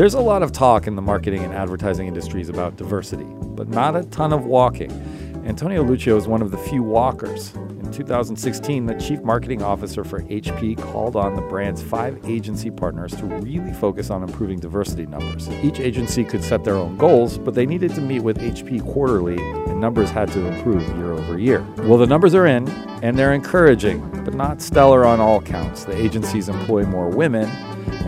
There's 0.00 0.14
a 0.14 0.20
lot 0.20 0.42
of 0.42 0.50
talk 0.50 0.86
in 0.86 0.96
the 0.96 1.02
marketing 1.02 1.44
and 1.44 1.52
advertising 1.52 2.06
industries 2.06 2.48
about 2.48 2.76
diversity, 2.76 3.26
but 3.26 3.68
not 3.68 3.94
a 3.96 4.04
ton 4.04 4.32
of 4.32 4.46
walking. 4.46 4.90
Antonio 5.44 5.82
Lucio 5.82 6.16
is 6.16 6.26
one 6.26 6.40
of 6.40 6.50
the 6.50 6.56
few 6.56 6.82
walkers. 6.82 7.54
In 7.54 7.92
2016, 7.92 8.86
the 8.86 8.94
chief 8.94 9.20
marketing 9.20 9.62
officer 9.62 10.02
for 10.02 10.22
HP 10.22 10.80
called 10.80 11.16
on 11.16 11.34
the 11.34 11.42
brand's 11.42 11.82
five 11.82 12.18
agency 12.24 12.70
partners 12.70 13.14
to 13.16 13.26
really 13.26 13.74
focus 13.74 14.08
on 14.08 14.22
improving 14.22 14.58
diversity 14.58 15.04
numbers. 15.04 15.50
Each 15.62 15.80
agency 15.80 16.24
could 16.24 16.42
set 16.42 16.64
their 16.64 16.76
own 16.76 16.96
goals, 16.96 17.36
but 17.36 17.52
they 17.52 17.66
needed 17.66 17.94
to 17.94 18.00
meet 18.00 18.20
with 18.20 18.38
HP 18.38 18.82
quarterly, 18.94 19.36
and 19.36 19.82
numbers 19.82 20.08
had 20.08 20.32
to 20.32 20.46
improve 20.46 20.80
year 20.96 21.12
over 21.12 21.38
year. 21.38 21.60
Well, 21.80 21.98
the 21.98 22.06
numbers 22.06 22.34
are 22.34 22.46
in, 22.46 22.66
and 23.02 23.18
they're 23.18 23.34
encouraging, 23.34 24.00
but 24.24 24.32
not 24.32 24.62
stellar 24.62 25.04
on 25.04 25.20
all 25.20 25.42
counts. 25.42 25.84
The 25.84 25.94
agencies 25.94 26.48
employ 26.48 26.86
more 26.86 27.10
women 27.10 27.50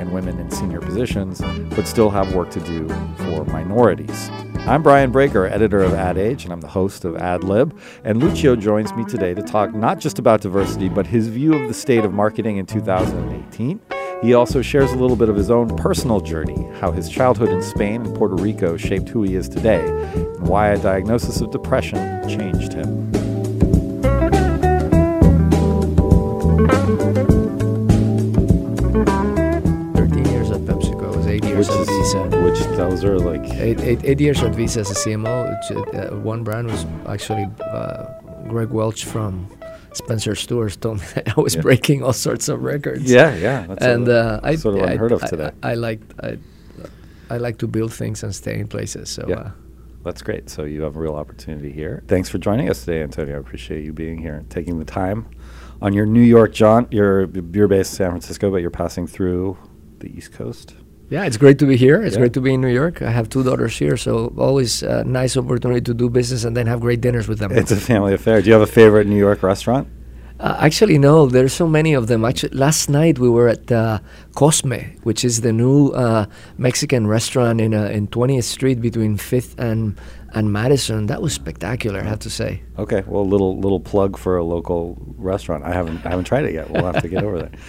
and 0.02 0.12
women 0.12 0.38
in 0.38 0.50
senior 0.50 0.80
positions, 0.80 1.40
but 1.70 1.86
still 1.86 2.10
have 2.10 2.34
work 2.34 2.50
to 2.50 2.60
do 2.60 2.86
for 3.16 3.44
minorities. 3.46 4.28
I'm 4.66 4.82
Brian 4.82 5.10
Braiker, 5.10 5.50
editor 5.50 5.82
of 5.82 5.94
Ad 5.94 6.18
Age, 6.18 6.44
and 6.44 6.52
I'm 6.52 6.60
the 6.60 6.68
host 6.68 7.04
of 7.04 7.16
Ad 7.16 7.42
Lib. 7.42 7.78
And 8.04 8.22
Lucio 8.22 8.54
joins 8.54 8.92
me 8.92 9.04
today 9.04 9.32
to 9.32 9.42
talk 9.42 9.74
not 9.74 9.98
just 9.98 10.18
about 10.18 10.42
diversity, 10.42 10.88
but 10.88 11.06
his 11.06 11.28
view 11.28 11.54
of 11.54 11.68
the 11.68 11.74
state 11.74 12.04
of 12.04 12.12
marketing 12.12 12.58
in 12.58 12.66
2018. 12.66 13.80
He 14.22 14.34
also 14.34 14.62
shares 14.62 14.92
a 14.92 14.96
little 14.96 15.16
bit 15.16 15.28
of 15.28 15.36
his 15.36 15.50
own 15.50 15.76
personal 15.76 16.20
journey, 16.20 16.68
how 16.78 16.92
his 16.92 17.08
childhood 17.08 17.48
in 17.48 17.62
Spain 17.62 18.02
and 18.02 18.14
Puerto 18.14 18.36
Rico 18.36 18.76
shaped 18.76 19.08
who 19.08 19.22
he 19.22 19.34
is 19.34 19.48
today, 19.48 19.84
and 19.84 20.46
why 20.46 20.68
a 20.68 20.78
diagnosis 20.78 21.40
of 21.40 21.50
depression 21.50 22.28
changed 22.28 22.72
him. 22.72 23.21
Those 32.76 33.04
are 33.04 33.18
like 33.18 33.44
eight, 33.54 33.80
eight, 33.80 34.00
eight 34.04 34.20
years 34.20 34.42
at 34.42 34.54
Visa 34.54 34.80
as 34.80 34.90
a 34.90 34.94
CMO. 34.94 35.48
Which, 35.50 35.94
uh, 35.94 36.16
one 36.16 36.42
brand 36.42 36.68
was 36.68 36.86
actually 37.06 37.46
uh, 37.60 38.06
Greg 38.48 38.70
Welch 38.70 39.04
from 39.04 39.48
Spencer 39.92 40.34
Stuart 40.34 40.80
told 40.80 41.00
me 41.00 41.06
that 41.14 41.36
I 41.36 41.40
was 41.40 41.54
yeah. 41.54 41.62
breaking 41.62 42.02
all 42.02 42.12
sorts 42.12 42.48
of 42.48 42.62
records. 42.62 43.10
Yeah, 43.10 43.34
yeah, 43.36 43.66
that's 43.66 43.84
and 43.84 44.08
uh, 44.08 44.40
I, 44.42 44.56
sort 44.56 44.76
of 44.76 44.82
unheard 44.82 45.12
of 45.12 45.22
today. 45.22 45.50
I, 45.62 45.72
I, 45.72 45.74
like 45.74 46.00
I, 46.22 46.38
I 47.30 47.36
like 47.36 47.58
to 47.58 47.66
build 47.66 47.92
things 47.92 48.22
and 48.22 48.34
stay 48.34 48.58
in 48.58 48.68
places. 48.68 49.10
So 49.10 49.26
yeah. 49.28 49.36
Uh, 49.36 49.50
that's 50.04 50.22
great. 50.22 50.50
So 50.50 50.64
you 50.64 50.82
have 50.82 50.96
a 50.96 50.98
real 50.98 51.14
opportunity 51.14 51.70
here. 51.70 52.02
Thanks 52.08 52.28
for 52.28 52.38
joining 52.38 52.68
us 52.68 52.80
today, 52.80 53.02
Antonio. 53.02 53.36
I 53.36 53.38
appreciate 53.38 53.84
you 53.84 53.92
being 53.92 54.18
here 54.18 54.34
and 54.34 54.50
taking 54.50 54.80
the 54.80 54.84
time 54.84 55.28
on 55.80 55.92
your 55.92 56.06
New 56.06 56.22
York 56.22 56.52
jaunt. 56.52 56.92
You're 56.92 57.26
you're 57.52 57.68
based 57.68 57.92
in 57.92 57.96
San 57.96 58.10
Francisco, 58.10 58.50
but 58.50 58.56
you're 58.56 58.70
passing 58.70 59.06
through 59.06 59.56
the 59.98 60.08
East 60.16 60.32
Coast. 60.32 60.74
Yeah, 61.12 61.26
it's 61.26 61.36
great 61.36 61.58
to 61.58 61.66
be 61.66 61.76
here. 61.76 62.00
It's 62.00 62.14
yeah. 62.14 62.20
great 62.20 62.32
to 62.32 62.40
be 62.40 62.54
in 62.54 62.62
New 62.62 62.72
York. 62.72 63.02
I 63.02 63.10
have 63.10 63.28
two 63.28 63.42
daughters 63.42 63.76
here, 63.76 63.98
so 63.98 64.32
always 64.38 64.82
a 64.82 65.04
nice 65.04 65.36
opportunity 65.36 65.82
to 65.82 65.92
do 65.92 66.08
business 66.08 66.44
and 66.44 66.56
then 66.56 66.66
have 66.66 66.80
great 66.80 67.02
dinners 67.02 67.28
with 67.28 67.38
them. 67.38 67.52
It's 67.52 67.70
a 67.70 67.76
family 67.76 68.14
affair. 68.14 68.40
Do 68.40 68.46
you 68.46 68.54
have 68.54 68.62
a 68.62 68.72
favorite 68.80 69.06
New 69.06 69.18
York 69.18 69.42
restaurant? 69.42 69.88
Uh, 70.40 70.56
actually, 70.58 70.96
no. 70.96 71.26
There's 71.26 71.52
so 71.52 71.68
many 71.68 71.92
of 71.92 72.06
them. 72.06 72.24
Actually, 72.24 72.56
last 72.56 72.88
night 72.88 73.18
we 73.18 73.28
were 73.28 73.48
at 73.48 73.70
uh, 73.70 73.98
Cosme, 74.34 74.80
which 75.02 75.22
is 75.22 75.42
the 75.42 75.52
new 75.52 75.90
uh, 75.90 76.24
Mexican 76.56 77.06
restaurant 77.06 77.60
in 77.60 77.74
uh, 77.74 77.88
in 77.96 78.08
20th 78.08 78.44
Street 78.44 78.80
between 78.80 79.18
Fifth 79.18 79.54
and 79.60 80.00
and 80.34 80.52
Madison. 80.52 81.06
That 81.06 81.20
was 81.20 81.32
spectacular, 81.32 82.00
I 82.00 82.04
have 82.04 82.20
to 82.20 82.30
say. 82.30 82.62
Okay, 82.78 83.02
well, 83.06 83.26
little 83.26 83.58
little 83.58 83.80
plug 83.80 84.18
for 84.18 84.36
a 84.36 84.44
local 84.44 84.96
restaurant. 85.16 85.64
I 85.64 85.72
haven't 85.72 86.04
I 86.06 86.10
haven't 86.10 86.24
tried 86.24 86.44
it 86.44 86.54
yet. 86.54 86.70
We'll 86.70 86.84
have 86.84 87.02
to 87.02 87.08
get 87.08 87.24
over 87.24 87.38
there. 87.38 87.50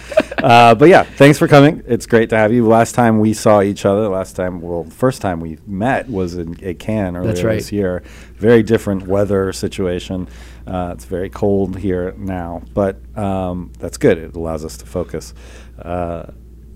Uh, 0.44 0.74
but 0.74 0.90
yeah, 0.90 1.04
thanks 1.04 1.38
for 1.38 1.48
coming. 1.48 1.82
It's 1.86 2.04
great 2.04 2.28
to 2.28 2.36
have 2.36 2.52
you. 2.52 2.66
Last 2.66 2.94
time 2.94 3.18
we 3.18 3.32
saw 3.32 3.62
each 3.62 3.86
other, 3.86 4.08
last 4.08 4.36
time, 4.36 4.60
well, 4.60 4.84
first 4.84 5.22
time 5.22 5.40
we 5.40 5.56
met 5.66 6.06
was 6.10 6.34
in 6.36 6.62
at 6.62 6.78
Cannes 6.78 7.16
earlier 7.16 7.46
right. 7.46 7.54
this 7.54 7.72
year. 7.72 8.02
Very 8.34 8.62
different 8.62 9.06
weather 9.06 9.54
situation. 9.54 10.28
Uh, 10.66 10.92
it's 10.94 11.06
very 11.06 11.30
cold 11.30 11.78
here 11.78 12.12
now, 12.18 12.60
but 12.74 13.00
um, 13.16 13.72
that's 13.78 13.96
good. 13.96 14.18
It 14.18 14.36
allows 14.36 14.66
us 14.66 14.76
to 14.78 14.84
focus. 14.84 15.32
Uh, 15.80 16.26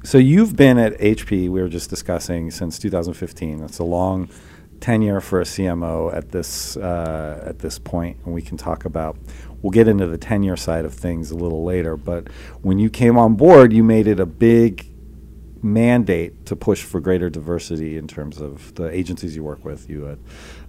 so 0.02 0.16
you've 0.16 0.56
been 0.56 0.78
at 0.78 0.98
HP. 0.98 1.50
We 1.50 1.60
were 1.60 1.68
just 1.68 1.90
discussing 1.90 2.50
since 2.50 2.78
2015. 2.78 3.58
That's 3.58 3.80
a 3.80 3.84
long 3.84 4.30
tenure 4.80 5.20
for 5.20 5.40
a 5.40 5.44
CMO 5.44 6.14
at 6.14 6.30
this 6.30 6.76
uh, 6.76 7.42
at 7.46 7.58
this 7.60 7.78
point, 7.78 8.18
and 8.24 8.34
we 8.34 8.42
can 8.42 8.56
talk 8.56 8.84
about. 8.84 9.16
We'll 9.60 9.72
get 9.72 9.88
into 9.88 10.06
the 10.06 10.18
tenure 10.18 10.56
side 10.56 10.84
of 10.84 10.94
things 10.94 11.32
a 11.32 11.34
little 11.34 11.64
later, 11.64 11.96
but 11.96 12.28
when 12.62 12.78
you 12.78 12.90
came 12.90 13.18
on 13.18 13.34
board, 13.34 13.72
you 13.72 13.82
made 13.82 14.06
it 14.06 14.20
a 14.20 14.26
big 14.26 14.88
mandate 15.62 16.46
to 16.46 16.56
push 16.56 16.82
for 16.82 17.00
greater 17.00 17.28
diversity 17.28 17.96
in 17.96 18.06
terms 18.06 18.40
of 18.40 18.74
the 18.76 18.88
agencies 18.88 19.34
you 19.34 19.42
work 19.42 19.64
with. 19.64 19.88
You 19.88 20.04
had, 20.04 20.18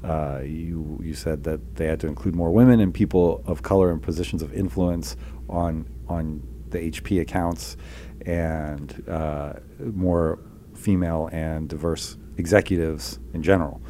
uh, 0.04 0.42
you 0.44 1.00
you 1.04 1.14
said 1.14 1.44
that 1.44 1.76
they 1.76 1.86
had 1.86 2.00
to 2.02 2.08
include 2.08 2.36
more 2.36 2.52
women 2.52 2.80
and 2.80 2.94
people 2.94 3.44
of 3.46 3.62
color 3.62 3.92
in 3.92 4.00
positions 4.00 4.42
of 4.42 4.54
influence 4.54 5.16
on 5.48 5.86
on 6.08 6.42
the 6.70 6.80
HP 6.80 7.22
accounts, 7.22 7.78
and 8.26 9.04
uh, 9.08 9.54
more 9.80 10.40
female 10.76 11.30
and 11.32 11.68
diverse 11.68 12.18
executives 12.38 13.20
in 13.34 13.44
general. 13.44 13.82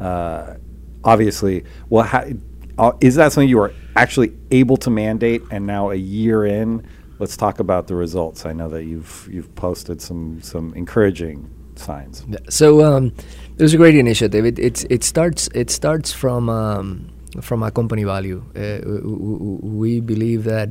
Uh, 0.00 0.56
obviously, 1.04 1.64
well, 1.88 2.04
how, 2.04 2.24
uh, 2.78 2.92
is 3.00 3.14
that 3.14 3.32
something 3.32 3.48
you 3.48 3.60
are 3.60 3.72
actually 3.94 4.32
able 4.50 4.76
to 4.78 4.90
mandate? 4.90 5.42
And 5.50 5.66
now 5.66 5.90
a 5.90 5.94
year 5.94 6.44
in, 6.44 6.86
let's 7.18 7.36
talk 7.36 7.60
about 7.60 7.86
the 7.86 7.94
results. 7.94 8.44
I 8.46 8.52
know 8.52 8.68
that 8.68 8.84
you've 8.84 9.28
you've 9.30 9.54
posted 9.54 10.00
some 10.02 10.40
some 10.42 10.74
encouraging 10.74 11.50
signs. 11.76 12.24
So 12.48 12.84
um, 12.84 13.12
it 13.56 13.62
was 13.62 13.74
a 13.74 13.76
great 13.76 13.94
initiative. 13.94 14.44
It 14.44 14.58
it, 14.58 14.84
it 14.90 15.04
starts 15.04 15.48
it 15.54 15.70
starts 15.70 16.12
from 16.12 16.48
um, 16.48 17.10
from 17.40 17.62
a 17.62 17.70
company 17.70 18.04
value. 18.04 18.42
Uh, 18.54 18.80
we 19.62 20.00
believe 20.00 20.44
that 20.44 20.70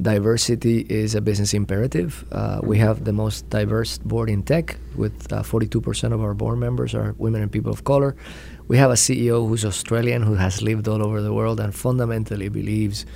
diversity 0.00 0.86
is 0.88 1.14
a 1.14 1.20
business 1.20 1.54
imperative. 1.54 2.24
Uh, 2.30 2.60
we 2.62 2.78
have 2.78 3.04
the 3.04 3.12
most 3.12 3.48
diverse 3.50 3.98
board 3.98 4.30
in 4.30 4.42
tech, 4.42 4.78
with 4.96 5.32
uh, 5.32 5.42
42% 5.42 6.12
of 6.12 6.22
our 6.22 6.34
board 6.34 6.58
members 6.58 6.94
are 6.94 7.14
women 7.18 7.42
and 7.42 7.50
people 7.50 7.72
of 7.72 7.84
color. 7.84 8.14
We 8.68 8.76
have 8.76 8.90
a 8.90 8.94
CEO 8.94 9.48
who's 9.48 9.64
Australian, 9.64 10.22
who 10.22 10.34
has 10.34 10.62
lived 10.62 10.88
all 10.88 11.02
over 11.02 11.20
the 11.20 11.32
world, 11.32 11.58
and 11.60 11.74
fundamentally 11.74 12.48
believes 12.48 13.06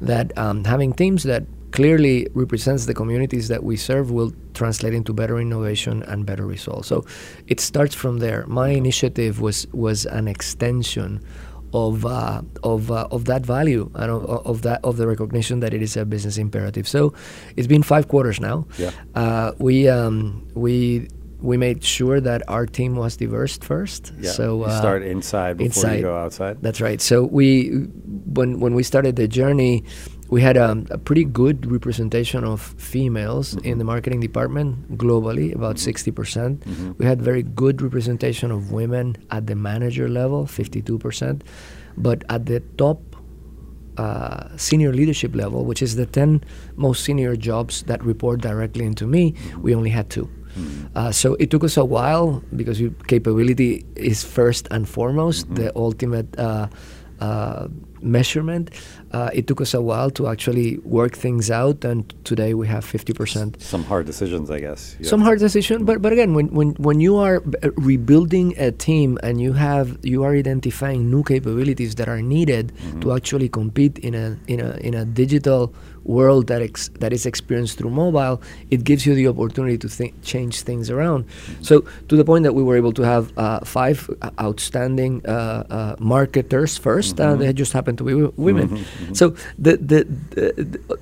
that 0.00 0.36
um, 0.36 0.64
having 0.64 0.92
teams 0.92 1.22
that 1.24 1.44
clearly 1.70 2.26
represents 2.34 2.86
the 2.86 2.94
communities 2.94 3.48
that 3.48 3.62
we 3.62 3.76
serve 3.76 4.10
will 4.10 4.32
translate 4.54 4.94
into 4.94 5.12
better 5.12 5.38
innovation 5.38 6.02
and 6.04 6.24
better 6.24 6.46
results. 6.46 6.88
So 6.88 7.04
it 7.46 7.60
starts 7.60 7.94
from 7.94 8.18
there. 8.18 8.44
My 8.46 8.70
initiative 8.70 9.40
was 9.40 9.66
was 9.72 10.06
an 10.06 10.28
extension 10.28 11.20
of 11.72 12.06
uh, 12.06 12.42
of 12.62 12.90
uh, 12.90 13.08
of 13.10 13.26
that 13.26 13.44
value 13.44 13.90
and 13.94 14.10
of, 14.10 14.24
of, 14.24 14.62
that 14.62 14.80
of 14.82 14.96
the 14.96 15.06
recognition 15.06 15.60
that 15.60 15.74
it 15.74 15.82
is 15.82 15.96
a 15.96 16.04
business 16.04 16.38
imperative. 16.38 16.88
So 16.88 17.12
it's 17.56 17.66
been 17.66 17.82
five 17.82 18.08
quarters 18.08 18.40
now. 18.40 18.66
Yeah. 18.78 18.90
Uh, 19.14 19.52
we 19.58 19.88
um, 19.88 20.48
we 20.54 21.08
we 21.40 21.56
made 21.56 21.84
sure 21.84 22.20
that 22.20 22.42
our 22.48 22.66
team 22.66 22.96
was 22.96 23.16
diverse 23.16 23.58
first. 23.58 24.12
Yeah. 24.18 24.30
So 24.30 24.58
you 24.58 24.64
uh, 24.64 24.78
start 24.78 25.02
inside 25.02 25.58
before 25.58 25.66
inside. 25.66 25.96
you 25.96 26.02
go 26.02 26.16
outside. 26.16 26.62
That's 26.62 26.80
right. 26.80 27.00
So 27.00 27.24
we 27.24 27.68
when 28.26 28.60
when 28.60 28.74
we 28.74 28.82
started 28.82 29.16
the 29.16 29.28
journey 29.28 29.84
we 30.28 30.42
had 30.42 30.56
a, 30.56 30.84
a, 30.90 30.98
pretty 30.98 31.24
good 31.24 31.70
representation 31.70 32.44
of 32.44 32.60
females 32.60 33.54
mm-hmm. 33.54 33.66
in 33.66 33.78
the 33.78 33.84
marketing 33.84 34.20
department 34.20 34.98
globally, 34.98 35.54
about 35.54 35.76
mm-hmm. 35.76 36.20
60%. 36.20 36.58
mm 36.58 36.74
hmm 36.74 36.92
We 36.98 37.06
had 37.06 37.22
very 37.22 37.42
good 37.42 37.80
representation 37.80 38.50
of 38.50 38.70
women 38.70 39.16
at 39.30 39.46
the 39.46 39.54
manager 39.54 40.08
level, 40.08 40.44
52%. 40.44 41.42
But 41.96 42.24
at 42.28 42.46
the 42.46 42.60
top 42.76 43.00
uh, 43.96 44.56
senior 44.56 44.92
leadership 44.92 45.34
level, 45.34 45.64
which 45.64 45.82
is 45.82 45.96
the 45.96 46.06
10 46.06 46.44
most 46.76 47.04
senior 47.04 47.34
jobs 47.34 47.82
that 47.84 48.04
report 48.04 48.40
directly 48.40 48.84
into 48.84 49.06
me, 49.06 49.32
mm-hmm. 49.32 49.62
we 49.62 49.74
only 49.74 49.90
had 49.90 50.10
2 50.10 50.28
mm-hmm. 50.58 50.98
uh, 50.98 51.12
so 51.12 51.34
it 51.38 51.50
took 51.50 51.64
us 51.64 51.76
a 51.76 51.84
while 51.84 52.42
because 52.56 52.82
capability 53.06 53.86
is 53.94 54.24
first 54.24 54.68
and 54.70 54.88
foremost 54.88 55.46
mm-hmm. 55.46 55.54
the 55.54 55.68
ultimate 55.76 56.28
uh, 56.38 56.66
uh 57.20 57.68
measurement. 58.02 58.70
Uh, 59.12 59.30
it 59.32 59.46
took 59.46 59.60
us 59.60 59.74
a 59.74 59.80
while 59.80 60.10
to 60.10 60.28
actually 60.28 60.78
work 60.78 61.16
things 61.16 61.50
out, 61.50 61.84
and 61.84 62.12
today 62.24 62.54
we 62.54 62.66
have 62.66 62.84
50%. 62.84 63.60
Some 63.60 63.84
hard 63.84 64.06
decisions, 64.06 64.50
I 64.50 64.60
guess. 64.60 64.96
Some 65.02 65.20
hard 65.20 65.38
decision, 65.38 65.84
but 65.84 66.02
but 66.02 66.12
again, 66.12 66.34
when, 66.34 66.48
when 66.48 66.70
when 66.74 67.00
you 67.00 67.16
are 67.16 67.42
rebuilding 67.76 68.54
a 68.58 68.70
team 68.72 69.18
and 69.22 69.40
you 69.40 69.54
have 69.54 69.98
you 70.02 70.22
are 70.24 70.34
identifying 70.34 71.10
new 71.10 71.22
capabilities 71.22 71.94
that 71.96 72.08
are 72.08 72.22
needed 72.22 72.72
mm-hmm. 72.74 73.00
to 73.00 73.12
actually 73.12 73.48
compete 73.48 73.98
in 73.98 74.14
a 74.14 74.38
in 74.46 74.60
a 74.60 74.76
in 74.78 74.94
a 74.94 75.04
digital 75.04 75.72
world 76.08 76.46
that 76.48 76.62
ex- 76.62 76.90
that 77.00 77.12
is 77.12 77.26
experienced 77.26 77.78
through 77.78 77.90
mobile, 77.90 78.40
it 78.70 78.82
gives 78.82 79.06
you 79.06 79.14
the 79.14 79.28
opportunity 79.28 79.78
to 79.78 79.88
th- 79.88 80.14
change 80.22 80.62
things 80.62 80.90
around. 80.90 81.26
Mm-hmm. 81.26 81.62
So 81.62 81.84
to 82.08 82.16
the 82.16 82.24
point 82.24 82.42
that 82.44 82.54
we 82.54 82.62
were 82.62 82.76
able 82.76 82.92
to 82.92 83.02
have 83.02 83.24
uh, 83.38 83.60
five 83.60 84.10
outstanding 84.40 85.24
uh, 85.26 85.64
uh 85.70 85.96
marketers 85.98 86.78
1st 86.78 87.12
uh, 87.12 87.22
mm-hmm. 87.22 87.40
they 87.40 87.52
just 87.52 87.72
happened 87.72 87.98
to 87.98 88.04
be 88.04 88.12
w- 88.12 88.32
women. 88.36 88.68
Mm-hmm, 88.68 89.04
mm-hmm. 89.04 89.14
So 89.14 89.36
the, 89.58 89.76
the, 89.76 90.00
the, 90.34 90.46
the 90.72 90.98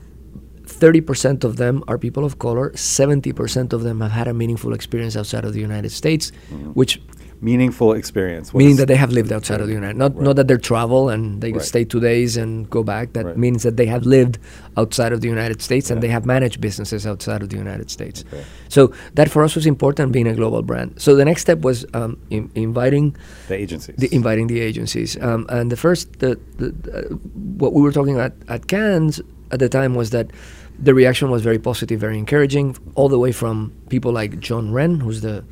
30% 0.66 1.44
of 1.44 1.56
them 1.56 1.82
are 1.88 1.96
people 1.96 2.24
of 2.24 2.38
color. 2.38 2.70
70% 2.72 3.72
of 3.72 3.82
them 3.82 4.00
have 4.00 4.10
had 4.10 4.28
a 4.28 4.34
meaningful 4.34 4.74
experience 4.74 5.16
outside 5.16 5.44
of 5.44 5.52
the 5.54 5.60
United 5.60 5.90
States, 5.90 6.32
which 6.74 7.00
Meaningful 7.40 7.92
experience. 7.92 8.52
What 8.54 8.58
meaning 8.60 8.76
that 8.76 8.86
they 8.88 8.96
have 8.96 9.12
lived 9.12 9.30
outside 9.32 9.60
of 9.60 9.66
the 9.66 9.74
United 9.74 9.96
not 9.96 10.14
Right. 10.14 10.24
not 10.24 10.36
that 10.36 10.48
they 10.48 10.56
travel 10.56 11.08
and 11.08 11.40
they 11.42 11.52
Right. 11.52 11.62
stay 11.62 11.84
two 11.84 12.00
days 12.00 12.36
and 12.36 12.68
go 12.70 12.82
back. 12.82 13.12
That 13.12 13.26
Right. 13.26 13.36
means 13.36 13.62
that 13.62 13.76
they 13.76 13.86
have 13.86 14.04
lived 14.06 14.38
outside 14.76 15.12
of 15.12 15.20
the 15.20 15.28
United 15.28 15.60
States 15.62 15.90
and 15.90 16.02
they 16.02 16.08
have 16.08 16.24
managed 16.24 16.60
businesses 16.60 17.06
outside 17.06 17.42
of 17.42 17.48
the 17.50 17.56
United 17.56 17.90
States. 17.90 18.24
Okay. 18.32 18.42
So 18.68 18.90
that 19.14 19.30
for 19.30 19.44
us 19.44 19.54
was 19.54 19.66
important, 19.66 20.12
being 20.12 20.26
a 20.26 20.34
global 20.34 20.62
brand. 20.62 20.94
So 20.96 21.14
the 21.14 21.24
next 21.24 21.42
step 21.42 21.60
was 21.60 21.84
um, 21.94 22.16
in, 22.30 22.50
inviting 22.54 23.14
the 23.48 23.54
agencies. 23.54 23.96
the, 23.96 24.08
inviting 24.14 24.46
the 24.46 24.60
agencies. 24.60 25.16
Um, 25.20 25.46
and 25.48 25.70
the 25.70 25.76
first, 25.76 26.18
the, 26.20 26.38
the, 26.58 26.68
uh, 26.92 27.14
what 27.58 27.72
we 27.74 27.82
were 27.82 27.92
talking 27.92 28.18
at, 28.18 28.32
at 28.48 28.66
Cannes 28.66 29.20
at 29.50 29.58
the 29.60 29.68
time 29.68 29.94
was 29.94 30.10
that 30.10 30.30
the 30.78 30.94
reaction 30.94 31.30
was 31.30 31.42
very 31.42 31.58
positive, 31.58 32.00
very 32.00 32.18
encouraging, 32.18 32.76
all 32.94 33.08
the 33.08 33.18
way 33.18 33.32
from 33.32 33.72
people 33.88 34.12
like 34.12 34.38
John 34.40 34.72
Wren, 34.72 35.00
who's 35.00 35.20
the, 35.20 35.44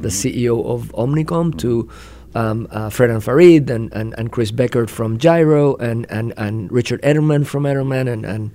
the 0.00 0.08
CEO 0.08 0.64
of 0.66 0.92
Omnicom, 0.92 1.58
to 1.58 1.90
um, 2.34 2.68
uh, 2.70 2.90
Fred 2.90 3.10
and 3.10 3.24
Farid 3.24 3.70
and, 3.70 3.92
and, 3.94 4.14
and 4.18 4.30
Chris 4.30 4.50
Becker 4.50 4.86
from 4.86 5.16
Gyro 5.18 5.76
and, 5.76 6.06
and, 6.10 6.34
and 6.36 6.70
Richard 6.70 7.00
Edelman 7.02 7.46
from 7.46 7.64
Edelman 7.64 8.12
and, 8.12 8.26
and 8.26 8.52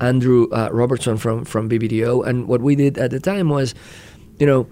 Andrew 0.00 0.48
uh, 0.50 0.68
Robertson 0.70 1.16
from, 1.16 1.44
from 1.44 1.70
BBDO. 1.70 2.26
And 2.26 2.46
what 2.46 2.60
we 2.60 2.76
did 2.76 2.98
at 2.98 3.10
the 3.10 3.20
time 3.20 3.48
was, 3.48 3.74
you 4.38 4.46
know, 4.46 4.68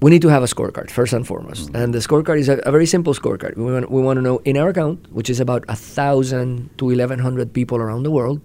we 0.00 0.10
need 0.10 0.22
to 0.22 0.28
have 0.28 0.42
a 0.42 0.46
scorecard 0.46 0.90
first 0.90 1.14
and 1.14 1.26
foremost, 1.26 1.70
and 1.74 1.94
the 1.94 1.98
scorecard 1.98 2.38
is 2.38 2.50
a, 2.50 2.58
a 2.58 2.70
very 2.70 2.84
simple 2.84 3.14
scorecard. 3.14 3.56
We 3.56 3.72
want, 3.72 3.90
we 3.90 4.02
want 4.02 4.18
to 4.18 4.22
know 4.22 4.36
in 4.44 4.58
our 4.58 4.68
account, 4.68 5.10
which 5.10 5.30
is 5.30 5.40
about 5.40 5.64
a 5.68 5.74
thousand 5.74 6.68
to 6.76 6.90
eleven 6.90 7.18
hundred 7.18 7.54
people 7.54 7.78
around 7.78 8.02
the 8.02 8.10
world, 8.10 8.42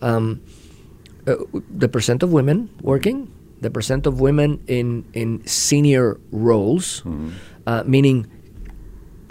um, 0.00 0.40
uh, 1.28 1.36
the 1.78 1.88
percent 1.88 2.22
of 2.22 2.32
women 2.32 2.68
working, 2.82 3.28
the 3.60 3.70
percent 3.70 4.06
of 4.06 4.20
women 4.20 4.58
in 4.66 5.04
in 5.12 5.46
senior 5.46 6.16
roles, 6.32 7.02
uh, 7.66 7.82
meaning 7.86 8.26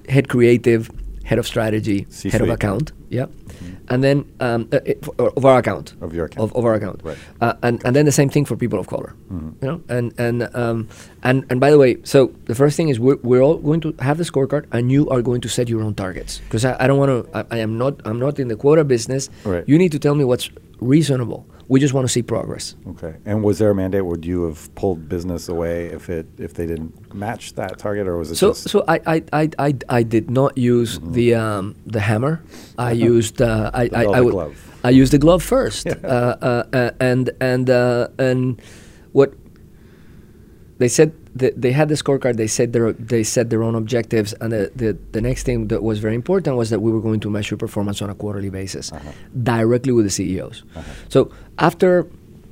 head 0.09 0.29
creative, 0.29 0.89
head 1.23 1.39
of 1.39 1.45
strategy, 1.47 1.99
head 1.99 2.07
of 2.07 2.13
C-suite. 2.13 2.49
account, 2.49 2.91
yeah, 3.09 3.25
and 3.89 4.03
then 4.03 4.23
um, 4.39 4.67
uh, 4.71 4.79
it- 4.85 5.03
of 5.19 5.43
our 5.45 5.57
account 5.59 5.93
Of 6.01 6.13
your 6.13 6.25
account. 6.25 6.43
of, 6.51 6.55
of 6.55 6.63
our 6.65 6.75
account, 6.75 7.01
Right. 7.03 7.17
uh, 7.41 7.53
and 7.61 7.81
and 7.85 7.95
then 7.95 8.05
the 8.05 8.11
same 8.11 8.29
thing 8.29 8.45
for 8.45 8.55
people 8.55 8.79
of 8.79 8.87
color, 8.87 9.11
you 9.61 9.67
know, 9.67 9.81
and 9.89 10.13
and 10.17 10.47
um, 10.55 10.87
and 11.23 11.43
and 11.49 11.59
by 11.59 11.69
the 11.71 11.77
way, 11.77 11.97
so 12.03 12.31
the 12.45 12.55
first 12.55 12.77
thing 12.77 12.87
is 12.89 12.99
we're, 12.99 13.19
we're 13.23 13.41
all 13.41 13.57
going 13.57 13.81
to 13.81 13.93
have 13.99 14.17
the 14.17 14.23
scorecard, 14.31 14.65
and 14.71 14.91
you 14.91 15.09
are 15.09 15.21
going 15.21 15.41
to 15.41 15.49
set 15.49 15.67
your 15.69 15.81
own 15.83 15.93
targets 15.95 16.39
because 16.47 16.63
I, 16.63 16.75
I 16.83 16.87
don't 16.87 16.99
want 16.99 17.11
to, 17.11 17.37
I, 17.37 17.57
I 17.57 17.57
am 17.59 17.77
not, 17.77 17.93
I'm 18.05 18.19
not 18.19 18.39
in 18.39 18.47
the 18.47 18.55
quota 18.55 18.83
business. 18.83 19.29
Right. 19.43 19.63
You 19.67 19.77
need 19.77 19.91
to 19.91 19.99
tell 19.99 20.15
me 20.15 20.23
what's 20.23 20.49
reasonable. 20.79 21.45
We 21.69 21.81
just 21.81 21.93
want 21.93 22.07
to 22.07 22.11
see 22.11 22.21
progress. 22.21 22.75
Okay. 22.91 23.15
And 23.25 23.43
was 23.43 23.59
there 23.59 23.71
a 23.71 23.75
mandate? 23.75 24.05
Would 24.05 24.25
you 24.25 24.43
have 24.43 24.73
pulled 24.75 25.09
business 25.09 25.49
away 25.49 25.87
if 25.87 26.09
it 26.09 26.25
if 26.37 26.53
they 26.53 26.65
didn't 26.65 27.13
match 27.13 27.53
that 27.55 27.77
target, 27.77 28.07
or 28.07 28.17
was 28.17 28.31
it 28.31 28.35
So, 28.37 28.49
just 28.51 28.69
so 28.69 28.85
I, 28.87 29.01
I, 29.05 29.23
I, 29.33 29.49
I, 29.59 29.73
I 29.89 30.03
did 30.03 30.31
not 30.31 30.57
use 30.57 30.99
the 31.03 31.35
um, 31.35 31.75
the 31.85 31.99
hammer. 31.99 32.41
I 32.77 32.91
used 33.13 33.41
uh, 33.41 33.71
I, 33.73 33.89
I, 33.93 34.03
I 34.05 34.21
would 34.21 34.31
glove. 34.31 34.79
I 34.85 34.91
used 34.91 35.11
the 35.11 35.17
glove 35.19 35.43
first, 35.43 35.85
Yeah. 35.87 35.95
uh, 36.03 36.07
uh, 36.41 36.63
uh, 36.77 36.91
and 37.01 37.31
and 37.41 37.69
uh, 37.69 38.07
and 38.17 38.61
what 39.11 39.33
they 40.77 40.87
said 40.87 41.11
that 41.39 41.61
they 41.61 41.71
had 41.71 41.87
the 41.89 41.95
scorecard. 41.95 42.35
They 42.37 42.47
said 42.47 42.73
their 42.73 42.93
they 42.93 43.23
set 43.23 43.49
their 43.49 43.63
own 43.63 43.75
objectives, 43.75 44.33
and 44.41 44.51
the, 44.51 44.71
the 44.75 44.97
the 45.11 45.21
next 45.21 45.43
thing 45.43 45.67
that 45.67 45.81
was 45.83 45.99
very 45.99 46.15
important 46.15 46.55
was 46.57 46.69
that 46.69 46.79
we 46.81 46.91
were 46.91 47.01
going 47.01 47.19
to 47.21 47.29
measure 47.29 47.57
performance 47.57 48.01
on 48.01 48.09
a 48.09 48.15
quarterly 48.15 48.49
basis, 48.49 48.91
Uh-huh. 48.91 49.11
directly 49.43 49.93
with 49.93 50.05
the 50.05 50.11
CEOs. 50.11 50.63
So 51.09 51.31
after 51.57 52.05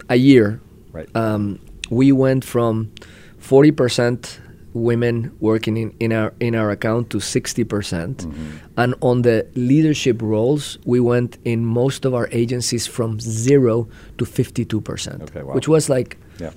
a 0.10 0.16
year, 0.16 0.60
Right. 0.94 1.10
um, 1.16 1.60
we 1.90 2.12
went 2.12 2.44
from 2.46 2.90
forty 3.38 3.72
percent 3.72 4.40
women 4.74 5.32
working 5.40 5.78
in, 5.78 5.94
in 6.00 6.12
our 6.12 6.34
in 6.40 6.54
our 6.54 6.70
account 6.70 7.10
to 7.10 7.18
60% 7.20 7.64
Mm-hmm. 7.64 8.58
and 8.76 8.94
on 9.02 9.22
the 9.22 9.48
leadership 9.56 10.22
roles 10.22 10.78
we 10.84 11.00
went 11.00 11.38
in 11.46 11.66
most 11.66 12.04
of 12.06 12.14
our 12.14 12.28
agencies 12.34 12.86
from 12.86 13.20
0 13.22 13.88
to 14.18 14.26
52% 14.26 15.22
Okay, 15.30 15.44
wow. 15.44 15.54
which 15.56 15.70
was 15.70 15.88
like 15.90 16.18
yeah? 16.40 16.52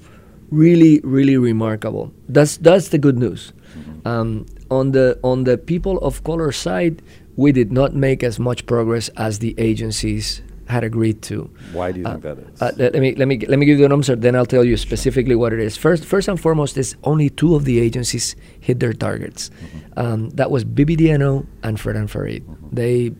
Really 0.50 1.00
really 1.04 1.36
remarkable 1.36 2.10
that's 2.28 2.56
that's 2.56 2.88
the 2.88 2.98
good 2.98 3.18
news 3.18 3.52
Mm-hmm. 3.76 4.08
um, 4.08 4.46
on 4.70 4.92
the 4.92 5.18
on 5.22 5.44
the 5.44 5.58
people 5.58 5.98
of 6.00 6.24
color 6.24 6.50
side 6.52 7.02
we 7.36 7.52
did 7.52 7.70
not 7.70 7.94
make 7.94 8.22
as 8.24 8.38
much 8.40 8.64
progress 8.64 9.10
as 9.16 9.40
the 9.40 9.54
agencies 9.58 10.40
had 10.68 10.84
agreed 10.84 11.20
to 11.28 11.50
Why 11.74 11.92
do 11.92 12.00
you 12.00 12.06
Uh, 12.06 12.12
think 12.12 12.22
that 12.22 12.38
is? 12.38 12.62
uh, 12.62 12.72
let, 12.78 12.94
me 12.96 13.14
let 13.14 13.28
me 13.28 13.36
let 13.46 13.58
me 13.58 13.66
give 13.66 13.76
you 13.78 13.84
the 13.84 13.88
numbers, 13.90 14.08
then 14.18 14.34
I'll 14.34 14.46
tell 14.48 14.64
you 14.64 14.76
specifically 14.78 15.34
what 15.36 15.52
it 15.52 15.60
is. 15.60 15.76
First, 15.76 16.04
first 16.04 16.28
and 16.28 16.40
foremost, 16.40 16.76
is 16.78 16.96
only 17.04 17.28
two 17.28 17.54
of 17.54 17.64
the 17.64 17.78
agencies 17.80 18.34
hit 18.60 18.80
their 18.80 18.92
targets. 18.94 19.50
Um, 19.96 20.30
that 20.40 20.50
was 20.50 20.64
BBDO 20.64 21.46
and 21.62 21.78
Fred 21.80 21.96
and 21.96 22.10
Farid. 22.10 22.42
They 22.72 23.12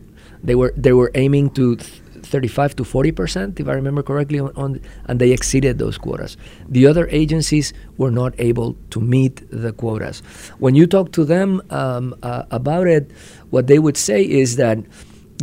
they 0.43 0.55
were 0.55 0.73
they 0.77 0.93
were 0.93 1.11
aiming 1.13 1.51
to. 1.51 1.75
th- 1.77 2.01
35 2.29 2.75
to 2.77 2.83
40 2.83 3.11
percent, 3.11 3.59
if 3.59 3.67
I 3.67 3.73
remember 3.73 4.03
correctly, 4.03 4.39
on, 4.39 4.51
on 4.55 4.81
and 5.07 5.19
they 5.19 5.31
exceeded 5.31 5.79
those 5.79 5.97
quotas. 5.97 6.37
The 6.67 6.87
other 6.87 7.07
agencies 7.09 7.73
were 7.97 8.11
not 8.11 8.33
able 8.37 8.77
to 8.91 9.01
meet 9.01 9.43
the 9.51 9.73
quotas. 9.73 10.21
When 10.59 10.75
you 10.75 10.87
talk 10.87 11.11
to 11.13 11.25
them 11.25 11.61
um, 11.69 12.15
uh, 12.23 12.43
about 12.51 12.87
it, 12.87 13.11
what 13.49 13.67
they 13.67 13.79
would 13.79 13.97
say 13.97 14.23
is 14.23 14.55
that 14.55 14.77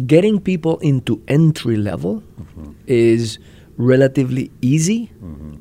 getting 0.07 0.41
people 0.41 0.79
into 0.79 1.23
entry 1.29 1.77
level 1.77 2.23
is 2.87 3.39
relatively 3.77 4.51
easy 4.63 5.11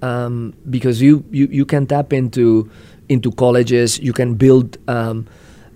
um, 0.02 0.54
because 0.70 1.02
you, 1.02 1.24
you, 1.32 1.48
you 1.48 1.66
can 1.66 1.86
tap 1.86 2.14
into 2.14 2.70
into 3.10 3.32
colleges, 3.32 4.00
you 4.00 4.14
can 4.14 4.34
build 4.34 4.78
um, 4.88 5.28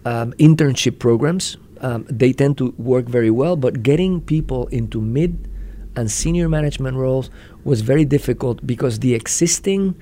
um, 0.06 0.34
internship 0.34 1.00
programs. 1.00 1.58
Um, 1.82 2.06
they 2.10 2.34
tend 2.34 2.58
to 2.58 2.74
work 2.78 3.06
very 3.06 3.32
well, 3.32 3.56
but 3.56 3.84
getting 3.84 4.22
people 4.22 4.68
into 4.68 5.00
mid 5.02 5.48
and 5.96 6.12
senior 6.12 6.50
management 6.50 6.98
roles 6.98 7.30
was 7.64 7.82
very 7.82 8.06
difficult 8.06 8.66
because 8.66 9.00
the 9.00 9.14
existing, 9.16 9.96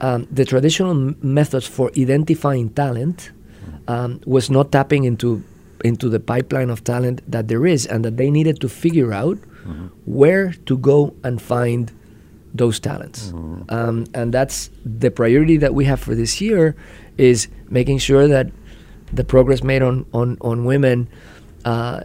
um, 0.00 0.26
the 0.30 0.44
traditional 0.44 0.90
m- 0.90 1.16
methods 1.22 1.66
for 1.66 1.90
identifying 1.98 2.70
talent 2.70 3.32
um, 3.88 4.20
was 4.26 4.50
not 4.50 4.70
tapping 4.72 5.04
into 5.04 5.42
into 5.84 6.08
the 6.08 6.18
pipeline 6.20 6.70
of 6.70 6.82
talent 6.84 7.20
that 7.30 7.48
there 7.48 7.66
is, 7.66 7.84
and 7.84 8.04
that 8.04 8.16
they 8.16 8.30
needed 8.30 8.58
to 8.60 8.68
figure 8.68 9.12
out 9.12 9.38
where 10.06 10.52
to 10.66 10.76
go 10.78 11.14
and 11.24 11.40
find 11.42 11.90
those 12.54 12.78
talents. 12.80 13.32
Um, 13.68 14.04
and 14.14 14.32
that's 14.32 14.70
the 14.84 15.10
priority 15.10 15.56
that 15.58 15.74
we 15.74 15.84
have 15.86 16.00
for 16.00 16.14
this 16.14 16.40
year 16.40 16.74
is 17.18 17.48
making 17.68 17.98
sure 17.98 18.28
that 18.28 18.46
the 19.16 19.24
progress 19.24 19.62
made 19.62 19.82
on 19.82 20.04
on 20.12 20.36
on 20.40 20.64
women 20.64 21.08
uh, 21.64 22.00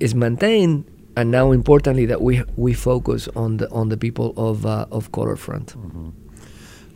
is 0.00 0.14
maintained, 0.14 0.84
and 1.16 1.30
now 1.30 1.52
importantly 1.52 2.06
that 2.06 2.20
we 2.22 2.42
we 2.56 2.72
focus 2.74 3.28
on 3.36 3.58
the 3.58 3.70
on 3.70 3.88
the 3.88 3.96
people 3.96 4.32
of 4.36 4.64
uh, 4.66 4.86
of 4.90 5.12
color 5.12 5.36
front. 5.36 5.74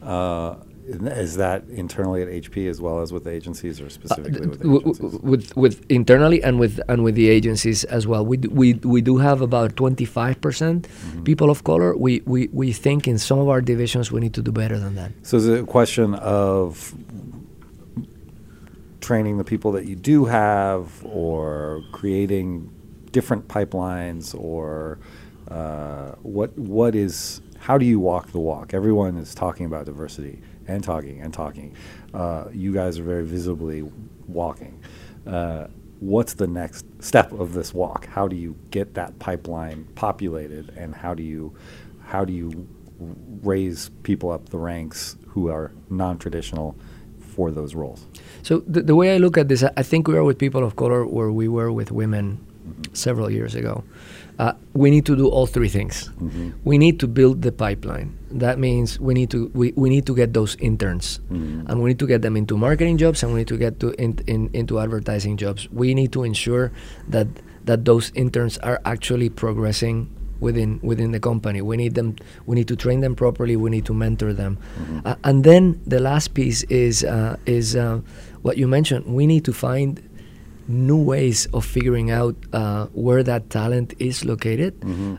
Uh, 0.03 0.57
is 0.85 1.37
that 1.37 1.63
internally 1.69 2.23
at 2.23 2.29
HP 2.29 2.69
as 2.69 2.81
well 2.81 3.01
as 3.03 3.13
with 3.13 3.23
the 3.23 3.31
agencies, 3.31 3.81
or 3.81 3.89
specifically 3.89 4.41
with 4.49 4.65
Uh, 4.65 4.79
agencies? 4.81 5.21
with 5.23 5.57
with 5.57 5.75
internally 5.89 6.43
and 6.43 6.59
with 6.59 6.81
and 6.89 7.05
with 7.05 7.15
the 7.15 7.29
agencies 7.29 7.85
as 7.85 8.05
well. 8.07 8.27
We 8.27 8.37
d- 8.37 8.49
we 8.49 8.75
we 8.83 9.01
do 9.01 9.19
have 9.19 9.41
about 9.43 9.77
twenty 9.77 10.05
five 10.05 10.41
percent 10.41 10.89
Mm-hmm. 10.89 11.23
people 11.23 11.51
of 11.51 11.63
color. 11.63 11.97
We, 11.97 12.21
we 12.27 12.49
we 12.53 12.73
think 12.73 13.07
in 13.07 13.19
some 13.19 13.39
of 13.39 13.49
our 13.49 13.61
divisions 13.61 14.11
we 14.11 14.19
need 14.21 14.35
to 14.35 14.43
do 14.43 14.51
better 14.51 14.77
than 14.79 14.95
that. 14.97 15.13
So 15.23 15.37
is 15.37 15.47
it 15.47 15.61
a 15.61 15.67
question 15.67 16.15
of 16.17 16.95
training 19.03 19.37
the 19.37 19.45
people 19.45 19.73
that 19.73 19.85
you 19.85 19.97
do 19.97 20.25
have, 20.25 21.05
or 21.05 21.83
creating 21.93 22.71
different 23.11 23.49
pipelines, 23.49 24.35
or 24.35 24.99
uh, 25.51 26.13
what 26.23 26.57
what 26.59 26.95
is 26.95 27.43
how 27.59 27.77
do 27.77 27.85
you 27.85 28.01
walk 28.01 28.33
the 28.33 28.41
walk? 28.41 28.73
Everyone 28.73 29.19
is 29.19 29.35
talking 29.35 29.67
about 29.67 29.85
diversity 29.87 30.41
and 30.67 30.83
talking 30.83 31.21
and 31.21 31.35
talking. 31.35 31.77
Uh, 32.15 32.47
you 32.53 32.73
guys 32.73 32.99
are 32.99 33.03
very 33.05 33.27
visibly 33.27 33.83
walking. 34.27 34.81
Uh, 35.27 35.67
what's 36.01 36.35
the 36.35 36.47
next 36.47 36.87
step 37.03 37.33
of 37.33 37.53
this 37.53 37.75
walk? 37.75 38.07
How 38.07 38.27
do 38.27 38.37
you 38.37 38.57
get 38.71 38.95
that 38.95 39.19
pipeline 39.19 39.85
populated, 39.95 40.71
and 40.77 40.95
how 40.95 41.15
do 41.15 41.23
you 41.23 41.55
how 42.05 42.25
do 42.25 42.33
you 42.33 42.67
raise 43.43 43.91
people 44.05 44.31
up 44.31 44.49
the 44.51 44.59
ranks 44.59 45.17
who 45.29 45.49
are 45.49 45.73
non-traditional 45.91 46.77
for 47.21 47.51
those 47.51 47.75
roles? 47.75 48.07
So 48.43 48.63
the, 48.67 48.83
the 48.83 48.95
way 48.95 49.15
I 49.15 49.19
look 49.19 49.39
at 49.39 49.49
this, 49.49 49.65
I 49.65 49.83
think 49.83 50.09
we 50.09 50.17
are 50.17 50.25
with 50.25 50.39
people 50.39 50.65
of 50.65 50.77
color 50.77 51.07
where 51.07 51.31
we 51.31 51.49
were 51.49 51.73
with 51.73 51.91
women 51.91 52.45
several 52.93 53.31
years 53.31 53.55
ago. 53.55 53.85
Uh, 54.39 54.55
we 54.73 54.91
need 54.91 55.07
to 55.07 55.15
do 55.15 55.29
all 55.29 55.47
three 55.47 55.69
things. 55.69 56.11
We 56.65 56.79
need 56.79 56.99
to 57.01 57.07
build 57.07 57.43
the 57.43 57.53
pipeline. 57.53 58.19
That 58.31 58.59
means 58.59 58.99
we 58.99 59.15
need 59.15 59.31
to 59.31 59.51
we, 59.55 59.73
we 59.77 59.91
need 59.91 60.07
to 60.07 60.15
get 60.17 60.33
those 60.33 60.57
interns, 60.57 61.21
and 61.69 61.83
we 61.83 61.91
need 61.91 61.99
to 62.01 62.07
get 62.07 62.23
them 62.23 62.37
into 62.37 62.57
marketing 62.57 62.97
jobs, 62.97 63.23
and 63.23 63.33
we 63.33 63.41
need 63.41 63.49
to 63.49 63.59
get 63.59 63.79
to 63.81 63.93
in, 64.01 64.19
in, 64.27 64.51
into 64.53 64.81
advertising 64.81 65.37
jobs. 65.37 65.69
We 65.71 65.95
need 65.95 66.13
to 66.13 66.25
ensure 66.25 66.73
that 67.09 67.29
that 67.65 67.85
those 67.85 68.11
interns 68.15 68.59
are 68.59 68.81
actually 68.85 69.29
progressing 69.29 70.09
within 70.43 70.71
within 70.83 71.11
the 71.17 71.21
company. 71.31 71.61
We 71.71 71.77
need 71.83 71.95
them. 71.95 72.09
We 72.47 72.53
need 72.59 72.69
to 72.69 72.77
train 72.85 73.01
them 73.01 73.15
properly. 73.15 73.55
We 73.57 73.71
need 73.71 73.87
to 73.91 73.95
mentor 73.95 74.33
them. 74.43 74.59
Uh, 75.09 75.15
and 75.29 75.45
then 75.49 75.81
the 75.87 76.01
last 76.09 76.35
piece 76.35 76.61
is 76.69 77.05
uh, 77.05 77.37
is 77.47 77.77
uh, 77.77 78.01
what 78.45 78.55
you 78.61 78.67
mentioned. 78.69 79.07
We 79.07 79.25
need 79.33 79.45
to 79.51 79.55
find 79.67 80.03
new 80.69 81.01
ways 81.13 81.39
of 81.57 81.65
figuring 81.65 82.11
out 82.11 82.35
uh, 82.53 82.87
where 83.07 83.23
that 83.31 83.43
talent 83.51 83.95
is 83.99 84.25
located, 84.33 84.75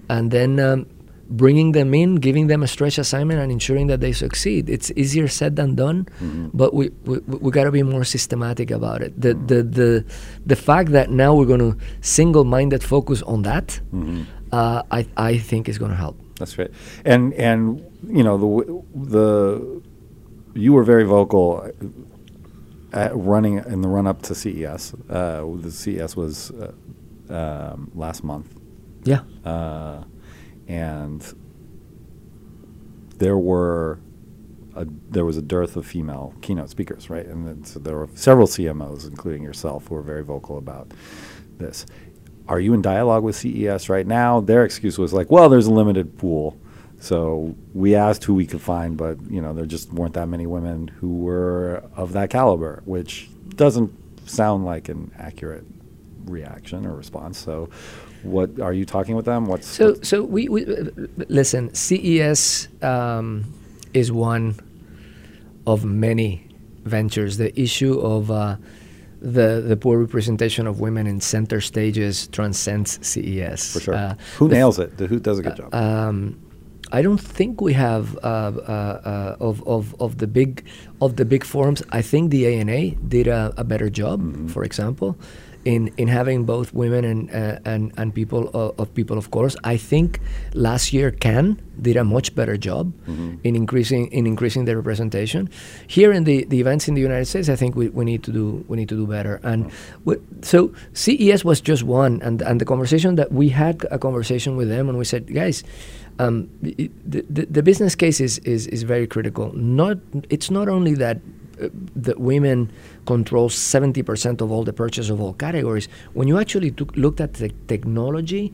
and 0.09 0.25
then. 0.31 0.59
Um, 0.59 0.85
bringing 1.33 1.71
them 1.71 1.95
in, 1.95 2.09
giving 2.21 2.45
them 2.51 2.61
a 2.61 2.67
stretch 2.67 2.99
assignment, 2.99 3.39
and 3.41 3.49
ensuring 3.51 3.87
that 3.87 4.01
they 4.05 4.11
succeed. 4.13 4.69
It's 4.69 4.91
easier 4.95 5.27
said 5.27 5.55
than 5.55 5.73
done, 5.73 6.05
but 6.53 6.75
we 6.77 6.91
we, 7.09 7.17
we 7.43 7.49
got 7.49 7.63
to 7.63 7.71
be 7.71 7.81
more 7.81 8.05
systematic 8.05 8.69
about 8.69 9.01
it. 9.01 9.11
The 9.17 9.33
the 9.33 9.59
the 9.79 9.89
the 10.45 10.57
fact 10.67 10.91
that 10.97 11.09
now 11.09 11.33
we're 11.33 11.49
going 11.49 11.65
to 11.71 11.73
single-minded 12.01 12.83
focus 12.83 13.23
on 13.25 13.39
that, 13.49 13.79
uh, 14.53 14.83
I 14.91 15.05
I 15.17 15.38
think 15.50 15.67
is 15.69 15.77
going 15.77 15.91
to 15.91 15.98
help. 15.98 16.15
That's 16.39 16.57
right. 16.57 16.72
And 17.05 17.33
and 17.33 17.81
you 18.17 18.24
know 18.24 18.38
the 18.38 18.50
the 19.13 19.81
you 20.53 20.72
were 20.74 20.83
very 20.83 21.03
vocal 21.03 21.45
at 22.91 23.12
running 23.15 23.55
in 23.74 23.81
the 23.81 23.88
run 23.89 24.05
up 24.07 24.22
to 24.24 24.36
CES. 24.36 24.93
Uh, 25.10 25.43
the 25.65 25.72
CES 25.72 26.15
was 26.15 26.51
uh, 26.51 26.72
um, 27.39 27.91
last 27.95 28.24
month, 28.24 28.48
Yeah. 29.03 29.22
uh, 29.43 30.03
and 30.67 31.22
there 33.17 33.38
were 33.38 34.00
a, 34.75 34.86
there 35.10 35.25
was 35.25 35.38
a 35.38 35.41
dearth 35.41 35.75
of 35.75 35.86
female 35.86 36.33
keynote 36.41 36.69
speakers, 36.69 37.10
right? 37.10 37.25
And 37.25 37.48
then, 37.48 37.63
so 37.63 37.79
there 37.79 37.95
were 37.98 38.10
several 38.15 38.48
CMOs, 38.48 39.07
including 39.07 39.43
yourself, 39.43 39.88
who 39.88 39.95
were 39.95 40.01
very 40.03 40.24
vocal 40.24 40.57
about 40.57 40.91
this. 41.57 41.86
Are 42.47 42.59
you 42.59 42.73
in 42.73 42.81
dialogue 42.81 43.23
with 43.23 43.35
CES 43.35 43.89
right 43.89 44.05
now? 44.05 44.41
Their 44.41 44.65
excuse 44.65 44.97
was 44.97 45.13
like, 45.13 45.31
"Well, 45.31 45.50
there's 45.50 45.67
a 45.67 45.73
limited 45.73 46.17
pool." 46.17 46.57
So 47.00 47.55
we 47.73 47.95
asked 47.95 48.23
who 48.23 48.33
we 48.33 48.45
could 48.45 48.62
find, 48.62 48.95
but 48.97 49.17
you 49.29 49.41
know 49.41 49.53
there 49.53 49.65
just 49.65 49.91
weren't 49.93 50.13
that 50.13 50.27
many 50.29 50.45
women 50.45 50.88
who 50.88 51.17
were 51.17 51.83
of 51.95 52.13
that 52.13 52.29
caliber, 52.29 52.81
which 52.85 53.29
doesn't 53.55 53.91
sound 54.25 54.65
like 54.65 54.89
an 54.89 55.12
accurate 55.17 55.65
reaction 56.25 56.85
or 56.85 56.95
response. 56.95 57.38
So, 57.38 57.69
what 58.23 58.59
are 58.62 58.71
you 58.73 58.85
talking 58.85 59.15
with 59.17 59.25
them? 59.25 59.45
What's 59.47 59.67
So, 59.67 59.88
what's- 59.89 60.07
so 60.07 60.23
we, 60.23 60.47
we 60.47 60.65
uh, 60.65 60.85
listen. 61.27 61.73
CES 61.73 62.69
um, 62.81 63.53
is 63.93 64.12
one 64.12 64.55
of 65.67 65.83
many 65.85 66.47
ventures. 66.85 67.38
The 67.38 67.57
issue 67.59 68.00
of 68.00 68.31
uh, 68.31 68.55
the 69.23 69.63
the 69.69 69.77
poor 69.77 69.97
representation 69.99 70.67
of 70.67 70.79
women 70.79 71.07
in 71.07 71.21
center 71.21 71.59
stages 71.61 72.27
transcends 72.27 72.99
CES. 73.01 73.73
for 73.73 73.79
sure? 73.79 73.95
Uh, 73.95 74.15
who 74.37 74.47
the 74.49 74.55
nails 74.55 74.77
it? 74.79 74.91
Who 74.99 75.19
does 75.19 75.39
a 75.39 75.43
good 75.43 75.55
job? 75.55 75.73
um, 75.73 76.17
I 76.91 77.01
don't 77.01 77.19
think 77.37 77.59
we 77.61 77.73
have 77.73 78.05
uh, 78.17 78.19
uh, 78.21 78.71
uh, 79.41 79.47
of, 79.49 79.55
of, 79.67 79.95
of 79.99 80.17
the 80.21 80.27
big 80.27 80.63
of 81.01 81.15
the 81.15 81.25
big 81.25 81.43
forums. 81.43 81.81
I 81.99 82.01
think 82.03 82.29
the 82.29 82.45
ANA 82.45 82.91
did 83.07 83.27
a, 83.27 83.51
a 83.57 83.63
better 83.63 83.89
job, 83.89 84.21
Mm-hmm. 84.21 84.47
for 84.53 84.63
example, 84.63 85.17
in, 85.65 85.91
in 85.98 86.08
having 86.08 86.46
both 86.46 86.74
women 86.74 87.05
and 87.05 87.29
uh, 87.32 87.60
and 87.65 87.91
and 87.98 88.13
people 88.13 88.50
of, 88.53 88.79
of 88.79 88.93
people 88.93 89.17
of 89.17 89.32
course. 89.32 89.55
I 89.63 89.77
think 89.77 90.20
last 90.53 90.93
year 90.93 91.12
Cannes 91.12 91.58
did 91.82 91.98
a 91.98 92.03
much 92.03 92.36
better 92.36 92.58
job 92.58 92.93
Mm-hmm. 93.08 93.36
in 93.43 93.55
increasing 93.55 94.08
in 94.12 94.25
increasing 94.27 94.65
the 94.65 94.75
representation. 94.75 95.50
Here 95.88 96.12
in 96.12 96.24
the, 96.24 96.46
the 96.46 96.60
events 96.60 96.88
in 96.88 96.93
the 96.96 97.01
United 97.01 97.25
States, 97.25 97.50
I 97.50 97.55
think 97.55 97.75
we, 97.75 97.89
we 97.89 98.05
need 98.05 98.24
to 98.24 98.32
do 98.32 98.63
we 98.67 98.77
need 98.77 98.89
to 98.89 98.96
do 98.96 99.08
better. 99.08 99.39
And 99.43 99.72
we, 100.05 100.15
so 100.41 100.74
CES 100.93 101.43
was 101.46 101.62
just 101.62 101.84
one, 101.84 102.22
and 102.22 102.41
and 102.41 102.60
the 102.60 102.65
conversation 102.65 103.15
that 103.15 103.32
we 103.32 103.50
had 103.50 103.86
a 103.91 104.00
conversation 104.00 104.55
with 104.55 104.70
them, 104.70 104.89
and 104.89 104.98
we 104.98 105.05
said, 105.05 105.34
guys. 105.34 105.63
Um, 106.20 106.48
the, 106.62 106.91
the, 107.03 107.48
the 107.50 107.63
business 107.63 107.96
case 107.96 108.22
is, 108.22 108.38
is, 108.46 108.67
is 108.67 108.84
very 108.84 109.08
critical. 109.08 109.51
Not 109.53 109.98
it's 110.29 110.51
not 110.51 110.70
only 110.70 110.93
that 110.93 111.17
that 111.96 112.20
women 112.20 112.72
control 113.05 113.50
70% 113.50 114.41
of 114.41 114.51
all 114.51 114.63
the 114.63 114.74
purchase 114.74 115.10
of 115.10 115.22
all 115.22 115.34
categories. 115.34 115.88
When 116.13 116.27
you 116.27 116.39
actually 116.39 116.72
took, 116.72 116.96
looked 116.96 117.22
at 117.22 117.36
the 117.36 117.50
technology, 117.67 118.53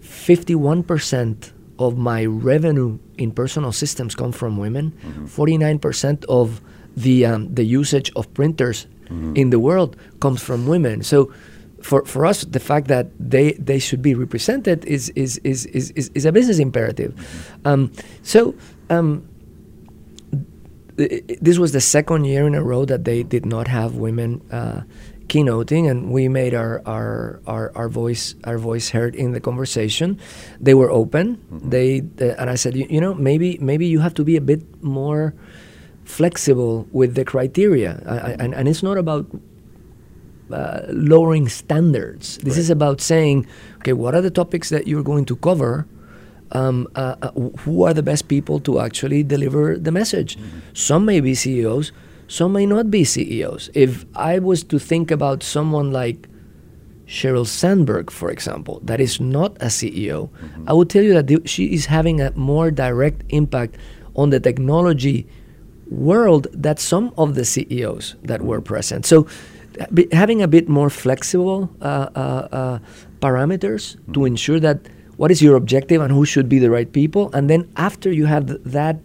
51% 0.00 1.52
of 1.78 1.96
my 1.98 2.24
revenue 2.24 2.98
in 3.18 3.30
personal 3.32 3.72
systems 3.72 4.14
come 4.14 4.32
from 4.32 4.56
women. 4.56 4.92
49% 5.26 6.24
of 6.28 6.60
the 6.96 7.26
um, 7.26 7.54
the 7.54 7.64
usage 7.64 8.10
of 8.16 8.32
printers 8.32 8.86
in 9.36 9.50
the 9.50 9.58
world 9.60 9.96
comes 10.20 10.42
from 10.42 10.66
women. 10.66 11.02
So 11.02 11.32
for, 11.82 12.04
for 12.04 12.26
us, 12.26 12.42
the 12.42 12.58
fact 12.58 12.88
that 12.88 13.06
they, 13.20 13.52
they 13.52 13.78
should 13.78 14.02
be 14.02 14.14
represented 14.14 14.84
is 14.86 15.10
is, 15.10 15.38
is, 15.44 15.66
is, 15.66 15.90
is, 15.92 16.10
is 16.14 16.24
a 16.24 16.32
business 16.32 16.58
imperative. 16.58 17.12
Um, 17.64 17.92
so 18.22 18.54
um, 18.90 19.28
this 20.96 21.58
was 21.58 21.72
the 21.72 21.80
second 21.80 22.24
year 22.24 22.46
in 22.46 22.54
a 22.54 22.62
row 22.62 22.84
that 22.84 23.04
they 23.04 23.22
did 23.22 23.44
not 23.44 23.68
have 23.68 23.96
women 23.96 24.40
uh, 24.50 24.82
keynoting, 25.28 25.90
and 25.90 26.10
we 26.10 26.28
made 26.28 26.54
our, 26.54 26.80
our, 26.86 27.40
our, 27.46 27.72
our 27.74 27.88
voice 27.88 28.34
our 28.44 28.58
voice 28.58 28.90
heard 28.90 29.14
in 29.14 29.32
the 29.32 29.40
conversation. 29.40 30.18
They 30.60 30.74
were 30.74 30.90
open. 30.90 31.42
They 31.50 32.02
uh, 32.20 32.34
and 32.38 32.48
I 32.48 32.54
said, 32.54 32.76
you, 32.76 32.86
you 32.88 33.00
know, 33.00 33.14
maybe 33.14 33.58
maybe 33.60 33.86
you 33.86 34.00
have 34.00 34.14
to 34.14 34.24
be 34.24 34.36
a 34.36 34.40
bit 34.40 34.62
more 34.82 35.34
flexible 36.04 36.86
with 36.92 37.14
the 37.14 37.24
criteria, 37.24 38.00
I, 38.06 38.16
I, 38.16 38.30
and, 38.38 38.54
and 38.54 38.68
it's 38.68 38.82
not 38.82 38.96
about 38.96 39.26
uh, 40.52 40.82
lowering 40.88 41.48
standards. 41.48 42.38
This 42.38 42.56
is 42.56 42.70
about 42.70 43.00
saying, 43.00 43.46
okay, 43.78 43.92
what 43.92 44.14
are 44.14 44.22
the 44.22 44.30
topics 44.30 44.68
that 44.70 44.86
you're 44.86 45.02
going 45.02 45.24
to 45.26 45.36
cover? 45.36 45.86
Um, 46.52 46.86
uh, 46.94 47.16
uh, 47.22 47.32
who 47.60 47.82
are 47.82 47.92
the 47.92 48.04
best 48.04 48.28
people 48.28 48.60
to 48.60 48.78
actually 48.78 49.24
deliver 49.24 49.76
the 49.76 49.90
message? 49.90 50.38
Some 50.74 51.04
may 51.04 51.20
be 51.20 51.34
CEOs, 51.34 51.90
some 52.28 52.52
may 52.52 52.66
not 52.66 52.90
be 52.90 53.04
CEOs. 53.04 53.70
If 53.74 54.04
I 54.14 54.38
was 54.38 54.62
to 54.64 54.78
think 54.78 55.10
about 55.10 55.42
someone 55.42 55.90
like 55.92 56.28
Sheryl 57.06 57.46
Sandberg, 57.46 58.10
for 58.10 58.30
example, 58.30 58.80
that 58.84 59.00
is 59.00 59.20
not 59.20 59.56
a 59.60 59.66
CEO, 59.66 60.30
I 60.66 60.72
would 60.72 60.90
tell 60.90 61.02
you 61.02 61.14
that 61.14 61.28
the, 61.28 61.40
she 61.44 61.66
is 61.66 61.86
having 61.86 62.20
a 62.20 62.32
more 62.36 62.70
direct 62.70 63.22
impact 63.28 63.76
on 64.16 64.30
the 64.30 64.40
technology 64.40 65.26
world 65.88 66.48
that 66.52 66.80
some 66.80 67.12
of 67.16 67.34
the 67.34 67.44
CEOs 67.44 68.16
that 68.22 68.42
were 68.42 68.60
present. 68.60 69.06
So, 69.06 69.26
having 70.10 70.42
a 70.42 70.48
bit 70.48 70.68
more 70.68 70.90
flexible 70.90 71.70
uh, 71.80 72.08
uh, 72.14 72.18
uh, 72.18 72.78
parameters 73.20 73.96
to 74.14 74.24
ensure 74.24 74.58
that 74.60 74.80
what 75.16 75.30
is 75.30 75.40
your 75.42 75.56
objective 75.56 76.00
and 76.02 76.12
who 76.12 76.24
should 76.24 76.48
be 76.48 76.58
the 76.58 76.70
right 76.70 76.92
people, 76.92 77.30
and 77.32 77.48
then 77.48 77.68
after 77.76 78.12
you 78.12 78.26
have 78.26 78.46
th- 78.46 78.60
that, 78.64 78.98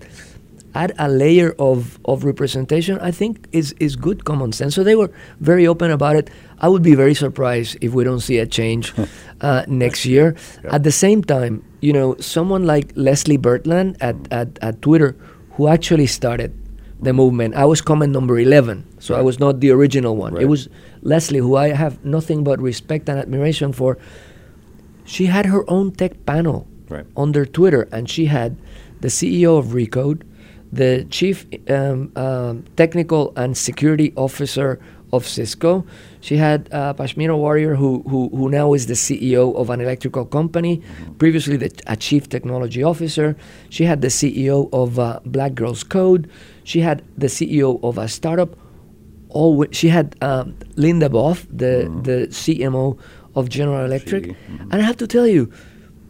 add 0.76 0.94
a 0.98 1.10
layer 1.10 1.54
of, 1.60 2.00
of 2.06 2.24
representation. 2.24 3.00
I 3.00 3.12
think 3.12 3.48
is 3.52 3.74
is 3.80 3.96
good 3.96 4.26
common 4.26 4.52
sense. 4.52 4.76
So 4.76 4.84
they 4.84 4.96
were 4.96 5.12
very 5.40 5.68
open 5.68 5.92
about 5.92 6.16
it. 6.16 6.30
I 6.60 6.68
would 6.68 6.84
be 6.84 6.96
very 6.96 7.14
surprised 7.14 7.78
if 7.82 7.94
we 7.94 8.04
don't 8.04 8.20
see 8.20 8.38
a 8.40 8.46
change 8.46 8.94
uh, 9.42 9.64
next 9.68 10.06
year. 10.06 10.36
At 10.66 10.84
the 10.84 10.92
same 10.92 11.24
time, 11.24 11.64
you 11.82 11.94
know, 11.94 12.16
someone 12.20 12.66
like 12.66 12.92
Leslie 12.96 13.38
Berland 13.38 13.98
at, 14.00 14.16
at, 14.32 14.60
at 14.62 14.82
Twitter, 14.82 15.16
who 15.52 15.68
actually 15.68 16.08
started 16.08 16.56
the 17.02 17.14
movement. 17.14 17.56
I 17.56 17.66
was 17.66 17.82
comment 17.82 18.14
number 18.14 18.38
11, 18.38 18.86
so 19.00 19.16
I 19.16 19.22
was 19.22 19.40
not 19.40 19.60
the 19.60 19.72
original 19.72 20.16
one. 20.16 20.36
Right. 20.36 20.44
It 20.44 20.46
was 20.46 20.70
Leslie, 21.02 21.40
who 21.40 21.56
I 21.56 21.70
have 21.70 22.06
nothing 22.06 22.44
but 22.44 22.62
respect 22.62 23.10
and 23.10 23.18
admiration 23.18 23.74
for. 23.74 23.98
She 25.06 25.26
had 25.26 25.46
her 25.48 25.64
own 25.70 25.92
tech 25.92 26.26
panel 26.26 26.68
Right. 26.90 27.06
on 27.16 27.32
their 27.32 27.46
Twitter, 27.46 27.88
and 27.92 28.10
she 28.10 28.26
had 28.26 28.58
the 29.00 29.08
CEO 29.08 29.58
of 29.58 29.68
Recode, 29.68 30.24
the 30.74 31.06
chief 31.10 31.46
um, 31.70 32.12
um, 32.18 32.66
technical 32.76 33.32
and 33.38 33.56
security 33.56 34.12
officer 34.18 34.78
of 35.14 35.26
Cisco. 35.28 35.86
She 36.20 36.38
had 36.38 36.68
uh, 36.72 36.94
Padmasree 36.94 37.36
Warrior, 37.38 37.76
who, 37.76 38.04
who 38.08 38.30
who 38.30 38.50
now 38.50 38.74
is 38.74 38.88
the 38.88 38.94
CEO 38.94 39.56
of 39.56 39.70
an 39.70 39.80
electrical 39.82 40.26
company, 40.26 40.82
previously 41.18 41.58
the, 41.58 41.72
a 41.88 41.96
chief 41.96 42.28
technology 42.30 42.84
officer. 42.84 43.36
She 43.70 43.86
had 43.86 44.02
the 44.02 44.08
CEO 44.10 44.70
of 44.74 45.00
uh, 45.00 45.20
Black 45.26 45.56
Girls 45.56 45.84
Code. 45.84 46.30
She 46.64 46.82
had 46.82 47.04
the 47.18 47.28
CEO 47.28 47.80
of 47.84 47.98
a 47.98 48.08
startup. 48.08 48.56
All 49.30 49.66
she 49.72 49.88
had 49.88 50.16
um, 50.22 50.56
Linda 50.76 51.08
Boff, 51.10 51.48
the 51.50 51.88
the 52.04 52.28
CMO 52.28 52.98
of 53.36 53.50
General 53.50 53.86
Electric, 53.86 54.26
She- 54.26 54.32
mhm. 54.32 54.62
and 54.72 54.76
I 54.82 54.86
have 54.86 54.98
to 54.98 55.08
tell 55.08 55.28
you, 55.28 55.50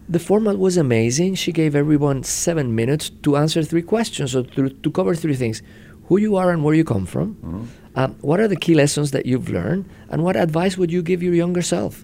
the 0.09 0.19
format 0.19 0.57
was 0.57 0.75
amazing. 0.77 1.35
She 1.35 1.51
gave 1.51 1.75
everyone 1.75 2.23
seven 2.23 2.75
minutes 2.75 3.09
to 3.23 3.37
answer 3.37 3.63
three 3.63 3.81
questions, 3.83 4.35
or 4.35 4.43
to, 4.43 4.69
to 4.69 4.91
cover 4.91 5.15
three 5.15 5.35
things: 5.35 5.61
who 6.07 6.17
you 6.19 6.35
are 6.35 6.51
and 6.51 6.63
where 6.63 6.75
you 6.75 6.83
come 6.83 7.05
from. 7.05 7.35
Mm-hmm. 7.35 7.63
Um, 7.95 8.15
what 8.21 8.39
are 8.39 8.47
the 8.47 8.55
key 8.55 8.73
lessons 8.73 9.11
that 9.11 9.25
you've 9.25 9.49
learned, 9.49 9.85
and 10.09 10.23
what 10.23 10.35
advice 10.35 10.77
would 10.77 10.91
you 10.91 11.01
give 11.01 11.21
your 11.23 11.33
younger 11.33 11.61
self? 11.61 12.03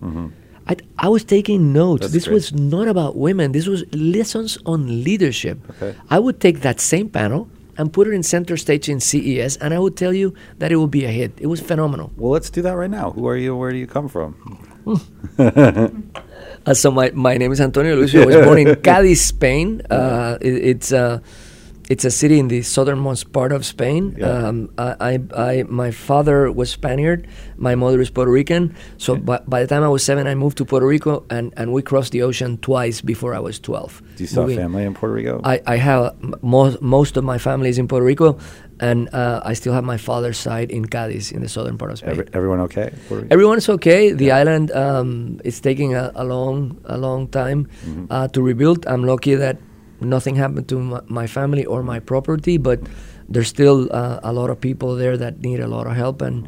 I, 0.70 0.76
I 1.00 1.08
was 1.08 1.24
taking 1.24 1.72
notes. 1.72 1.82
Mm-hmm. 1.82 2.02
That's 2.02 2.14
this 2.14 2.26
great. 2.26 2.34
was 2.34 2.54
not 2.54 2.88
about 2.90 3.16
women. 3.16 3.54
This 3.54 3.68
was 3.68 3.84
lessons 3.94 4.58
on 4.66 5.04
leadership. 5.04 5.58
Okay. 5.72 5.96
I 6.10 6.20
would 6.20 6.40
take 6.42 6.60
that 6.62 6.82
same 6.82 7.08
panel 7.10 7.48
and 7.78 7.94
put 7.94 8.08
it 8.08 8.12
in 8.14 8.22
center 8.24 8.58
stage 8.58 8.90
in 8.90 9.00
CES, 9.00 9.56
and 9.58 9.74
I 9.74 9.80
would 9.80 9.96
tell 9.96 10.14
you 10.14 10.34
that 10.60 10.72
it 10.74 10.76
would 10.78 10.92
be 10.92 11.06
a 11.06 11.10
hit. 11.12 11.32
It 11.40 11.48
was 11.48 11.62
phenomenal. 11.62 12.12
Well, 12.18 12.32
let's 12.32 12.50
do 12.50 12.62
that 12.64 12.74
right 12.74 12.90
now. 12.90 13.12
Who 13.12 13.28
are 13.28 13.38
you? 13.38 13.56
Where 13.56 13.72
do 13.72 13.78
you 13.78 13.88
come 13.88 14.08
from? 14.10 14.36
Uh, 16.67 16.74
so 16.74 16.91
my, 16.91 17.10
my 17.12 17.38
name 17.38 17.53
is 17.53 17.62
Antonio 17.62 17.96
Lucio. 17.96 18.24
I 18.24 18.25
was 18.25 18.36
born 18.36 18.60
in 18.60 18.75
Cadiz, 18.84 19.24
Spain. 19.24 19.82
Uh, 19.89 20.38
it, 20.41 20.53
it's 20.75 20.91
uh, 20.91 21.20
it's 21.89 22.03
a 22.03 22.12
city 22.12 22.38
in 22.38 22.48
the 22.50 22.62
southernmost 22.63 23.32
part 23.32 23.51
of 23.51 23.65
Spain. 23.65 24.13
Yeah. 24.17 24.27
Um, 24.48 24.70
I, 24.77 24.96
I, 25.00 25.20
I, 25.51 25.63
my 25.70 25.91
father 25.91 26.51
was 26.51 26.70
Spaniard. 26.70 27.27
My 27.56 27.75
mother 27.75 28.01
is 28.01 28.10
Puerto 28.10 28.32
Rican. 28.32 28.75
So 28.98 29.13
Okay. 29.13 29.22
by, 29.22 29.39
by 29.48 29.62
the 29.62 29.67
time 29.67 29.84
I 29.84 29.88
was 29.88 30.03
seven, 30.03 30.27
I 30.27 30.36
moved 30.36 30.58
to 30.58 30.65
Puerto 30.65 30.86
Rico, 30.86 31.24
and, 31.29 31.53
and 31.56 31.72
we 31.72 31.82
crossed 31.82 32.12
the 32.12 32.24
ocean 32.24 32.58
twice 32.58 33.00
before 33.01 33.34
I 33.34 33.39
was 33.39 33.58
twelve. 33.60 34.01
Do 34.17 34.24
you 34.24 34.27
still 34.27 34.48
have 34.48 34.58
family 34.58 34.84
in 34.84 34.94
Puerto 34.94 35.13
Rico? 35.15 35.39
I, 35.44 35.62
I 35.65 35.77
have 35.77 36.15
most 36.44 36.82
most 36.82 37.15
of 37.17 37.24
my 37.24 37.38
family 37.38 37.70
is 37.70 37.77
in 37.77 37.88
Puerto 37.88 38.06
Rico, 38.06 38.38
and 38.79 39.08
uh, 39.13 39.39
I 39.46 39.53
still 39.53 39.74
have 39.74 39.84
my 39.86 39.98
father's 39.98 40.38
side 40.38 40.70
in 40.72 40.86
Cadiz, 40.86 41.32
in 41.32 41.41
the 41.41 41.48
southern 41.50 41.77
part 41.77 41.91
of 41.91 41.98
Spain. 42.00 42.12
Every, 42.12 42.25
everyone 42.34 42.60
okay? 42.67 42.91
Everyone's 43.32 43.70
okay. 43.70 44.12
The 44.12 44.32
island 44.32 44.72
um, 44.72 45.39
is 45.44 45.62
taking 45.62 45.96
a, 45.96 46.12
a 46.15 46.24
long, 46.25 46.77
a 46.86 46.98
long 46.98 47.27
time 47.29 47.67
Mhm. 47.88 48.08
uh, 48.10 48.27
to 48.36 48.41
rebuild. 48.41 48.86
I'm 48.88 49.03
lucky 49.06 49.36
that 49.36 49.58
nothing 50.01 50.36
happened 50.36 50.68
to 50.70 50.80
my, 50.80 51.01
my 51.08 51.27
family 51.27 51.66
or 51.66 51.84
my 51.84 52.00
property, 52.00 52.58
but 52.58 52.80
there's 53.30 53.48
still 53.48 53.88
uh, 53.92 54.20
a 54.24 54.32
lot 54.32 54.50
of 54.50 54.60
people 54.60 54.96
there 54.96 55.18
that 55.18 55.39
need 55.39 55.60
a 55.60 55.68
lot 55.68 55.88
of 55.88 55.96
help, 55.96 56.22
and 56.22 56.48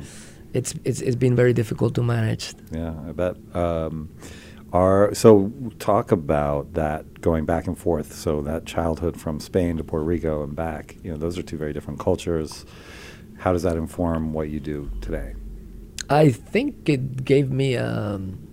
it's 0.54 0.74
it's, 0.84 1.02
it's 1.02 1.16
been 1.16 1.36
very 1.36 1.54
difficult 1.54 1.96
to 1.96 2.04
manage. 2.04 2.54
Yeah, 2.72 2.94
I 3.08 3.12
bet. 3.12 3.36
Um, 3.54 4.10
are 4.72 5.14
so 5.16 5.52
talk 5.80 6.12
about 6.12 6.74
that 6.74 7.22
going 7.22 7.46
back 7.46 7.68
and 7.68 7.78
forth. 7.78 8.14
So 8.14 8.42
that 8.44 8.66
childhood 8.66 9.20
from 9.20 9.40
Spain 9.40 9.78
to 9.78 9.84
Puerto 9.84 10.06
Rico 10.06 10.44
and 10.44 10.56
back. 10.56 10.96
You 11.04 11.12
know, 11.12 11.18
those 11.18 11.38
are 11.38 11.44
two 11.44 11.58
very 11.58 11.74
different 11.74 12.00
cultures. 12.00 12.66
How 13.38 13.54
does 13.54 13.64
that 13.64 13.78
inform 13.78 14.34
what 14.34 14.50
you 14.50 14.60
do 14.60 14.92
today? 15.02 15.34
I 16.10 16.30
think 16.30 16.90
it 16.90 17.24
gave 17.24 17.52
me 17.52 17.78
um, 17.78 18.49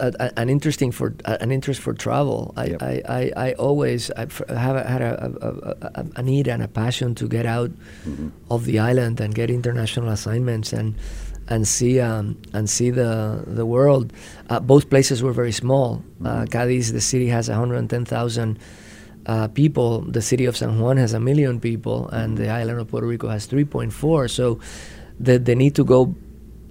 a, 0.00 0.12
a, 0.20 0.38
an 0.38 0.48
interesting 0.48 0.92
for 0.92 1.14
an 1.24 1.50
interest 1.50 1.80
for 1.80 1.94
travel. 1.94 2.52
I 2.56 2.64
Yep. 2.66 2.82
I, 2.82 3.02
I, 3.08 3.32
I 3.48 3.52
always 3.54 4.10
I 4.16 4.26
have 4.48 4.76
had 4.86 5.02
a, 5.02 5.12
a, 5.42 6.00
a, 6.00 6.06
a 6.16 6.22
need 6.22 6.48
and 6.48 6.62
a 6.62 6.68
passion 6.68 7.14
to 7.16 7.26
get 7.28 7.46
out 7.46 7.70
Mhm. 8.06 8.30
of 8.50 8.64
the 8.64 8.78
island 8.78 9.20
and 9.20 9.34
get 9.34 9.50
international 9.50 10.08
assignments 10.10 10.72
and 10.72 10.94
and 11.48 11.66
see 11.66 12.00
um, 12.00 12.36
and 12.54 12.68
see 12.70 12.90
the 12.90 13.42
the 13.46 13.64
world. 13.66 14.12
Uh, 14.50 14.60
both 14.60 14.84
places 14.88 15.22
were 15.22 15.32
very 15.34 15.52
small. 15.52 16.02
Uh, 16.24 16.42
Mhm. 16.44 16.50
Cadiz, 16.50 16.92
the 16.92 17.00
city 17.00 17.28
has 17.28 17.48
110,000 17.48 18.58
uh, 19.26 19.48
people. 19.48 20.00
The 20.12 20.22
city 20.22 20.46
of 20.48 20.56
San 20.56 20.78
Juan 20.80 20.96
has 20.98 21.12
a 21.14 21.20
million 21.20 21.60
people, 21.60 22.08
and 22.12 22.36
the 22.38 22.48
island 22.48 22.80
of 22.80 22.88
Puerto 22.88 23.06
Rico 23.06 23.28
has 23.28 23.46
3.4. 23.46 24.28
So 24.30 24.58
the 25.20 25.38
the 25.38 25.54
need 25.54 25.74
to 25.74 25.84
go 25.84 26.14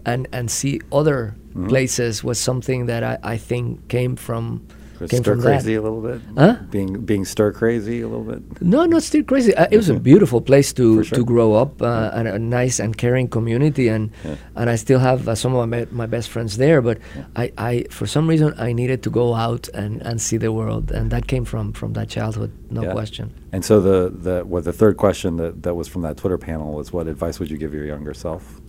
and 0.05 0.27
and 0.31 0.49
see 0.49 0.79
other 0.91 1.35
Mhm. 1.55 1.67
places 1.69 2.23
was 2.23 2.37
something 2.39 2.85
that 2.87 3.03
I, 3.03 3.17
I 3.33 3.37
think 3.37 3.87
came 3.89 4.15
from 4.15 4.61
came 5.09 5.23
stir 5.23 5.33
from 5.33 5.41
crazy 5.41 5.73
that. 5.73 5.81
a 5.81 5.83
little 5.83 6.01
bit. 6.01 6.21
Huh? 6.37 6.55
Being 6.69 7.01
being 7.05 7.25
stir 7.25 7.51
crazy 7.51 8.01
a 8.01 8.07
little 8.07 8.23
bit. 8.23 8.41
No, 8.61 8.85
not 8.85 9.01
still 9.01 9.23
crazy. 9.23 9.51
Uh, 9.55 9.65
it 9.71 9.77
was 9.77 9.89
a 9.89 9.99
beautiful 9.99 10.41
place 10.41 10.71
to, 10.73 11.03
sure. 11.03 11.17
to 11.17 11.25
grow 11.25 11.55
up, 11.55 11.81
uh, 11.81 12.11
and 12.13 12.27
a 12.27 12.37
nice 12.37 12.79
and 12.79 12.95
caring 12.95 13.27
community, 13.27 13.87
and 13.89 14.11
Yeah. 14.23 14.35
and 14.55 14.69
I 14.69 14.75
still 14.77 14.99
have 14.99 15.27
uh, 15.27 15.33
some 15.33 15.55
of 15.55 15.67
my, 15.67 15.87
my 15.91 16.05
best 16.05 16.29
friends 16.29 16.57
there. 16.57 16.81
But 16.83 16.99
Yeah. 17.15 17.23
I, 17.35 17.51
I, 17.57 17.85
for 17.89 18.05
some 18.05 18.29
reason, 18.29 18.53
I 18.59 18.73
needed 18.73 19.01
to 19.01 19.09
go 19.09 19.33
out 19.33 19.67
and, 19.73 20.01
and 20.05 20.21
see 20.21 20.37
the 20.37 20.51
world, 20.51 20.91
and 20.91 21.09
that 21.09 21.25
came 21.25 21.45
from, 21.45 21.73
from 21.73 21.93
that 21.93 22.07
childhood, 22.07 22.51
no 22.69 22.83
Yeah. 22.83 22.91
question. 22.93 23.31
And 23.51 23.65
so 23.65 23.81
the 23.81 24.13
the 24.27 24.43
well, 24.45 24.61
the 24.61 24.71
third 24.81 24.97
question 24.97 25.37
that 25.37 25.63
that 25.63 25.73
was 25.75 25.87
from 25.87 26.03
that 26.03 26.15
Twitter 26.17 26.37
panel 26.37 26.73
was, 26.75 26.93
what 26.93 27.07
advice 27.07 27.39
would 27.39 27.49
you 27.49 27.57
give 27.57 27.73
your 27.73 27.85
younger 27.85 28.13
self? 28.13 28.60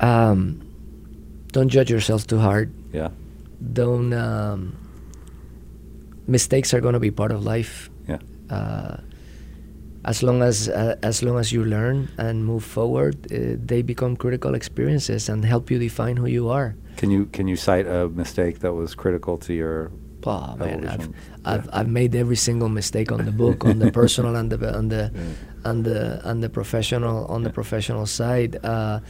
Um, 0.00 0.60
don't 1.52 1.68
judge 1.68 1.90
yourself 1.90 2.26
too 2.26 2.38
hard. 2.38 2.72
Yeah. 2.92 3.08
Don't. 3.72 4.12
Um, 4.12 4.76
mistakes 6.26 6.72
are 6.74 6.80
going 6.80 6.94
to 6.94 7.00
be 7.00 7.10
part 7.10 7.32
of 7.32 7.44
life. 7.44 7.90
Yeah. 8.08 8.18
uh, 8.50 8.96
as 10.04 10.22
long 10.22 10.40
as 10.42 10.68
uh, 10.68 10.96
as 11.02 11.22
long 11.22 11.38
as 11.38 11.52
you 11.52 11.62
learn 11.64 12.08
and 12.16 12.46
move 12.46 12.64
forward, 12.64 13.16
uh, 13.30 13.56
they 13.62 13.82
become 13.82 14.16
critical 14.16 14.54
experiences 14.54 15.28
and 15.28 15.44
help 15.44 15.70
you 15.70 15.78
define 15.78 16.16
who 16.16 16.26
you 16.26 16.48
are. 16.48 16.74
Can 16.96 17.10
you 17.10 17.26
can 17.26 17.46
you 17.48 17.56
cite 17.56 17.86
a 17.86 18.08
mistake 18.08 18.60
that 18.60 18.72
was 18.72 18.94
critical 18.94 19.36
to 19.38 19.52
your 19.52 19.90
Oh 20.24 20.56
man, 20.56 20.84
I've, 20.88 21.00
Evolution. 21.00 21.14
I've 21.44 21.68
I've 21.72 21.88
made 21.88 22.14
every 22.14 22.36
single 22.36 22.68
mistake 22.70 23.12
on 23.12 23.24
the 23.26 23.32
book, 23.32 23.64
on 23.64 23.78
the 23.78 23.92
personal 24.00 24.36
and 24.36 24.50
the 24.50 24.56
and 24.78 24.90
the 24.90 25.10
Yeah. 25.14 25.70
and 25.70 25.84
the 25.84 26.20
and 26.24 26.42
the 26.42 26.48
professional 26.48 27.26
on 27.26 27.42
the 27.42 27.50
professional 27.50 28.06
side. 28.06 28.56
Uh, 28.64 29.00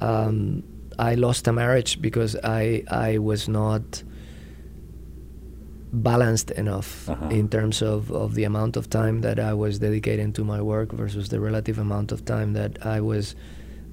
um, 0.00 0.62
I 0.98 1.14
lost 1.14 1.46
a 1.48 1.52
marriage 1.52 2.00
because 2.00 2.36
I 2.44 2.84
I 2.88 3.18
was 3.18 3.48
not 3.48 4.02
balanced 5.92 6.50
enough 6.52 7.08
Uh-huh. 7.08 7.28
in 7.30 7.48
terms 7.48 7.80
of, 7.82 8.10
of 8.10 8.34
the 8.34 8.44
amount 8.44 8.76
of 8.76 8.90
time 8.90 9.20
that 9.20 9.38
I 9.38 9.54
was 9.54 9.78
dedicating 9.78 10.32
to 10.32 10.44
my 10.44 10.60
work 10.60 10.92
versus 10.92 11.28
the 11.28 11.38
relative 11.38 11.78
amount 11.78 12.10
of 12.12 12.24
time 12.24 12.52
that 12.54 12.84
I 12.84 13.00
was 13.00 13.36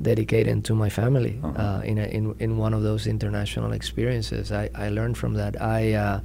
dedicating 0.02 0.64
to 0.64 0.74
my 0.74 0.90
family 0.90 1.40
Uh-huh. 1.44 1.62
uh, 1.62 1.82
in, 1.84 1.98
a, 2.00 2.06
in 2.06 2.34
in 2.40 2.58
one 2.58 2.74
of 2.74 2.82
those 2.82 3.06
international 3.10 3.72
experiences. 3.72 4.52
I, 4.52 4.70
I 4.74 4.90
learned 4.90 5.16
from 5.18 5.34
that. 5.36 5.54
I 5.62 5.94
uh, 5.94 6.20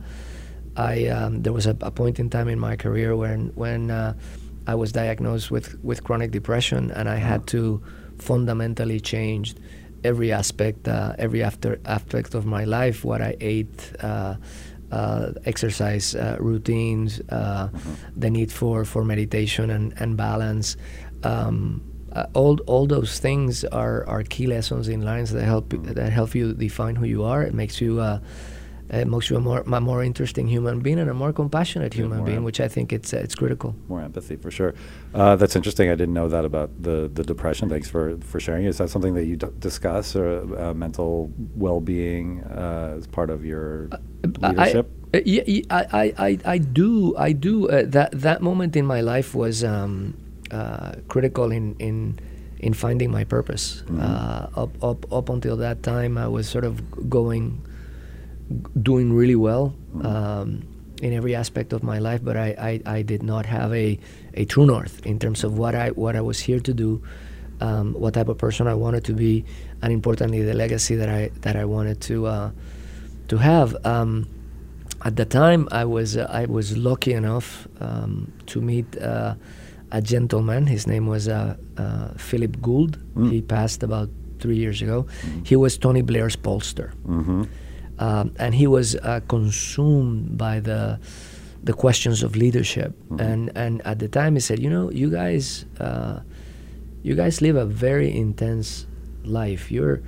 I 0.76 1.08
um, 1.08 1.42
there 1.42 1.52
was 1.52 1.66
a, 1.66 1.76
a 1.82 1.90
point 1.90 2.18
in 2.18 2.30
time 2.30 2.48
in 2.48 2.58
my 2.58 2.76
career 2.76 3.14
when 3.16 3.52
when 3.54 3.90
uh, 3.90 4.12
I 4.66 4.74
was 4.74 4.92
diagnosed 4.92 5.50
with, 5.50 5.78
with 5.84 6.02
chronic 6.02 6.30
depression 6.32 6.90
and 6.90 7.08
I 7.08 7.16
had 7.16 7.46
to 7.48 7.80
fundamentally 8.18 9.00
changed 9.00 9.60
every 10.04 10.32
aspect 10.32 10.86
uh, 10.86 11.14
every 11.18 11.42
after 11.42 11.80
aspect 11.84 12.34
of 12.34 12.46
my 12.46 12.64
life 12.64 13.04
what 13.04 13.20
I 13.20 13.36
ate 13.40 13.92
uh, 14.00 14.36
uh, 14.90 15.32
exercise 15.44 16.14
uh, 16.14 16.36
routines 16.38 17.20
uh, 17.30 17.68
the 18.16 18.30
need 18.30 18.52
for, 18.52 18.84
for 18.84 19.04
meditation 19.04 19.70
and, 19.70 19.92
and 19.98 20.16
balance. 20.16 20.76
Um, 21.22 21.82
uh, 22.12 22.26
all, 22.34 22.58
all 22.66 22.86
those 22.86 23.18
things 23.18 23.64
are, 23.64 24.06
are 24.06 24.22
key 24.22 24.46
lessons 24.46 24.88
in 24.88 25.02
lines 25.02 25.32
that 25.32 25.44
help 25.44 25.70
that 25.70 26.10
help 26.10 26.34
you 26.34 26.54
define 26.54 26.96
who 26.96 27.04
you 27.04 27.24
are. 27.24 27.42
It 27.42 27.52
makes 27.52 27.80
you 27.80 28.00
uh, 28.92 28.98
it 28.98 29.08
makes 29.08 29.30
you 29.30 29.36
a 29.36 29.40
more, 29.40 29.60
a 29.66 29.80
more 29.80 30.02
interesting 30.04 30.46
human 30.46 30.80
being 30.80 30.98
and 30.98 31.10
a 31.10 31.14
more 31.14 31.32
compassionate 31.32 31.92
human 31.94 32.18
more 32.18 32.26
being, 32.26 32.38
em- 32.38 32.44
which 32.44 32.60
I 32.60 32.68
think 32.68 32.92
it's 32.92 33.12
uh, 33.12 33.18
it's 33.18 33.34
critical. 33.34 33.74
more 33.88 34.00
empathy 34.00 34.36
for 34.36 34.50
sure. 34.50 34.74
Uh, 35.14 35.34
that's 35.36 35.56
interesting. 35.56 35.90
I 35.90 35.94
didn't 35.94 36.14
know 36.14 36.28
that 36.28 36.44
about 36.44 36.70
the, 36.82 37.10
the 37.12 37.24
depression. 37.24 37.68
Thanks 37.68 37.88
for, 37.88 38.16
for 38.18 38.38
sharing. 38.38 38.64
Is 38.66 38.78
that 38.78 38.90
something 38.90 39.14
that 39.14 39.24
you 39.24 39.36
d- 39.36 39.48
discuss 39.58 40.14
or 40.14 40.42
uh, 40.58 40.74
mental 40.74 41.32
well 41.56 41.80
being 41.80 42.42
uh, 42.44 42.94
as 42.98 43.06
part 43.06 43.30
of 43.30 43.44
your 43.44 43.88
leadership? 44.40 44.90
I, 45.12 45.18
uh, 45.18 45.20
yeah, 45.24 45.62
I, 45.70 46.14
I, 46.18 46.38
I, 46.44 46.58
do 46.58 47.16
I 47.16 47.32
do 47.32 47.68
uh, 47.68 47.84
that 47.86 48.12
that 48.12 48.42
moment 48.42 48.76
in 48.76 48.86
my 48.86 49.00
life 49.00 49.34
was 49.34 49.64
um, 49.64 50.14
uh, 50.50 50.92
critical 51.08 51.50
in 51.50 51.74
in 51.78 52.18
in 52.58 52.72
finding 52.72 53.10
my 53.10 53.24
purpose. 53.24 53.82
Mhm. 53.86 54.00
Uh, 54.00 54.60
up 54.60 54.70
up 54.82 55.12
up 55.12 55.28
until 55.28 55.56
that 55.56 55.82
time, 55.82 56.18
I 56.18 56.28
was 56.28 56.48
sort 56.48 56.64
of 56.64 57.10
going 57.10 57.62
doing 58.82 59.12
really 59.12 59.36
well 59.36 59.74
um, 60.02 60.62
in 61.02 61.12
every 61.12 61.34
aspect 61.34 61.72
of 61.72 61.82
my 61.82 61.98
life, 61.98 62.22
but 62.24 62.36
I, 62.36 62.80
I, 62.86 62.98
I 62.98 63.02
did 63.02 63.22
not 63.22 63.46
have 63.46 63.72
a, 63.72 63.98
a 64.34 64.44
true 64.44 64.66
north 64.66 65.04
in 65.04 65.18
terms 65.18 65.44
of 65.44 65.58
what 65.58 65.74
I 65.74 65.90
what 65.90 66.16
I 66.16 66.20
was 66.20 66.38
here 66.40 66.60
to 66.60 66.72
do, 66.72 67.02
um, 67.60 67.94
what 67.94 68.14
type 68.14 68.28
of 68.28 68.38
person 68.38 68.66
I 68.66 68.74
wanted 68.74 69.04
to 69.04 69.12
be, 69.12 69.44
and 69.82 69.92
importantly 69.92 70.42
the 70.42 70.54
legacy 70.54 70.94
that 70.96 71.08
I 71.08 71.30
that 71.42 71.56
I 71.56 71.64
wanted 71.64 72.00
to 72.02 72.26
uh, 72.26 72.50
to 73.28 73.36
have. 73.38 73.76
Um, 73.84 74.28
at 75.04 75.16
the 75.16 75.24
time, 75.26 75.68
I 75.72 75.84
was 75.84 76.16
uh, 76.16 76.26
I 76.30 76.46
was 76.46 76.76
lucky 76.76 77.12
enough 77.12 77.68
um, 77.80 78.32
to 78.46 78.60
meet 78.60 78.96
uh, 78.98 79.34
a 79.92 80.00
gentleman. 80.00 80.66
His 80.66 80.86
name 80.86 81.06
was 81.06 81.28
uh, 81.28 81.56
uh, 81.76 82.08
Philip 82.16 82.60
Gould. 82.62 82.98
Mm. 83.14 83.30
He 83.32 83.42
passed 83.42 83.82
about 83.82 84.08
three 84.38 84.56
years 84.56 84.80
ago. 84.82 85.06
Mhm. 85.22 85.46
He 85.46 85.56
was 85.56 85.76
Tony 85.78 86.02
Blair's 86.02 86.36
pollster 86.36 86.92
Mm-hmm. 87.06 87.44
Um, 87.98 88.32
and 88.38 88.54
he 88.54 88.66
was 88.66 88.94
uh, 88.96 89.20
consumed 89.28 90.36
by 90.38 90.60
the 90.60 90.98
the 91.64 91.72
questions 91.72 92.22
of 92.22 92.36
leadership. 92.36 92.92
Mhm. 93.10 93.20
And 93.20 93.50
and 93.56 93.82
at 93.86 93.98
the 93.98 94.08
time, 94.08 94.34
he 94.34 94.40
said, 94.40 94.58
you 94.60 94.70
know, 94.70 94.90
you 94.90 95.10
guys, 95.10 95.64
uh, 95.80 96.20
you 97.02 97.14
guys 97.16 97.40
live 97.40 97.56
a 97.56 97.64
very 97.66 98.10
intense 98.16 98.86
life. 99.24 99.70
You're 99.74 100.00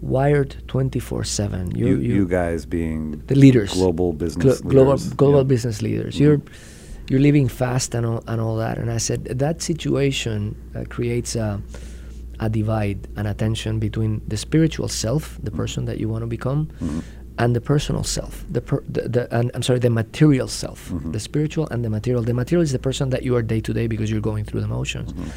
wired 0.00 0.56
twenty 0.68 1.00
four 1.00 1.24
seven. 1.24 1.70
You, 1.76 1.96
you 1.98 2.26
guys 2.26 2.66
being 2.66 3.22
the 3.26 3.34
leaders, 3.34 3.72
global 3.72 4.12
glo- 4.12 4.18
business 4.26 4.60
global 4.60 4.92
leaders. 4.92 5.12
global 5.14 5.38
Yeah. 5.38 5.44
business 5.54 5.82
leaders. 5.82 6.14
Mhm. 6.16 6.20
You're 6.20 6.40
you're 7.10 7.20
living 7.20 7.48
fast 7.48 7.94
and 7.94 8.04
all 8.06 8.22
and 8.26 8.40
all 8.40 8.56
that. 8.56 8.78
And 8.78 8.90
I 8.90 8.98
said 8.98 9.24
that 9.38 9.62
situation 9.62 10.54
uh, 10.74 10.84
creates 10.88 11.36
a 11.36 11.60
a 12.38 12.48
divide, 12.50 12.98
an 13.16 13.24
attention 13.26 13.78
between 13.78 14.20
the 14.28 14.36
spiritual 14.36 14.88
self, 14.88 15.38
the 15.42 15.50
person 15.50 15.86
that 15.86 15.98
you 15.98 16.06
want 16.06 16.20
to 16.22 16.26
become, 16.26 16.68
Mhm. 16.82 17.02
And 17.38 17.54
the 17.54 17.60
personal 17.60 18.02
self. 18.02 18.44
The, 18.50 18.60
per, 18.62 18.82
the, 18.88 19.02
the 19.08 19.34
and, 19.38 19.50
I'm 19.54 19.62
sorry, 19.62 19.78
the 19.78 19.90
material 19.90 20.48
self, 20.48 20.90
Mhm. 20.90 21.12
the 21.12 21.20
spiritual 21.20 21.66
and 21.70 21.84
the 21.84 21.90
material. 21.90 22.22
The 22.22 22.32
material 22.34 22.62
is 22.62 22.72
the 22.72 22.78
person 22.78 23.10
that 23.10 23.22
you 23.22 23.36
are 23.36 23.42
day 23.42 23.60
to 23.60 23.72
day 23.74 23.86
because 23.86 24.10
you're 24.10 24.20
going 24.32 24.44
through 24.44 24.62
the 24.62 24.68
motions. 24.68 25.12
Mhm. 25.12 25.28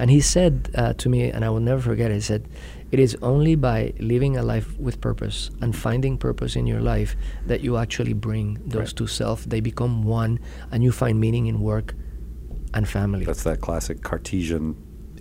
And 0.00 0.10
he 0.10 0.20
said 0.20 0.68
uh, 0.74 0.92
to 0.94 1.08
me, 1.08 1.30
and 1.30 1.44
I 1.44 1.48
will 1.50 1.60
never 1.60 1.80
forget. 1.80 2.10
it, 2.10 2.14
He 2.14 2.20
said, 2.20 2.42
It 2.90 2.98
is 3.00 3.16
only 3.22 3.54
by 3.54 3.92
living 3.98 4.36
a 4.36 4.42
life 4.42 4.68
with 4.78 5.00
purpose 5.00 5.50
and 5.60 5.74
finding 5.76 6.16
purpose 6.18 6.56
in 6.56 6.66
your 6.66 6.80
life 6.80 7.16
that 7.46 7.60
you 7.62 7.76
actually 7.76 8.14
bring 8.14 8.58
those 8.66 8.80
Right. 8.92 8.96
two 8.96 9.06
self. 9.06 9.44
They 9.44 9.60
become 9.60 10.02
one, 10.04 10.38
and 10.72 10.82
you 10.82 10.92
find 10.92 11.18
meaning 11.20 11.46
in 11.46 11.60
work 11.60 11.94
and 12.74 12.86
family. 12.88 13.24
That's 13.24 13.42
that 13.44 13.60
classic 13.60 14.02
Cartesian 14.02 14.74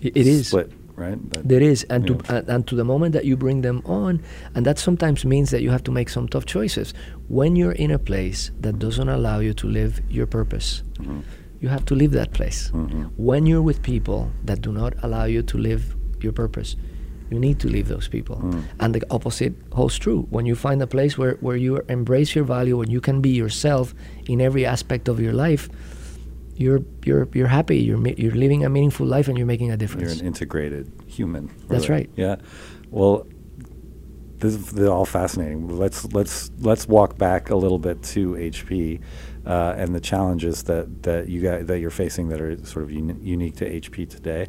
I- 0.03 0.11
it 0.13 0.27
is. 0.27 0.47
split, 0.47 0.71
right? 0.97 1.17
That- 1.31 1.47
There 1.47 1.61
is, 1.61 1.85
and 1.89 2.05
to 2.07 2.13
and, 2.27 2.49
and 2.49 2.67
to 2.67 2.75
the 2.75 2.83
moment 2.83 3.13
that 3.13 3.23
you 3.25 3.37
bring 3.37 3.61
them 3.61 3.81
on, 3.85 4.21
and 4.55 4.65
that 4.65 4.77
sometimes 4.79 5.23
means 5.23 5.49
that 5.51 5.61
you 5.61 5.69
have 5.71 5.83
to 5.83 5.91
make 5.91 6.09
some 6.09 6.27
tough 6.27 6.45
choices. 6.45 6.93
When 7.29 7.55
you're 7.55 7.77
in 7.85 7.91
a 7.91 7.99
place 7.99 8.51
that 8.59 8.79
doesn't 8.79 9.07
allow 9.09 9.39
you 9.39 9.53
to 9.53 9.67
live 9.67 10.01
your 10.09 10.27
purpose, 10.27 10.83
Mhm. 10.99 11.21
you 11.61 11.69
have 11.69 11.85
to 11.85 11.95
leave 11.95 12.11
that 12.11 12.31
place. 12.33 12.71
Mhm. 12.73 13.09
When 13.17 13.45
you're 13.45 13.61
with 13.69 13.81
people 13.81 14.31
that 14.45 14.61
do 14.61 14.71
not 14.71 14.93
allow 15.03 15.25
you 15.25 15.41
to 15.43 15.57
live 15.57 15.95
your 16.21 16.33
purpose, 16.33 16.75
you 17.29 17.39
need 17.39 17.59
to 17.59 17.67
leave 17.67 17.87
those 17.89 18.07
people. 18.07 18.37
Mm. 18.37 18.61
And 18.79 18.93
the 18.95 19.03
opposite 19.09 19.53
holds 19.73 19.97
true. 19.97 20.27
When 20.29 20.45
you 20.45 20.55
find 20.55 20.81
a 20.81 20.87
place 20.87 21.17
where, 21.17 21.35
where 21.41 21.57
you 21.57 21.81
embrace 21.89 22.33
your 22.35 22.45
value, 22.45 22.77
when 22.77 22.89
you 22.89 23.01
can 23.01 23.19
be 23.21 23.29
yourself 23.29 23.93
in 24.27 24.39
every 24.39 24.65
aspect 24.65 25.09
of 25.09 25.19
your 25.19 25.33
life, 25.33 25.67
you're 26.59 26.81
you're 27.05 27.27
you're 27.33 27.47
happy. 27.47 27.77
You're 27.77 28.05
you're 28.09 28.35
living 28.35 28.65
a 28.65 28.69
meaningful 28.69 29.05
life, 29.05 29.27
and 29.27 29.37
you're 29.37 29.47
making 29.47 29.71
a 29.71 29.77
difference. 29.77 30.15
You're 30.15 30.21
an 30.21 30.27
integrated 30.27 30.91
human. 31.07 31.49
That's 31.67 31.89
right. 31.89 32.09
Yeah. 32.15 32.37
Well, 32.89 33.27
this 34.39 34.55
is 34.55 34.87
all 34.87 35.05
fascinating. 35.05 35.67
Let's 35.67 36.05
let's 36.13 36.51
let's 36.59 36.87
walk 36.87 37.17
back 37.17 37.49
a 37.49 37.55
little 37.55 37.79
bit 37.79 38.03
to 38.03 38.33
HP 38.33 39.01
uh, 39.47 39.73
and 39.77 39.95
the 39.95 40.01
challenges 40.01 40.63
that, 40.63 41.03
that 41.03 41.29
you 41.29 41.41
got 41.41 41.67
that 41.67 41.79
you're 41.79 41.89
facing 41.89 42.27
that 42.27 42.41
are 42.41 42.57
sort 42.65 42.83
of 42.83 42.91
uni- 42.91 43.15
unique 43.21 43.55
to 43.55 43.79
HP 43.79 44.09
today. 44.09 44.47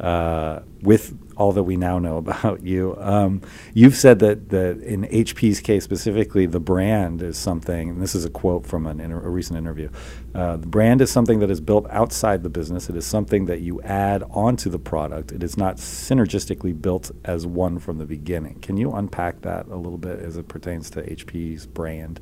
Uh, 0.00 0.60
with 0.82 1.16
all 1.36 1.52
that 1.52 1.62
we 1.62 1.76
now 1.76 1.98
know 1.98 2.16
about 2.24 2.62
you, 2.62 2.96
um, 2.98 3.40
you've 3.74 3.94
said 3.94 4.18
that 4.18 4.48
that 4.48 4.80
in 4.80 5.02
HP's 5.04 5.60
case 5.60 5.84
specifically, 5.84 6.46
the 6.46 6.58
brand 6.58 7.22
is 7.22 7.38
something. 7.38 7.90
And 7.90 8.02
this 8.02 8.14
is 8.16 8.24
a 8.24 8.30
quote 8.30 8.66
from 8.66 8.86
an 8.86 8.98
inter- 8.98 9.22
a 9.22 9.28
recent 9.30 9.56
interview. 9.56 9.88
Uh, 10.34 10.56
the 10.56 10.66
brand 10.66 11.00
is 11.00 11.10
something 11.10 11.38
that 11.38 11.50
is 11.50 11.60
built 11.60 11.86
outside 11.90 12.42
the 12.42 12.48
business. 12.48 12.90
It 12.90 12.96
is 12.96 13.06
something 13.06 13.46
that 13.46 13.60
you 13.60 13.80
add 13.82 14.24
onto 14.30 14.68
the 14.68 14.78
product. 14.78 15.30
It 15.30 15.44
is 15.44 15.56
not 15.56 15.76
synergistically 15.76 16.80
built 16.80 17.12
as 17.24 17.46
one 17.46 17.78
from 17.78 17.98
the 17.98 18.06
beginning. 18.06 18.60
Can 18.60 18.76
you 18.76 18.92
unpack 18.92 19.42
that 19.42 19.68
a 19.68 19.76
little 19.76 19.98
bit 19.98 20.18
as 20.18 20.36
it 20.36 20.48
pertains 20.48 20.90
to 20.90 21.02
HP's 21.02 21.66
brand? 21.66 22.20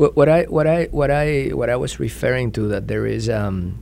What, 0.00 0.16
what 0.16 0.28
I 0.30 0.44
what 0.44 0.66
I 0.66 0.84
what 0.92 1.10
I 1.10 1.48
what 1.52 1.68
I 1.68 1.76
was 1.76 2.00
referring 2.00 2.52
to 2.52 2.68
that 2.68 2.88
there 2.88 3.04
is, 3.04 3.28
um, 3.28 3.74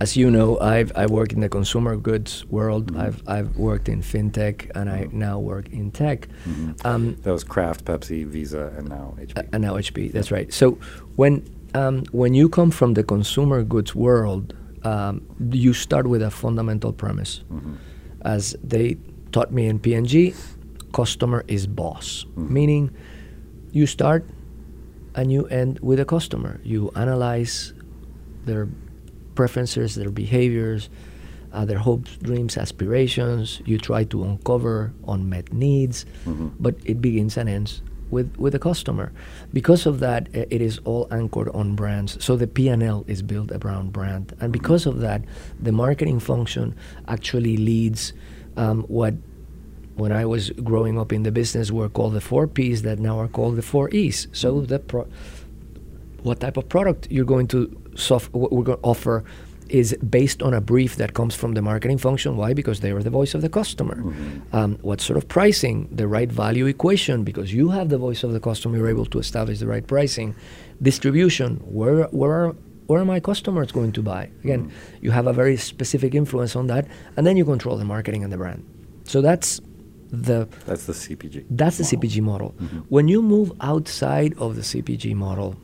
as 0.00 0.16
you 0.16 0.30
know, 0.30 0.58
I've 0.60 0.92
I 0.96 1.04
work 1.04 1.34
in 1.34 1.40
the 1.40 1.48
consumer 1.50 1.94
goods 1.98 2.46
world. 2.46 2.86
Mhm. 2.90 2.98
I've 3.04 3.22
I've 3.28 3.54
worked 3.58 3.90
in 3.90 4.00
fintech, 4.00 4.70
and 4.74 4.88
I 4.88 5.04
Mhm. 5.04 5.12
now 5.12 5.38
work 5.38 5.68
in 5.70 5.90
tech. 5.90 6.28
Mhm. 6.48 6.86
Um, 6.86 7.16
That 7.22 7.32
was 7.32 7.44
Kraft, 7.44 7.84
Pepsi, 7.84 8.24
Visa, 8.24 8.72
and 8.78 8.88
now 8.88 9.12
HP. 9.20 9.36
uh, 9.36 9.42
and 9.52 9.60
now 9.62 9.76
HP. 9.76 10.08
That's 10.08 10.30
right. 10.32 10.50
So 10.50 10.78
when 11.16 11.42
um, 11.74 12.04
when 12.12 12.32
you 12.32 12.48
come 12.48 12.70
from 12.70 12.94
the 12.94 13.02
consumer 13.02 13.62
goods 13.62 13.94
world, 13.94 14.54
um, 14.84 15.20
you 15.50 15.74
start 15.74 16.06
with 16.06 16.22
a 16.22 16.30
fundamental 16.30 16.92
premise, 16.94 17.42
Mhm. 17.52 17.76
as 18.22 18.56
they 18.64 18.96
taught 19.32 19.52
me 19.52 19.66
in 19.66 19.78
P&G. 19.80 20.32
Customer 20.92 21.44
is 21.48 21.66
boss, 21.66 22.24
Mhm. 22.38 22.48
meaning 22.50 22.90
you 23.72 23.86
start 23.86 24.24
and 25.14 25.30
you 25.32 25.46
end 25.46 25.80
with 25.80 26.00
a 26.00 26.04
customer. 26.04 26.60
You 26.64 26.90
analyze 26.96 27.72
their 28.44 28.68
preferences, 29.34 29.94
their 29.94 30.10
behaviors, 30.10 30.88
uh, 31.52 31.64
their 31.64 31.78
hopes, 31.78 32.16
dreams, 32.16 32.56
aspirations. 32.56 33.60
You 33.64 33.78
try 33.78 34.04
to 34.04 34.22
uncover 34.24 34.92
unmet 35.06 35.52
needs, 35.52 36.04
Mhm. 36.26 36.52
but 36.60 36.74
it 36.84 37.00
begins 37.00 37.36
and 37.36 37.48
ends 37.48 37.82
with, 38.10 38.36
with 38.36 38.52
the 38.52 38.58
customer. 38.58 39.12
Because 39.52 39.86
of 39.86 39.98
that, 40.00 40.28
it 40.32 40.60
is 40.60 40.78
all 40.84 41.06
anchored 41.10 41.48
on 41.50 41.74
brands. 41.74 42.22
So 42.22 42.36
the 42.36 42.46
P&L 42.46 43.04
is 43.08 43.22
built 43.22 43.50
around 43.52 43.92
brand. 43.92 44.34
And 44.40 44.52
because 44.52 44.86
of 44.86 44.98
that, 45.00 45.24
the 45.60 45.72
marketing 45.72 46.20
function 46.20 46.74
actually 47.08 47.56
leads 47.56 48.12
um, 48.56 48.82
what 48.86 49.14
when 49.96 50.12
I 50.12 50.24
was 50.24 50.50
growing 50.50 50.98
up 50.98 51.12
in 51.12 51.22
the 51.22 51.30
business 51.32 51.70
were 51.70 51.88
called 51.88 52.14
the 52.14 52.20
four 52.20 52.46
P's 52.46 52.82
that 52.82 52.98
now 52.98 53.18
are 53.20 53.28
called 53.28 53.56
the 53.56 53.62
four 53.62 53.88
E's. 53.90 54.26
So 54.32 54.60
the 54.62 54.78
pro- 54.78 55.06
what 56.22 56.40
type 56.40 56.56
of 56.56 56.68
product 56.68 57.08
you're 57.10 57.24
going 57.24 57.46
to 57.48 57.70
soft, 57.96 58.32
what 58.32 58.52
we're 58.52 58.64
going 58.64 58.78
to 58.78 58.84
offer 58.84 59.24
is 59.68 59.96
based 60.10 60.42
on 60.42 60.52
a 60.52 60.60
brief 60.60 60.96
that 60.96 61.14
comes 61.14 61.34
from 61.34 61.54
the 61.54 61.62
marketing 61.62 61.96
function. 61.98 62.36
Why? 62.36 62.52
Because 62.54 62.80
they 62.80 62.90
are 62.92 63.02
the 63.02 63.10
voice 63.10 63.34
of 63.34 63.40
the 63.40 63.48
customer. 63.48 63.96
Mhm. 63.96 64.40
Um, 64.52 64.78
what 64.82 65.00
sort 65.00 65.16
of 65.16 65.26
pricing? 65.28 65.88
The 65.90 66.06
right 66.06 66.30
value 66.30 66.66
equation, 66.66 67.24
because 67.24 67.52
you 67.54 67.70
have 67.70 67.88
the 67.88 67.96
voice 67.98 68.22
of 68.24 68.32
the 68.32 68.40
customer, 68.40 68.76
you're 68.76 68.90
able 68.90 69.06
to 69.06 69.18
establish 69.18 69.58
the 69.60 69.66
right 69.66 69.86
pricing. 69.86 70.34
Distribution, 70.82 71.60
where 71.64 72.04
where 72.10 72.32
are 72.32 72.54
where 72.86 73.00
are 73.00 73.04
my 73.06 73.20
customers 73.20 73.72
going 73.72 73.92
to 73.92 74.02
buy? 74.02 74.28
Again, 74.44 74.64
Mhm. 74.64 74.70
you 75.00 75.10
have 75.12 75.26
a 75.26 75.32
very 75.32 75.56
specific 75.56 76.14
influence 76.14 76.54
on 76.54 76.66
that, 76.66 76.86
and 77.16 77.26
then 77.26 77.36
you 77.38 77.44
control 77.46 77.78
the 77.78 77.84
marketing 77.86 78.22
and 78.22 78.30
the 78.32 78.36
brand. 78.36 78.62
So 79.04 79.22
that's 79.22 79.60
the 80.10 80.48
That's 80.66 80.86
the 80.86 80.92
CPG. 80.92 81.44
that's 81.50 81.78
the 81.78 81.84
model. 81.84 82.08
CPG 82.08 82.20
model. 82.22 82.54
Mhm. 82.60 82.84
When 82.88 83.08
you 83.08 83.22
move 83.22 83.52
outside 83.60 84.34
of 84.38 84.54
the 84.56 84.62
CPG 84.62 85.14
model, 85.14 85.56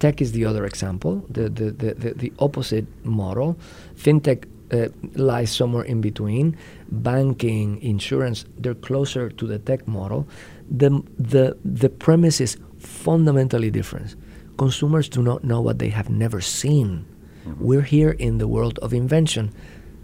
tech 0.00 0.20
is 0.20 0.32
the 0.32 0.44
other 0.44 0.64
example, 0.64 1.24
the, 1.30 1.48
the, 1.48 1.70
the, 1.70 1.94
the, 1.94 2.10
the 2.14 2.32
opposite 2.38 2.86
model. 3.04 3.56
Fintech 3.96 4.44
uh, 4.72 4.88
lies 5.14 5.50
somewhere 5.50 5.84
in 5.84 6.00
between. 6.00 6.56
Banking, 6.90 7.80
insurance, 7.82 8.44
they're 8.58 8.74
closer 8.74 9.30
to 9.30 9.46
the 9.46 9.58
tech 9.58 9.86
model. 9.88 10.26
The, 10.70 11.02
the, 11.18 11.56
the 11.64 11.88
premise 11.88 12.40
is 12.40 12.56
fundamentally 12.78 13.70
different. 13.70 14.14
Consumers 14.58 15.08
do 15.08 15.22
not 15.22 15.44
know 15.44 15.60
what 15.60 15.78
they 15.78 15.88
have 15.90 16.10
never 16.10 16.40
seen. 16.40 17.04
Mhm. 17.46 17.58
We're 17.58 17.82
here 17.82 18.10
in 18.10 18.38
the 18.38 18.48
world 18.48 18.78
of 18.80 18.92
invention. 18.92 19.50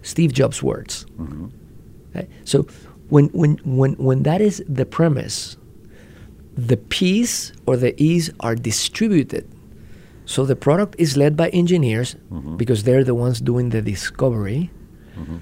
Steve 0.01 0.31
Jobs' 0.33 0.61
words. 0.63 1.05
Mhm. 1.19 1.49
Right? 2.15 2.29
So 2.45 2.65
when, 3.13 3.25
when, 3.41 3.53
when, 3.79 3.93
when 4.07 4.23
that 4.23 4.41
is 4.41 4.55
the 4.67 4.85
premise, 4.97 5.55
the 6.71 6.77
P's 6.77 7.53
or 7.67 7.75
the 7.77 7.93
E's 8.01 8.31
are 8.39 8.55
distributed. 8.55 9.45
So 10.25 10.45
the 10.51 10.55
product 10.55 10.95
is 10.97 11.15
led 11.23 11.33
by 11.37 11.49
engineers 11.49 12.09
Mhm. 12.31 12.57
because 12.57 12.79
they're 12.85 13.03
the 13.03 13.13
ones 13.25 13.37
doing 13.51 13.69
the 13.75 13.81
discovery. 13.93 14.61
Mhm. 15.15 15.37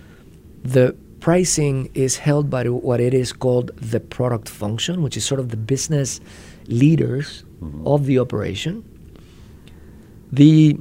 The 0.76 0.96
pricing 1.22 1.78
is 1.94 2.14
held 2.28 2.46
by 2.50 2.64
what 2.68 3.00
it 3.08 3.14
is 3.14 3.30
called 3.44 3.68
the 3.94 4.00
product 4.16 4.48
function, 4.50 5.02
which 5.04 5.16
is 5.16 5.24
sort 5.24 5.40
of 5.44 5.48
the 5.56 5.62
business 5.74 6.20
leaders 6.68 7.28
Mhm. 7.62 7.86
of 7.94 8.00
the 8.10 8.18
operation. 8.20 8.84
The 10.42 10.76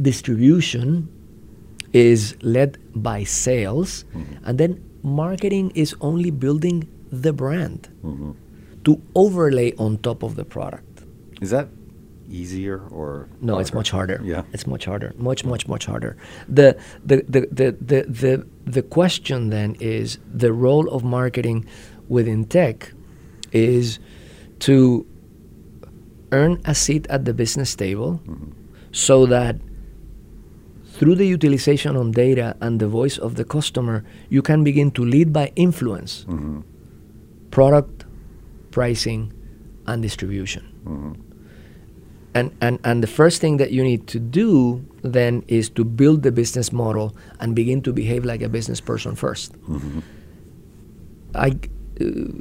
distribution 0.00 0.88
is 1.92 2.34
led 2.42 2.70
by 2.94 3.22
sales, 3.24 4.04
Mhm. 4.14 4.24
and 4.46 4.54
then 4.58 4.72
marketing 5.02 5.72
is 5.74 5.94
only 6.00 6.30
building 6.30 6.88
the 7.10 7.32
brand 7.32 7.88
Mhm. 8.04 8.34
to 8.84 9.00
overlay 9.14 9.72
on 9.78 9.98
top 9.98 10.22
of 10.22 10.34
the 10.36 10.44
product. 10.44 11.02
Is 11.40 11.50
that 11.50 11.68
easier 12.30 12.80
or 12.90 13.28
No, 13.40 13.58
it's 13.58 13.74
much 13.74 13.90
harder. 13.90 14.20
Yeah. 14.24 14.42
It's 14.52 14.66
much 14.66 14.84
harder. 14.86 15.12
Much, 15.18 15.44
much, 15.44 15.68
much 15.68 15.84
harder. 15.86 16.16
The 16.48 16.76
the, 17.04 17.16
the, 17.28 17.40
the, 17.52 17.76
the, 17.80 18.00
the 18.08 18.46
the 18.64 18.82
question 18.82 19.50
then 19.50 19.76
is 19.80 20.18
the 20.32 20.52
role 20.52 20.88
of 20.88 21.04
marketing 21.04 21.66
within 22.08 22.44
tech 22.44 22.92
is 23.52 23.98
to 24.60 25.04
earn 26.30 26.60
a 26.64 26.74
seat 26.74 27.06
at 27.10 27.24
the 27.24 27.34
business 27.34 27.74
table 27.74 28.20
Mhm. 28.26 28.52
so 28.92 29.26
that 29.26 29.56
through 31.02 31.16
the 31.16 31.26
utilization 31.26 31.96
on 31.96 32.12
data 32.12 32.54
and 32.60 32.78
the 32.78 32.86
voice 32.86 33.18
of 33.18 33.34
the 33.34 33.42
customer, 33.44 34.04
you 34.30 34.40
can 34.40 34.62
begin 34.62 34.88
to 34.92 35.04
lead 35.04 35.32
by 35.32 35.50
influence 35.56 36.24
Mhm. 36.28 36.62
product, 37.50 38.04
pricing, 38.70 39.32
and 39.88 40.00
distribution. 40.00 40.62
Mhm. 40.86 41.16
And, 42.34 42.50
and, 42.60 42.78
and 42.84 43.02
the 43.02 43.08
first 43.08 43.40
thing 43.40 43.56
that 43.56 43.72
you 43.72 43.82
need 43.82 44.06
to 44.06 44.20
do 44.20 44.80
then 45.02 45.42
is 45.48 45.68
to 45.70 45.82
build 45.84 46.22
the 46.22 46.30
business 46.30 46.72
model 46.72 47.16
and 47.40 47.52
begin 47.56 47.82
to 47.82 47.92
behave 47.92 48.24
like 48.24 48.40
a 48.40 48.48
business 48.48 48.80
person 48.80 49.16
first. 49.16 49.52
Mhm. 49.66 50.02
I, 51.34 51.58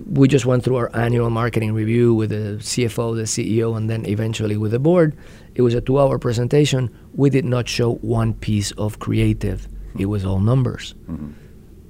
we 0.07 0.27
just 0.27 0.45
went 0.45 0.63
through 0.63 0.77
our 0.77 0.95
annual 0.95 1.29
marketing 1.29 1.73
review 1.73 2.13
with 2.13 2.29
the 2.29 2.57
CFO, 2.59 3.15
the 3.15 3.23
CEO, 3.23 3.75
and 3.77 3.89
then 3.89 4.05
eventually 4.05 4.57
with 4.57 4.71
the 4.71 4.79
board. 4.79 5.15
It 5.55 5.61
was 5.61 5.73
a 5.73 5.81
two 5.81 5.99
hour 5.99 6.17
presentation. 6.19 6.89
We 7.15 7.29
did 7.29 7.45
not 7.45 7.67
show 7.67 7.95
one 7.95 8.33
piece 8.33 8.71
of 8.71 8.99
creative, 8.99 9.67
it 9.97 10.05
was 10.05 10.23
all 10.25 10.39
numbers. 10.39 10.95
Mhm. 11.09 11.33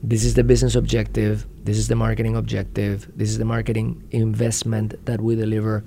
This 0.03 0.23
is 0.23 0.33
the 0.33 0.43
business 0.43 0.75
objective, 0.75 1.45
this 1.63 1.77
is 1.77 1.87
the 1.87 1.95
marketing 1.95 2.35
objective, 2.35 3.07
this 3.15 3.29
is 3.29 3.37
the 3.37 3.45
marketing 3.45 4.01
investment 4.11 4.95
that 5.05 5.21
we 5.21 5.35
deliver, 5.35 5.83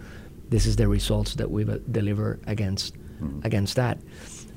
this 0.50 0.66
is 0.66 0.76
the 0.76 0.86
results 0.86 1.34
that 1.34 1.50
we 1.50 1.64
deliver 1.90 2.38
against 2.46 2.94
Mhm. 3.20 3.44
against 3.44 3.74
that. 3.76 3.98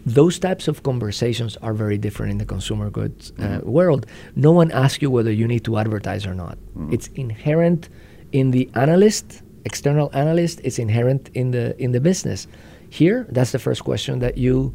Those 0.08 0.40
types 0.40 0.70
of 0.70 0.84
conversations 0.84 1.58
are 1.58 1.74
very 1.74 1.98
different 1.98 2.32
in 2.32 2.38
the 2.38 2.46
consumer 2.46 2.90
goods 2.90 3.34
uh, 3.40 3.60
world. 3.64 4.06
No 4.38 4.54
one 4.54 4.72
asks 4.72 5.02
you 5.02 5.12
whether 5.12 5.32
you 5.32 5.46
need 5.48 5.66
to 5.66 5.78
advertise 5.78 6.26
or 6.26 6.34
not. 6.34 6.58
It's 6.94 7.08
inherent 7.16 7.90
in 8.32 8.52
the 8.52 8.70
analyst, 8.74 9.44
external 9.66 10.10
analyst. 10.14 10.62
It's 10.64 10.80
inherent 10.80 11.30
in 11.34 11.52
the 11.52 11.76
in 11.78 11.92
the 11.92 12.00
business. 12.00 12.48
Here, 12.90 13.28
that's 13.30 13.52
the 13.52 13.60
first 13.60 13.84
question 13.84 14.20
that 14.20 14.38
you 14.38 14.74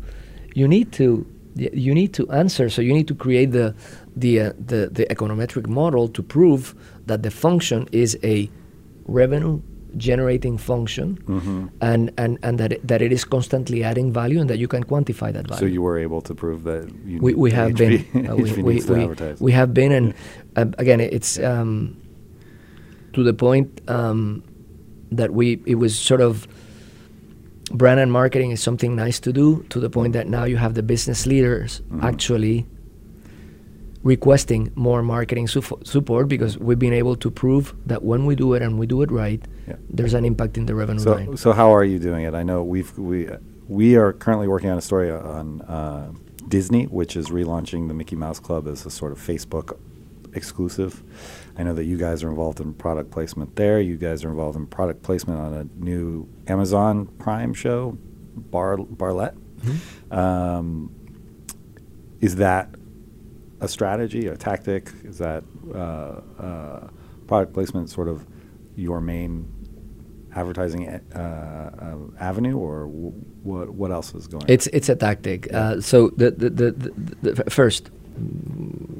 you 0.55 0.68
need 0.68 0.92
to 0.92 1.27
you 1.57 1.95
need 1.95 2.12
to 2.12 2.31
answer. 2.31 2.68
So 2.68 2.83
you 2.83 2.92
need 2.92 3.09
to 3.09 3.14
create 3.14 3.53
the 3.53 3.75
the 4.14 4.40
uh, 4.40 4.53
the, 4.59 4.90
the 4.92 5.07
econometric 5.07 5.66
model 5.66 6.09
to 6.09 6.23
prove 6.23 6.75
that 7.07 7.23
the 7.23 7.31
function 7.31 7.88
is 7.90 8.18
a 8.23 8.51
revenue 9.07 9.62
generating 9.96 10.59
function 10.59 11.18
and, 11.81 12.12
and, 12.16 12.38
and 12.42 12.59
that, 12.59 12.72
it, 12.72 12.87
that 12.87 13.02
it 13.02 13.12
is 13.12 13.24
constantly 13.24 13.83
adding 13.85 14.12
value 14.12 14.40
and 14.40 14.48
that 14.50 14.59
you 14.59 14.68
can 14.68 14.85
quantify 14.85 15.33
that 15.33 15.46
value. 15.46 15.61
So 15.61 15.66
you 15.66 15.83
were 15.83 15.98
able 15.98 16.20
to 16.22 16.35
prove 16.35 16.64
that 16.64 16.90
you 17.05 17.20
we, 17.20 17.35
we 17.35 17.50
have 17.50 17.72
HP 17.72 18.12
been 18.12 18.26
uh, 18.31 18.37
we, 18.37 18.52
we, 18.62 18.81
we, 18.83 19.35
we 19.40 19.52
have 19.52 19.72
been 19.74 19.92
and 19.92 20.14
uh, 20.57 20.66
again 20.78 21.00
it's 21.00 21.38
um, 21.38 21.96
to 23.12 23.22
the 23.22 23.35
point 23.35 23.81
um, 23.88 24.42
that 25.11 25.33
we 25.33 25.61
it 25.66 25.76
was 25.76 25.98
sort 25.98 26.20
of 26.20 26.46
brand 27.70 28.00
and 28.00 28.12
marketing 28.12 28.50
is 28.50 28.62
something 28.62 28.94
nice 28.96 29.18
to 29.20 29.33
do 29.33 29.64
to 29.70 29.81
the 29.81 29.88
point 29.90 30.12
that 30.12 30.26
now 30.28 30.44
you 30.44 30.57
have 30.57 30.74
the 30.74 30.83
business 30.83 31.26
leaders 31.26 31.81
Mm-hmm. 31.81 32.05
actually 32.05 32.66
requesting 34.03 34.71
more 34.75 35.03
marketing 35.03 35.47
su- 35.47 35.79
support 35.85 36.29
because 36.29 36.59
we've 36.59 36.79
been 36.79 36.93
able 36.93 37.15
to 37.17 37.31
prove 37.31 37.75
that 37.87 38.03
when 38.03 38.27
we 38.27 38.35
do 38.35 38.53
it 38.55 38.62
and 38.62 38.79
we 38.79 38.87
do 38.87 39.03
it 39.03 39.11
right 39.11 39.41
Yeah. 39.69 39.77
there's 39.88 40.15
an 40.15 40.25
impact 40.25 40.57
in 40.59 40.67
the 40.67 40.75
revenue 40.75 41.01
So, 41.03 41.12
line 41.15 41.37
so 41.37 41.53
how 41.53 41.73
are 41.75 41.85
you 41.85 41.99
doing 41.99 42.25
it? 42.25 42.35
I 42.35 42.43
know 42.43 42.65
we've 42.65 42.97
we 42.99 43.29
we 43.69 43.97
are 43.97 44.12
currently 44.12 44.49
working 44.49 44.71
on 44.71 44.79
a 44.79 44.81
story 44.83 45.11
on 45.11 45.62
uh, 45.62 46.11
Disney, 46.49 46.85
which 46.87 47.17
is 47.17 47.27
relaunching 47.29 47.88
the 47.88 47.95
Mickey 47.95 48.17
Mouse 48.17 48.41
Club 48.41 48.67
as 48.67 48.85
a 48.85 48.91
sort 48.91 49.12
of 49.12 49.19
Facebook 49.19 49.79
exclusive. 50.35 51.03
I 51.57 51.62
know 51.62 51.75
that 51.75 51.85
you 51.85 51.97
guys 51.97 52.25
are 52.25 52.29
involved 52.31 52.61
in 52.61 52.75
product 52.75 53.11
placement 53.11 53.55
there. 53.57 53.81
You 53.81 53.97
guys 53.97 54.25
are 54.25 54.31
involved 54.31 54.57
in 54.57 54.67
product 54.67 55.03
placement 55.03 55.38
on 55.38 55.55
a 55.55 55.65
new 55.83 56.29
Amazon 56.49 57.07
Prime 57.19 57.55
show, 57.55 57.97
Bar 58.35 58.79
Bartlett. 58.79 59.35
Mm-hmm. 59.61 60.19
Um, 60.19 60.91
is 62.21 62.37
that 62.37 62.69
a 63.62 63.68
strategy, 63.68 64.27
a 64.27 64.37
tactic? 64.37 64.90
Is 65.05 65.18
that 65.18 65.44
uh, 65.75 65.79
uh, 65.79 66.88
product 67.27 67.53
placement 67.55 67.88
sort 67.90 68.09
of 68.09 68.27
your 68.77 69.01
main 69.01 69.46
advertising 70.35 70.88
uh, 70.88 70.98
uh, 71.18 71.96
avenue, 72.25 72.57
or 72.57 72.87
w- 72.87 73.12
what? 73.42 73.70
What 73.70 73.90
else 73.90 74.14
is 74.14 74.27
going? 74.27 74.44
It's 74.48 74.66
it's 74.68 74.88
a 74.88 74.96
tactic. 74.96 75.46
Yeah. 75.51 75.59
Uh, 75.61 75.81
so 75.81 76.11
the 76.16 76.31
the, 76.31 76.51
the, 76.51 76.70
the, 76.72 76.90
the 77.33 77.44
f- 77.46 77.53
first, 77.53 77.90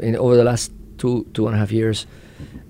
in 0.01 0.17
over 0.17 0.37
the 0.37 0.45
last 0.45 0.73
two 0.99 1.27
two 1.35 1.47
and 1.47 1.55
a 1.57 1.59
half 1.59 1.73
years, 1.73 2.07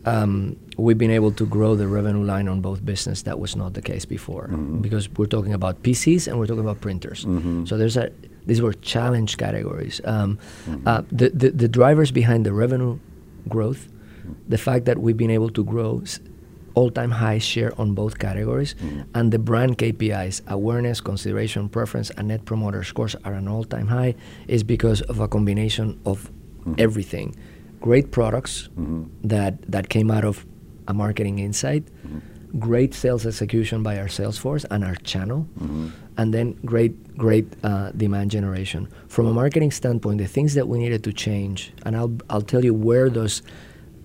um, 0.07 0.57
we've 0.79 0.99
been 0.99 1.11
able 1.11 1.33
to 1.33 1.47
grow 1.47 1.75
the 1.77 1.87
revenue 1.89 2.25
line 2.25 2.49
on 2.49 2.61
both 2.61 2.85
business. 2.85 3.23
That 3.23 3.39
was 3.39 3.55
not 3.57 3.75
the 3.75 3.83
case 3.83 4.05
before 4.07 4.49
Mhm. 4.49 4.81
because 4.83 5.09
we're 5.19 5.27
talking 5.37 5.53
about 5.55 5.83
PCs 5.83 6.27
and 6.29 6.39
we're 6.39 6.47
talking 6.47 6.65
about 6.65 6.81
printers. 6.81 7.25
Mhm. 7.27 7.67
So 7.69 7.77
there's 7.77 7.97
a 7.97 8.11
these 8.47 8.61
were 8.63 8.73
challenge 8.75 9.37
categories. 9.37 10.01
Um, 10.05 10.39
Mhm. 10.67 10.83
uh, 10.87 11.03
the, 11.11 11.31
the 11.31 11.51
the 11.51 11.69
drivers 11.69 12.11
behind 12.13 12.45
the 12.47 12.53
revenue 12.53 12.99
growth, 13.49 13.89
the 14.49 14.59
fact 14.59 14.85
that 14.87 14.99
we've 14.99 15.17
been 15.17 15.31
able 15.31 15.51
to 15.51 15.65
grow. 15.65 16.03
All-time 16.75 17.11
high 17.11 17.37
share 17.39 17.73
on 17.79 17.93
both 17.95 18.15
categories 18.19 18.75
Mhm. 18.81 19.05
and 19.15 19.31
the 19.31 19.39
brand 19.39 19.77
KPIs 19.77 20.41
awareness 20.47 21.03
consideration 21.03 21.69
preference 21.69 22.09
and 22.17 22.29
net 22.29 22.47
promoter 22.47 22.83
scores 22.83 23.15
are 23.27 23.35
an 23.35 23.47
all-time 23.47 23.89
high 23.89 24.15
is 24.49 24.63
because 24.65 25.03
of 25.03 25.21
a 25.21 25.29
combination 25.29 25.99
of 26.07 26.31
Mhm. 26.65 26.81
everything 26.81 27.35
great 27.83 28.11
products 28.11 28.71
Mhm. 28.79 29.05
that 29.23 29.55
that 29.71 29.91
came 29.91 30.11
out 30.11 30.25
of 30.25 30.47
a 30.89 30.95
marketing 30.95 31.39
insight 31.41 31.85
Mhm. 32.07 32.21
Great 32.59 32.93
sales 32.95 33.25
execution 33.27 33.83
by 33.83 33.99
our 33.99 34.09
sales 34.09 34.37
force 34.39 34.65
and 34.71 34.85
our 34.85 34.95
channel 34.97 35.47
Mhm. 35.59 35.91
and 36.19 36.35
then 36.35 36.55
great 36.65 36.93
great 37.17 37.47
uh, 37.65 37.91
demand 37.97 38.31
generation 38.31 38.89
from 39.09 39.27
a 39.27 39.33
marketing 39.33 39.71
standpoint 39.71 40.19
the 40.19 40.27
things 40.27 40.53
that 40.55 40.67
we 40.69 40.79
needed 40.79 41.03
to 41.05 41.13
change 41.13 41.73
and 41.87 41.97
I'll 41.97 42.13
I'll 42.31 42.43
tell 42.55 42.65
you 42.65 42.75
where 42.75 43.09
those 43.09 43.43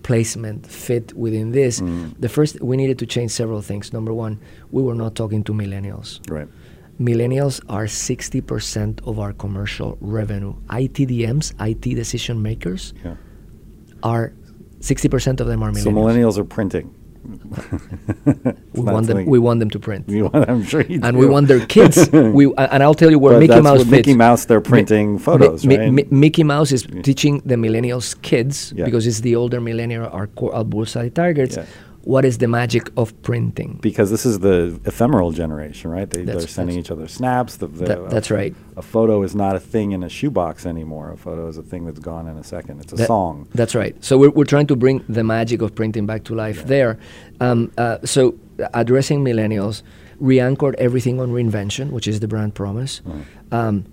placement 0.04 0.66
fit 0.66 1.14
within 1.18 1.52
this 1.52 1.82
Mhm. 1.82 2.14
the 2.20 2.30
first 2.30 2.62
we 2.62 2.78
needed 2.78 2.98
to 3.00 3.06
change 3.06 3.32
several 3.32 3.62
things 3.62 3.92
number 3.92 4.14
one 4.14 4.40
we 4.72 4.82
were 4.82 4.96
not 4.96 5.16
talking 5.16 5.44
to 5.44 5.54
millennials 5.54 6.20
Right. 6.30 6.48
millennials 7.00 7.60
are 7.70 7.88
60% 7.88 9.02
of 9.06 9.20
our 9.20 9.34
commercial 9.34 9.98
revenue 10.00 10.54
ITDMs 10.70 11.54
IT 11.60 11.94
decision 11.96 12.42
makers 12.42 12.94
Yeah. 13.04 13.16
are 14.04 14.32
60% 14.80 15.42
of 15.42 15.48
them 15.48 15.62
are 15.64 15.72
millennials 15.72 15.84
So 15.84 15.92
millennials 15.92 16.38
are 16.38 16.44
printing. 16.46 16.90
We 18.74 18.82
want 18.82 19.08
them 19.08 19.26
we 19.26 19.40
want 19.40 19.60
them 19.60 19.70
to 19.70 19.80
print 19.80 20.08
You 20.10 20.26
want, 20.28 20.50
I'm 20.50 20.64
sure 20.64 20.82
you 20.82 21.00
and 21.04 21.14
do. 21.14 21.20
we 21.20 21.26
want 21.26 21.48
their 21.48 21.66
kids. 21.66 22.10
we 22.14 22.46
and 22.58 22.84
I'll 22.84 22.94
tell 22.94 23.12
you 23.12 23.20
where 23.20 23.34
But 23.34 23.40
Mickey 23.48 23.62
Mouse 23.62 23.80
fits. 23.80 23.92
Mickey 23.92 24.14
Mouse, 24.14 24.46
they're 24.46 24.62
printing 24.62 25.14
Mi- 25.14 25.20
photos, 25.20 25.66
Mi- 25.66 25.78
right? 25.78 25.92
Mi- 25.92 26.08
Mickey 26.12 26.44
Mouse 26.44 26.72
is 26.72 26.86
Yeah. 26.88 27.02
teaching 27.02 27.42
the 27.46 27.56
millennials 27.56 28.20
kids 28.22 28.74
Yeah. 28.76 28.86
because 28.86 29.06
it's 29.08 29.22
the 29.22 29.36
older 29.36 29.60
millennial 29.62 30.06
our 30.12 30.28
core 30.28 30.54
our 30.56 30.64
bullseye 30.64 31.10
targets. 31.10 31.58
Yeah. 31.58 31.66
What 32.14 32.24
is 32.24 32.38
the 32.38 32.48
magic 32.48 32.86
of 32.96 33.08
printing? 33.22 33.80
because 33.82 34.10
this 34.16 34.26
is 34.26 34.40
the 34.40 34.80
ephemeral 34.86 35.32
generation, 35.34 35.92
right? 35.92 36.10
They, 36.10 36.24
they're 36.24 36.40
sending 36.60 36.78
each 36.80 36.90
other 36.90 37.08
snaps. 37.08 37.58
The, 37.58 37.68
the, 37.68 37.86
That- 37.86 38.10
that's 38.10 38.32
right. 38.32 38.56
A 38.78 38.82
photo 38.82 39.24
is 39.24 39.34
not 39.36 39.54
a 39.58 39.60
thing 39.60 39.92
in 39.92 40.04
a 40.04 40.10
shoebox 40.18 40.66
anymore. 40.66 41.12
A 41.12 41.18
photo 41.18 41.50
is 41.50 41.58
a 41.58 41.64
thing 41.72 41.86
that's 41.86 42.00
gone 42.00 42.26
in 42.32 42.38
a 42.38 42.44
second. 42.46 42.80
It's 42.82 42.94
a 42.94 42.96
That- 42.96 43.08
song. 43.08 43.48
That's 43.54 43.76
right. 43.76 43.94
So 44.02 44.18
we're, 44.18 44.30
we're 44.38 44.46
trying 44.56 44.68
to 44.68 44.76
bring 44.78 45.04
the 45.10 45.24
magic 45.24 45.62
of 45.62 45.76
printing 45.76 46.06
back 46.06 46.24
to 46.30 46.36
life 46.36 46.60
Yeah. 46.60 46.64
there. 46.76 47.00
Um, 47.42 47.72
uh, 47.78 47.98
so 48.06 48.36
addressing 48.74 49.20
millennials, 49.26 49.84
re-anchored 50.20 50.76
everything 50.76 51.20
on 51.20 51.32
reinvention, 51.32 51.92
which 51.92 52.08
is 52.08 52.22
the 52.22 52.28
brand 52.28 52.56
promise. 52.56 53.02
Right. 53.04 53.26
Um, 53.52 53.86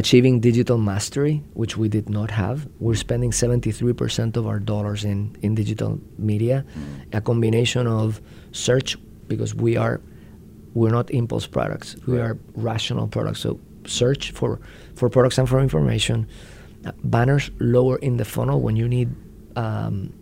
achieving 0.00 0.40
digital 0.40 0.76
mastery, 0.78 1.42
which 1.54 1.76
we 1.76 1.88
did 1.88 2.08
not 2.08 2.30
have. 2.30 2.68
We're 2.80 2.94
spending 3.06 3.30
73% 3.32 4.36
of 4.36 4.46
our 4.46 4.58
dollars 4.60 5.04
in, 5.04 5.34
in 5.42 5.54
digital 5.54 5.98
media, 6.18 6.64
a 7.12 7.20
combination 7.20 7.86
of 7.86 8.20
search, 8.52 8.96
because 9.28 9.54
we 9.54 9.76
are 9.76 10.00
we're 10.74 10.90
not 10.92 11.10
impulse 11.10 11.46
products. 11.46 11.96
We 12.06 12.18
Right. 12.18 12.26
are 12.32 12.38
rational 12.54 13.08
products. 13.08 13.40
So 13.40 13.58
search 13.86 14.32
for, 14.32 14.60
for 14.94 15.08
products 15.08 15.38
and 15.38 15.48
for 15.48 15.58
information. 15.60 16.26
Uh, 16.84 16.92
banners 17.02 17.50
lower 17.58 17.96
in 17.96 18.18
the 18.18 18.24
funnel 18.26 18.60
when 18.60 18.76
you 18.76 18.86
need 18.86 19.08
um, 19.56 20.12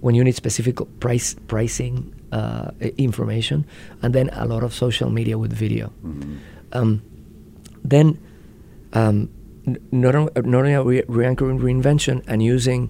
when 0.00 0.14
you 0.16 0.24
need 0.24 0.34
specific 0.34 0.76
price 1.00 1.36
pricing 1.46 2.12
uh, 2.32 2.70
information, 2.98 3.64
and 4.02 4.12
then 4.14 4.28
a 4.32 4.44
lot 4.46 4.62
of 4.64 4.74
social 4.74 5.10
media 5.10 5.38
with 5.38 5.52
video. 5.52 5.92
Mhm. 6.04 6.38
Um, 6.72 7.02
then 7.84 8.18
um, 8.98 9.16
not, 9.90 10.14
not 10.54 10.60
only 10.62 10.74
are 10.74 10.84
we 10.92 11.02
re-anchoring 11.08 11.58
reinvention 11.58 12.16
and 12.30 12.38
using 12.42 12.80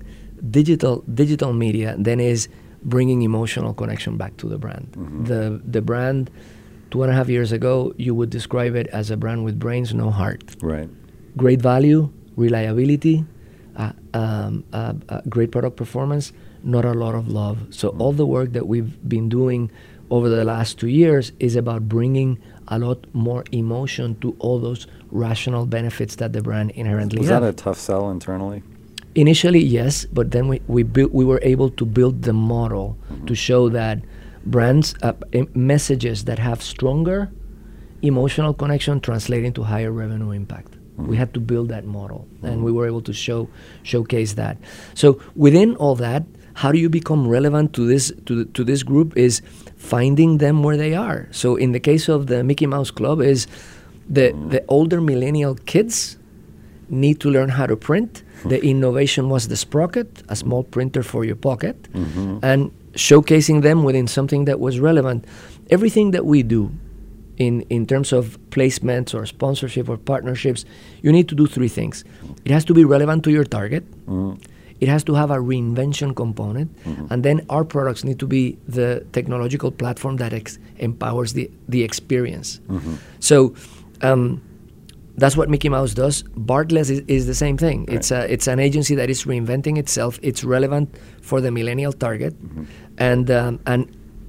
digital 0.58 1.02
digital 1.22 1.52
media, 1.64 1.96
then 1.98 2.18
is 2.20 2.48
bringing 2.82 3.22
emotional 3.22 3.72
connection 3.80 4.12
back 4.22 4.32
to 4.36 4.46
the 4.52 4.58
brand. 4.64 4.86
Mhm. 4.92 5.26
The 5.30 5.40
the 5.76 5.82
brand 5.90 6.30
two 6.90 7.02
and 7.02 7.10
a 7.12 7.14
half 7.18 7.28
years 7.28 7.50
ago, 7.58 7.74
you 7.96 8.12
would 8.18 8.30
describe 8.30 8.74
it 8.80 8.86
as 9.00 9.10
a 9.10 9.16
brand 9.16 9.44
with 9.46 9.58
brains, 9.58 9.88
no 9.92 10.08
heart. 10.10 10.44
Right. 10.62 10.88
Great 11.36 11.60
value, 11.60 12.00
reliability, 12.36 13.24
uh, 13.76 13.92
um, 14.14 14.52
uh, 14.72 14.94
uh, 15.08 15.20
great 15.28 15.50
product 15.50 15.76
performance, 15.76 16.32
not 16.62 16.84
a 16.84 16.94
lot 16.94 17.14
of 17.14 17.24
love. 17.28 17.56
So 17.70 17.88
all 17.98 18.12
the 18.12 18.28
work 18.36 18.52
that 18.52 18.66
we've 18.68 18.94
been 19.08 19.28
doing 19.28 19.70
over 20.10 20.28
the 20.28 20.44
last 20.44 20.78
two 20.78 20.88
years 20.88 21.32
is 21.40 21.56
about 21.56 21.88
bringing 21.88 22.38
a 22.68 22.78
lot 22.78 23.06
more 23.14 23.44
emotion 23.52 24.18
to 24.20 24.36
all 24.38 24.58
those 24.58 24.86
rational 25.10 25.66
benefits 25.66 26.16
that 26.16 26.32
the 26.32 26.42
brand 26.42 26.70
inherently 26.72 27.20
Was 27.20 27.28
have. 27.28 27.42
that 27.42 27.48
a 27.48 27.52
tough 27.52 27.78
sell 27.78 28.10
internally? 28.10 28.62
Initially, 29.14 29.60
yes, 29.60 30.04
but 30.04 30.30
then 30.30 30.46
we 30.48 30.60
we, 30.66 30.82
built, 30.82 31.12
we 31.12 31.24
were 31.24 31.40
able 31.42 31.70
to 31.70 31.86
build 31.86 32.22
the 32.22 32.32
model 32.32 32.98
to 33.08 33.14
mm-hmm. 33.14 33.34
show 33.34 33.68
that 33.70 34.00
brands 34.44 34.94
uh, 35.02 35.14
eh, 35.32 35.44
messages 35.54 36.24
that 36.24 36.38
have 36.38 36.62
stronger 36.62 37.30
emotional 38.02 38.52
connection 38.52 39.00
translate 39.00 39.44
into 39.44 39.62
higher 39.62 39.90
revenue 39.90 40.30
impact. 40.30 40.74
We 40.96 41.04
mm-hmm. 41.04 41.14
had 41.14 41.34
to 41.34 41.40
build 41.40 41.68
that 41.70 41.84
model, 41.84 42.28
and 42.42 42.56
mm-hmm. 42.56 42.62
we 42.62 42.72
were 42.72 42.86
able 42.86 43.02
to 43.02 43.12
show 43.12 43.48
showcase 43.82 44.34
that. 44.34 44.58
So 44.94 45.20
within 45.34 45.76
all 45.76 45.94
that, 45.96 46.24
how 46.62 46.72
do 46.72 46.78
you 46.78 46.88
become 46.88 47.28
relevant 47.28 47.72
to 47.74 47.86
this 47.86 48.12
to, 48.26 48.44
to 48.56 48.64
this 48.64 48.82
group? 48.82 49.16
Is 49.16 49.42
finding 49.76 50.38
them 50.38 50.62
where 50.62 50.76
they 50.76 50.94
are. 50.94 51.28
So 51.30 51.56
in 51.56 51.72
the 51.72 51.80
case 51.80 52.08
of 52.08 52.26
the 52.26 52.42
Mickey 52.42 52.66
Mouse 52.66 52.90
Club, 52.90 53.20
is 53.20 53.46
the 54.08 54.32
the 54.50 54.60
older 54.68 55.00
millennial 55.00 55.54
kids 55.66 56.16
need 56.88 57.18
to 57.20 57.28
learn 57.30 57.48
how 57.50 57.66
to 57.66 57.76
print. 57.76 58.22
The 58.48 58.58
innovation 58.64 59.28
was 59.28 59.48
the 59.48 59.56
Sprocket, 59.56 60.08
a 60.28 60.36
small 60.36 60.62
printer 60.62 61.02
for 61.02 61.24
your 61.24 61.36
pocket, 61.36 61.76
Mhm. 61.92 62.38
and 62.42 62.70
showcasing 62.94 63.62
them 63.62 63.82
within 63.84 64.06
something 64.06 64.46
that 64.46 64.58
was 64.60 64.78
relevant. 64.80 65.24
Everything 65.70 66.12
that 66.12 66.24
we 66.24 66.42
do 66.42 66.70
in, 67.38 67.62
in 67.68 67.86
terms 67.86 68.12
of 68.12 68.38
placements 68.50 69.14
or 69.14 69.26
sponsorship 69.26 69.88
or 69.88 69.96
partnerships, 69.98 70.64
you 71.02 71.12
need 71.12 71.26
to 71.28 71.34
do 71.34 71.46
three 71.46 71.68
things. 71.68 72.04
It 72.44 72.52
has 72.52 72.64
to 72.66 72.74
be 72.74 72.84
relevant 72.84 73.22
to 73.24 73.30
your 73.30 73.44
target. 73.44 73.84
Mhm. 74.06 74.38
It 74.80 74.88
has 74.88 75.02
to 75.04 75.14
have 75.14 75.30
a 75.30 75.36
reinvention 75.36 76.14
component, 76.14 76.70
and 77.10 77.22
then 77.22 77.40
our 77.48 77.64
products 77.64 78.04
need 78.04 78.18
to 78.18 78.26
be 78.26 78.58
the 78.68 79.04
technological 79.12 79.70
platform 79.70 80.16
that 80.16 80.32
ex- 80.32 80.58
empowers 80.78 81.32
the, 81.32 81.50
the 81.68 81.82
experience. 81.82 82.60
So 83.20 83.54
um, 84.02 84.42
that's 85.16 85.36
what 85.36 85.48
Mickey 85.48 85.68
Mouse 85.70 85.94
does. 85.94 86.22
Bartlett 86.36 86.90
is, 86.90 87.00
is 87.08 87.26
the 87.26 87.34
same 87.34 87.56
thing. 87.56 87.86
It's 87.88 88.10
a, 88.10 88.30
it's 88.30 88.46
an 88.46 88.58
agency 88.60 88.94
that 88.96 89.08
is 89.08 89.24
reinventing 89.24 89.78
itself. 89.78 90.18
It's 90.22 90.44
relevant 90.44 90.94
for 91.22 91.40
the 91.40 91.50
millennial 91.50 91.92
target, 91.92 92.34
and 92.98 93.30
um, 93.30 93.60
and 93.66 93.88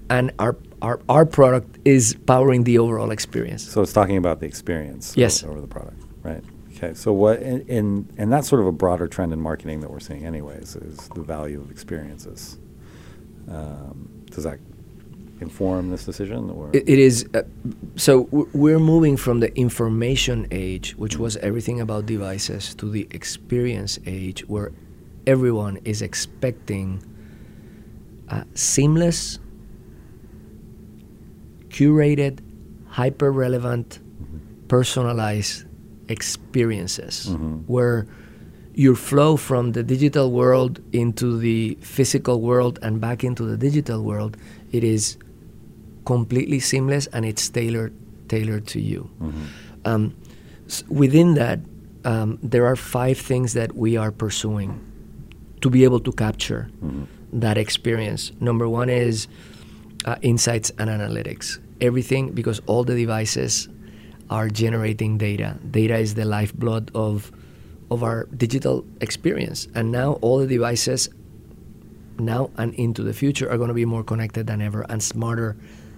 and 0.10 0.32
our, 0.40 0.56
our 0.82 1.02
our 1.10 1.26
product 1.26 1.78
is 1.84 2.16
powering 2.26 2.64
the 2.64 2.78
overall 2.80 3.12
experience. 3.12 3.64
So 3.68 3.82
it's 3.82 3.92
talking 3.94 4.16
about 4.18 4.40
the 4.40 4.46
experience 4.46 5.14
Yes. 5.18 5.44
o- 5.44 5.50
over 5.50 5.60
the 5.60 5.68
product, 5.68 6.02
right? 6.24 6.42
Okay. 6.78 6.94
So 6.94 7.12
what 7.12 7.42
in, 7.42 7.62
in 7.68 8.08
and 8.18 8.32
that's 8.32 8.48
sort 8.48 8.62
of 8.62 8.68
a 8.68 8.72
broader 8.72 9.08
trend 9.08 9.34
in 9.34 9.42
marketing 9.42 9.80
that 9.82 9.90
we're 9.90 10.00
seeing, 10.00 10.26
anyways, 10.26 10.76
is 10.76 11.10
the 11.16 11.24
value 11.24 11.60
of 11.60 11.72
experiences. 11.72 12.60
Um, 13.50 14.10
does 14.30 14.44
that 14.44 14.60
inform 15.40 15.90
this 15.90 16.06
decision, 16.06 16.50
or 16.50 16.70
It, 16.74 16.88
it 16.88 17.00
is 17.00 17.28
uh, 17.34 17.44
so 17.96 18.26
w- 18.26 18.50
we're 18.54 18.80
moving 18.80 19.18
from 19.18 19.40
the 19.40 19.56
information 19.58 20.48
age, 20.52 20.96
which 20.98 21.18
was 21.18 21.38
everything 21.38 21.80
about 21.82 22.06
devices, 22.06 22.76
to 22.76 22.90
the 22.90 23.08
experience 23.12 24.00
age, 24.06 24.48
where 24.48 24.72
everyone 25.26 25.78
is 25.84 26.02
expecting 26.02 27.04
uh, 28.30 28.44
seamless, 28.54 29.40
curated, 31.70 32.40
hyper 32.88 33.32
relevant, 33.32 34.00
personalized 34.68 35.67
experiences, 36.10 37.28
Mhm. 37.30 37.64
where 37.68 38.06
your 38.76 38.96
flow 38.96 39.36
from 39.38 39.72
the 39.72 39.84
digital 39.84 40.32
world 40.32 40.80
into 40.94 41.38
the 41.38 41.78
physical 41.82 42.42
world 42.42 42.78
and 42.82 43.02
back 43.02 43.24
into 43.24 43.44
the 43.46 43.58
digital 43.58 44.04
world, 44.04 44.38
it 44.72 44.84
is 44.84 45.18
completely 46.06 46.60
seamless 46.60 47.08
and 47.14 47.26
it's 47.26 47.50
tailored 47.50 47.94
tailored 48.28 48.68
to 48.68 48.80
you. 48.82 49.10
Mhm. 49.22 49.32
Um, 49.86 50.14
s- 50.68 50.84
within 50.90 51.36
that, 51.36 51.60
um, 52.04 52.38
there 52.44 52.66
are 52.66 52.76
five 52.76 53.18
things 53.18 53.54
that 53.54 53.72
we 53.76 53.96
are 53.98 54.12
pursuing 54.12 54.72
to 55.62 55.70
be 55.70 55.86
able 55.86 56.02
to 56.02 56.12
capture 56.12 56.68
Mhm. 56.84 57.06
that 57.42 57.58
experience. 57.58 58.32
Number 58.40 58.68
one 58.68 58.90
is 58.90 59.28
uh, 60.06 60.16
insights 60.22 60.72
and 60.78 60.90
analytics. 60.90 61.60
Everything, 61.82 62.32
because 62.32 62.62
all 62.66 62.84
the 62.86 62.96
devices 62.96 63.68
are 64.30 64.50
generating 64.50 65.18
data. 65.18 65.58
Data 65.72 65.98
is 65.98 66.16
the 66.16 66.26
lifeblood 66.26 66.92
of 66.94 67.32
of 67.90 68.04
our 68.04 68.26
digital 68.36 68.86
experience, 69.00 69.68
and 69.74 69.92
now 69.92 70.14
all 70.22 70.40
the 70.40 70.48
devices 70.48 71.10
now 72.20 72.50
and 72.58 72.74
into 72.76 73.04
the 73.04 73.14
future 73.14 73.50
are 73.50 73.58
going 73.58 73.70
to 73.70 73.74
be 73.74 73.86
more 73.86 74.04
connected 74.04 74.48
than 74.48 74.62
ever 74.62 74.86
and 74.90 75.02
smarter 75.02 75.56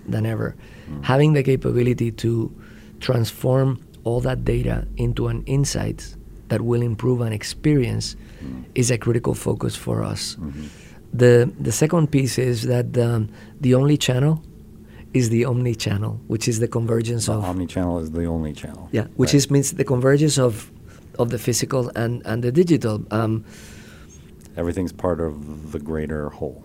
than 0.08 0.26
ever. 0.26 0.56
Mm. 0.89 1.04
Having 1.06 1.34
the 1.34 1.44
capability 1.44 2.12
to 2.12 2.54
transform 3.00 3.80
all 4.04 4.20
that 4.22 4.44
data 4.44 4.88
into 4.98 5.28
an 5.28 5.44
insight 5.46 6.15
that 6.50 6.62
will 6.62 6.82
improve 6.82 7.22
an 7.22 7.32
experience 7.32 8.15
mm. 8.44 8.65
is 8.76 8.92
a 8.92 8.98
critical 8.98 9.34
focus 9.34 9.76
for 9.76 10.04
us. 10.04 10.36
Mm-hmm. 10.36 10.65
The 11.13 11.52
the 11.60 11.72
second 11.72 12.12
piece 12.12 12.38
is 12.38 12.63
that 12.63 12.98
um, 12.98 13.30
the 13.60 13.74
only 13.74 13.98
channel 13.98 14.44
is 15.13 15.30
the 15.30 15.45
omni 15.45 15.76
channel, 15.76 16.19
which 16.28 16.48
is 16.48 16.60
the 16.60 16.67
convergence 16.67 17.26
So 17.26 17.34
of 17.34 17.43
omni-channel 17.45 18.00
is 18.00 18.12
the 18.12 18.26
only 18.26 18.54
channel. 18.54 18.89
yeah, 18.91 19.08
which 19.15 19.30
Right. 19.30 19.36
is 19.36 19.50
means 19.52 19.72
the 19.74 19.84
convergence 19.86 20.38
of 20.38 20.72
of 21.17 21.30
the 21.30 21.38
physical 21.38 21.91
and 21.95 22.22
and 22.26 22.43
the 22.43 22.52
digital. 22.52 23.02
Um, 23.12 23.43
everything's 24.56 24.91
part 24.93 25.19
of 25.19 25.72
the 25.72 25.80
greater 25.80 26.30
whole. 26.30 26.63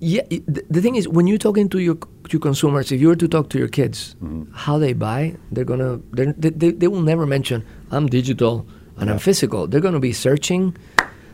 Yeah, 0.00 0.22
the, 0.28 0.62
the 0.68 0.80
thing 0.82 0.96
is, 0.96 1.08
when 1.08 1.26
you're 1.26 1.38
talking 1.38 1.68
to 1.70 1.78
your 1.78 1.96
to 2.28 2.38
consumers, 2.38 2.92
if 2.92 3.00
you 3.00 3.08
were 3.08 3.16
to 3.16 3.26
talk 3.28 3.48
to 3.50 3.58
your 3.58 3.68
kids, 3.68 4.14
Mhm. 4.22 4.46
how 4.52 4.78
they 4.78 4.92
buy, 4.92 5.36
they're 5.52 5.64
gonna 5.64 6.00
they're, 6.12 6.34
they, 6.36 6.50
they 6.50 6.70
they 6.72 6.88
will 6.88 7.02
never 7.02 7.24
mention 7.26 7.64
I'm 7.90 8.06
digital 8.06 8.66
and 8.98 9.08
I'm 9.10 9.18
physical. 9.18 9.66
They're 9.66 9.80
gonna 9.80 10.00
be 10.00 10.12
searching 10.12 10.76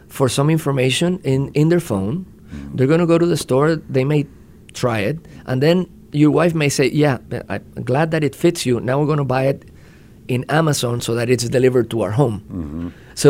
for 0.09 0.29
some 0.29 0.49
information 0.49 1.19
in 1.25 1.51
in 1.55 1.69
their 1.71 1.81
phone. 1.81 2.25
Mm-hmm. 2.25 2.77
They're 2.77 2.87
gonna 2.87 3.07
go 3.07 3.19
to 3.19 3.27
the 3.27 3.37
store. 3.37 3.75
They 3.91 4.05
may 4.05 4.27
try 4.73 5.01
it, 5.01 5.19
and 5.47 5.61
then 5.61 5.87
your 6.23 6.31
wife 6.41 6.55
may 6.63 6.69
say, 6.69 6.87
"Yeah, 7.05 7.19
I'm 7.49 7.65
glad 7.93 8.11
that 8.13 8.23
it 8.29 8.35
fits 8.35 8.61
you. 8.67 8.81
Now 8.81 8.95
we're 9.01 9.11
gonna 9.15 9.25
buy 9.37 9.45
it 9.53 9.61
in 10.29 10.45
Amazon 10.49 11.01
so 11.01 11.15
that 11.19 11.29
it's 11.31 11.47
delivered 11.59 11.87
to 11.93 11.97
our 12.05 12.13
home." 12.23 12.39
Mhm. 12.51 12.89
So 13.15 13.29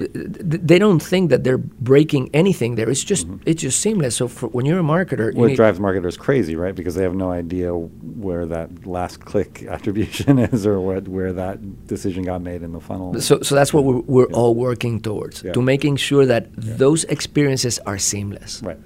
they 0.00 0.78
don't 0.78 1.02
think 1.02 1.28
that 1.30 1.42
they're 1.42 1.58
breaking 1.58 2.30
anything 2.32 2.76
there. 2.76 2.88
It's 2.88 3.02
just 3.02 3.26
it's 3.44 3.62
just 3.62 3.80
seamless. 3.80 4.14
So 4.14 4.28
for, 4.28 4.46
when 4.56 4.64
you're 4.64 4.78
a 4.78 4.82
marketer, 4.84 5.30
Mm-hmm. 5.30 5.40
Well, 5.40 5.50
it 5.50 5.56
drives 5.56 5.80
marketers 5.80 6.16
crazy, 6.16 6.54
right? 6.54 6.74
Because 6.80 6.94
they 6.94 7.02
have 7.02 7.16
no 7.16 7.30
idea 7.32 7.70
where 7.74 8.46
that 8.46 8.86
last 8.86 9.18
click 9.24 9.64
attribution 9.76 10.38
is 10.38 10.66
or 10.68 10.78
what, 10.80 11.08
where 11.08 11.32
that 11.32 11.58
decision 11.88 12.22
got 12.22 12.42
made 12.42 12.62
in 12.62 12.72
the 12.72 12.80
funnel. 12.80 13.20
so 13.20 13.40
so 13.42 13.56
that's 13.56 13.72
what 13.74 13.82
we're, 13.84 14.02
we're 14.06 14.28
Yeah. 14.30 14.36
all 14.36 14.54
working 14.54 15.00
towards 15.00 15.42
Yeah. 15.42 15.52
to 15.56 15.60
making 15.62 15.96
sure 15.96 16.24
that 16.26 16.44
those 16.56 17.02
experiences 17.16 17.80
are 17.84 17.98
seamless. 17.98 18.62
right. 18.62 18.78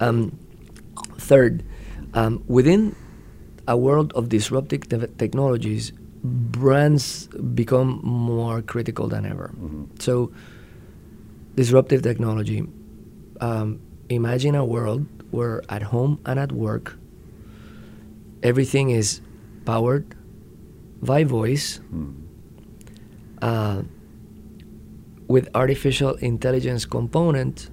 Um, 0.00 0.18
third, 1.30 1.62
um, 2.14 2.42
within 2.46 2.94
a 3.66 3.76
world 3.76 4.12
of 4.14 4.28
disruptive 4.28 4.88
te- 4.88 5.06
technologies, 5.18 5.92
brands 6.24 7.28
become 7.54 8.00
more 8.02 8.62
critical 8.62 9.08
than 9.08 9.24
ever. 9.26 9.52
Mhm. 9.60 10.00
So, 10.00 10.30
disruptive 11.54 12.02
technology. 12.02 12.66
Um, 13.40 13.80
imagine 14.08 14.54
a 14.54 14.64
world 14.64 15.06
where 15.30 15.62
at 15.68 15.82
home 15.94 16.18
and 16.24 16.38
at 16.40 16.52
work, 16.52 16.96
everything 18.42 18.90
is 18.90 19.20
powered 19.64 20.06
by 21.02 21.22
voice 21.24 21.80
Mm. 21.92 22.14
uh, 23.42 23.82
with 25.28 25.48
artificial 25.54 26.14
intelligence 26.16 26.84
component, 26.86 27.70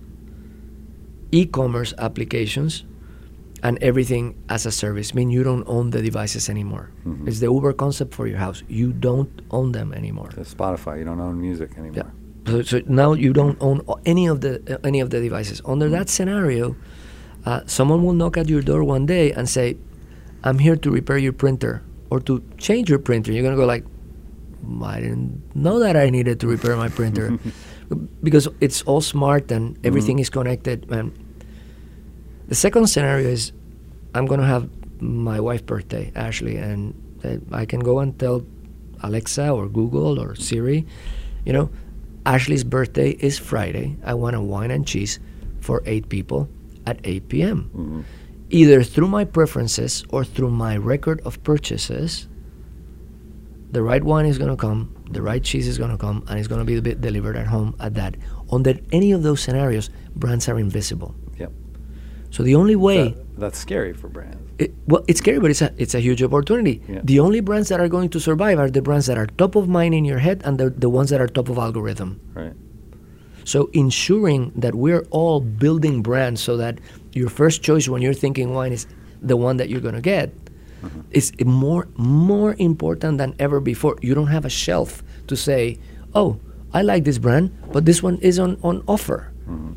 e-commerce 1.32 1.94
applications, 1.98 2.84
and 3.64 3.78
everything 3.82 4.36
as 4.50 4.66
a 4.66 4.72
service. 4.72 5.12
I 5.14 5.16
mean, 5.16 5.30
you 5.30 5.44
don't 5.44 5.64
own 5.68 5.90
the 5.92 6.02
devices 6.02 6.50
anymore. 6.50 6.90
Mhm. 7.06 7.28
It's 7.28 7.40
the 7.40 7.48
Uber 7.48 7.74
concept 7.74 8.14
for 8.14 8.28
your 8.28 8.38
house. 8.38 8.64
You 8.68 8.92
don't 8.94 9.30
own 9.52 9.72
them 9.72 9.94
anymore. 9.94 10.30
To 10.36 10.42
Spotify, 10.42 11.00
you 11.00 11.06
don't 11.06 11.20
own 11.22 11.40
music 11.42 11.72
anymore. 11.78 11.96
Yeah. 12.06 12.12
So, 12.52 12.62
so 12.62 12.82
now 12.88 13.14
you 13.14 13.34
don't 13.34 13.58
own 13.60 13.82
any 14.06 14.28
of 14.28 14.42
the 14.42 14.62
uh, 14.70 14.78
any 14.88 15.00
of 15.02 15.10
the 15.10 15.20
devices. 15.20 15.62
Under 15.66 15.90
that 15.90 16.10
scenario, 16.10 16.76
uh, 17.46 17.62
someone 17.66 18.04
will 18.06 18.14
knock 18.14 18.38
at 18.38 18.48
your 18.50 18.62
door 18.62 18.84
one 18.84 19.06
day 19.08 19.32
and 19.32 19.50
say, 19.50 19.78
"I'm 20.44 20.60
here 20.60 20.76
to 20.76 20.92
repair 20.92 21.18
your 21.18 21.34
printer 21.34 21.82
or 22.12 22.20
to 22.30 22.42
change 22.58 22.90
your 22.90 23.00
printer." 23.00 23.32
You're 23.34 23.42
gonna 23.42 23.56
go 23.58 23.66
like, 23.66 23.84
"Mm, 24.62 24.86
"I 24.86 25.02
didn't 25.02 25.42
know 25.56 25.80
that 25.80 25.96
I 25.98 26.12
needed 26.12 26.40
to 26.42 26.48
repair 26.48 26.78
my 26.78 26.90
printer," 26.90 27.34
because 28.22 28.48
it's 28.62 28.84
all 28.84 29.02
smart 29.02 29.50
and 29.52 29.78
everything 29.84 30.20
is 30.20 30.30
connected. 30.30 30.86
And 30.92 31.12
the 32.48 32.56
second 32.56 32.88
scenario 32.88 33.28
is, 33.30 33.52
I'm 34.14 34.26
gonna 34.26 34.46
have 34.46 34.70
my 35.02 35.40
wife's 35.40 35.64
birthday, 35.64 36.12
Ashley, 36.16 36.58
and 36.58 36.94
uh, 37.24 37.38
I 37.52 37.66
can 37.66 37.80
go 37.80 38.00
and 38.00 38.18
tell 38.18 38.46
Alexa 39.02 39.50
or 39.50 39.68
Google 39.68 40.20
or 40.20 40.36
Siri, 40.36 40.86
you 41.46 41.54
know, 41.54 41.70
Ashley's 42.26 42.64
birthday 42.64 43.12
is 43.12 43.38
Friday. 43.38 43.98
I 44.04 44.14
want 44.16 44.36
a 44.36 44.42
wine 44.42 44.72
and 44.72 44.88
cheese 44.88 45.20
for 45.60 45.84
eight 45.86 46.10
people 46.10 46.50
at 46.88 47.00
8 47.04 47.30
p.m. 47.30 47.70
Mhm. 47.76 48.04
Either 48.50 48.84
through 48.84 49.08
my 49.08 49.26
preferences 49.26 50.04
or 50.10 50.24
through 50.24 50.50
my 50.52 50.78
record 50.78 51.20
of 51.26 51.44
purchases, 51.44 52.28
the 53.72 53.82
right 53.84 54.04
wine 54.04 54.26
is 54.26 54.38
going 54.38 54.50
to 54.50 54.56
come, 54.56 54.96
the 55.12 55.22
right 55.22 55.44
cheese 55.44 55.68
is 55.68 55.78
going 55.78 55.92
to 55.92 55.98
come, 55.98 56.24
and 56.30 56.40
it's 56.40 56.48
going 56.48 56.66
to 56.66 56.82
be 56.82 56.94
delivered 56.96 57.36
at 57.36 57.48
home 57.48 57.76
at 57.80 57.94
that. 57.96 58.16
Under 58.52 58.76
any 58.92 59.12
of 59.12 59.24
those 59.24 59.42
scenarios, 59.42 59.90
brands 60.16 60.48
are 60.48 60.58
invisible. 60.60 61.14
So 62.36 62.44
the 62.44 62.56
only 62.62 62.76
way. 62.88 63.02
That- 63.10 63.22
that's 63.44 63.60
scary 63.68 63.94
for 64.02 64.08
brands. 64.18 64.40
It, 64.64 64.72
well, 64.88 65.04
it's 65.10 65.20
scary, 65.24 65.40
but 65.44 65.50
it's 65.54 65.62
a 65.62 65.70
it's 65.84 65.96
a 66.00 66.00
huge 66.08 66.22
opportunity. 66.28 66.76
Yeah. 66.88 67.02
The 67.12 67.20
only 67.26 67.42
brands 67.48 67.68
that 67.72 67.80
are 67.84 67.90
going 67.96 68.10
to 68.16 68.20
survive 68.20 68.58
are 68.64 68.70
the 68.78 68.82
brands 68.88 69.06
that 69.10 69.18
are 69.22 69.28
top 69.44 69.56
of 69.62 69.68
mind 69.68 69.94
in 70.00 70.06
your 70.12 70.20
head 70.28 70.38
and 70.46 70.58
the 70.62 70.68
the 70.86 70.90
ones 71.00 71.10
that 71.12 71.20
are 71.24 71.28
top 71.40 71.50
of 71.54 71.58
algorithm. 71.58 72.10
Right. 72.42 72.56
So 73.44 73.70
ensuring 73.74 74.42
that 74.64 74.74
we're 74.84 75.04
all 75.12 75.40
building 75.64 76.02
brands 76.02 76.40
so 76.42 76.56
that 76.64 76.80
your 77.20 77.30
first 77.30 77.58
choice 77.68 77.86
when 77.92 78.02
you're 78.02 78.20
thinking 78.26 78.54
wine 78.56 78.72
is 78.74 78.88
the 79.22 79.36
one 79.48 79.58
that 79.60 79.68
you're 79.70 79.84
going 79.90 79.96
to 80.04 80.10
get 80.16 80.30
Mm-hmm. 80.86 81.02
is 81.20 81.32
more 81.46 81.84
more 81.98 82.52
important 82.60 83.18
than 83.18 83.34
ever 83.40 83.60
before. 83.60 83.96
You 84.08 84.14
don't 84.14 84.32
have 84.38 84.46
a 84.46 84.54
shelf 84.64 85.02
to 85.28 85.36
say, 85.36 85.62
"Oh, 86.14 86.38
I 86.78 86.82
like 86.92 87.04
this 87.10 87.18
brand, 87.18 87.50
but 87.74 87.86
this 87.90 88.04
one 88.04 88.18
is 88.22 88.38
on 88.40 88.58
on 88.62 88.84
offer." 88.88 89.20
Mhm. 89.50 89.74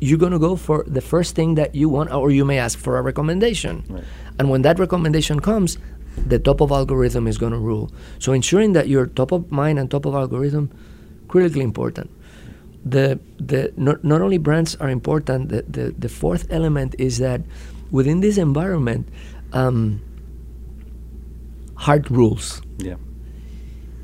You're 0.00 0.18
going 0.18 0.32
to 0.32 0.38
go 0.38 0.56
for 0.56 0.84
the 0.86 1.00
first 1.00 1.34
thing 1.34 1.54
that 1.54 1.74
you 1.74 1.88
want, 1.88 2.12
or 2.12 2.30
you 2.30 2.44
may 2.44 2.58
ask 2.58 2.78
for 2.78 2.98
a 2.98 3.02
recommendation. 3.02 3.84
Right. 3.88 4.04
And 4.38 4.50
when 4.50 4.62
that 4.62 4.78
recommendation 4.78 5.40
comes, 5.40 5.78
the 6.26 6.38
top 6.38 6.60
of 6.60 6.70
algorithm 6.70 7.26
is 7.26 7.38
going 7.38 7.52
to 7.52 7.58
rule. 7.58 7.90
So 8.18 8.32
ensuring 8.32 8.72
that 8.72 8.88
you're 8.88 9.06
top 9.06 9.32
of 9.32 9.50
mind 9.50 9.78
and 9.78 9.90
top 9.90 10.06
of 10.06 10.14
algorithm, 10.14 10.70
critically 11.28 11.62
important. 11.62 12.10
The 12.84 13.18
the 13.38 13.72
not, 13.76 14.04
not 14.04 14.20
only 14.22 14.38
brands 14.38 14.76
are 14.76 14.88
important. 14.88 15.48
The, 15.48 15.62
the 15.68 15.94
the 15.98 16.08
fourth 16.08 16.46
element 16.50 16.94
is 16.98 17.18
that 17.18 17.42
within 17.90 18.20
this 18.20 18.38
environment, 18.38 19.08
um, 19.52 20.00
hard 21.76 22.10
rules. 22.10 22.62
Yeah. 22.78 22.96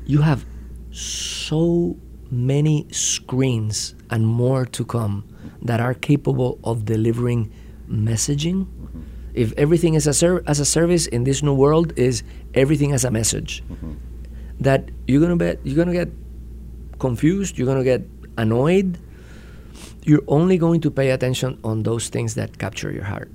You 0.05 0.21
have 0.21 0.45
so 0.91 1.95
many 2.33 2.87
screens 2.91 3.95
and 4.09 4.25
more 4.25 4.65
to 4.65 4.83
come 4.83 5.23
that 5.61 5.79
are 5.79 5.93
capable 5.93 6.59
of 6.63 6.85
delivering 6.85 7.51
messaging. 7.89 8.67
If 9.33 9.53
everything 9.57 9.93
is 9.93 10.05
a 10.07 10.13
ser- 10.13 10.43
as 10.47 10.59
a 10.59 10.65
service 10.65 11.05
in 11.07 11.23
this 11.23 11.41
new 11.41 11.53
world 11.53 11.93
is 11.95 12.23
everything 12.53 12.91
as 12.91 13.03
a 13.05 13.11
message, 13.11 13.63
that 14.59 14.89
you're 15.07 15.21
gonna 15.21 15.35
be 15.37 15.55
you're 15.63 15.75
gonna 15.75 15.93
get 15.93 16.09
confused, 16.99 17.57
you're 17.57 17.67
gonna 17.67 17.83
get 17.83 18.01
annoyed. 18.37 18.97
You're 20.05 20.23
only 20.27 20.57
going 20.57 20.81
to 20.81 20.91
pay 20.91 21.11
attention 21.11 21.57
on 21.63 21.83
those 21.83 22.09
things 22.09 22.35
that 22.35 22.57
capture 22.59 22.91
your 22.91 23.05
heart. 23.05 23.31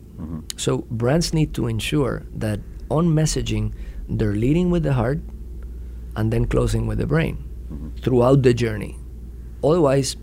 So 0.57 0.85
brands 0.91 1.33
need 1.33 1.55
to 1.55 1.67
ensure 1.67 2.23
that 2.35 2.61
on 2.91 3.09
messaging 3.09 3.73
they're 4.09 4.35
leading 4.35 4.71
with 4.71 4.83
the 4.83 4.93
heart 4.95 5.21
and 6.17 6.33
then 6.33 6.45
closing 6.47 6.87
with 6.87 6.99
the 6.99 7.07
brain 7.07 7.45
throughout 8.01 8.43
the 8.43 8.55
journey. 8.55 8.97
Otherwise, 9.63 10.17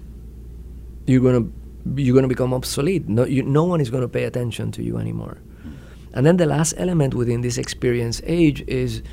you're 1.05 1.21
gonna 1.21 1.47
you're 1.95 2.15
gonna 2.15 2.27
become 2.27 2.53
obsolete. 2.53 3.07
No, 3.07 3.25
you, 3.25 3.43
no 3.43 3.63
one 3.63 3.81
is 3.81 3.89
gonna 3.89 4.07
pay 4.07 4.23
attention 4.23 4.71
to 4.73 4.83
you 4.83 4.97
anymore. 4.97 5.37
And 6.15 6.25
then 6.25 6.37
the 6.37 6.45
last 6.45 6.73
element 6.77 7.13
within 7.13 7.41
this 7.41 7.57
experience 7.57 8.21
age 8.23 8.63
is, 8.67 9.03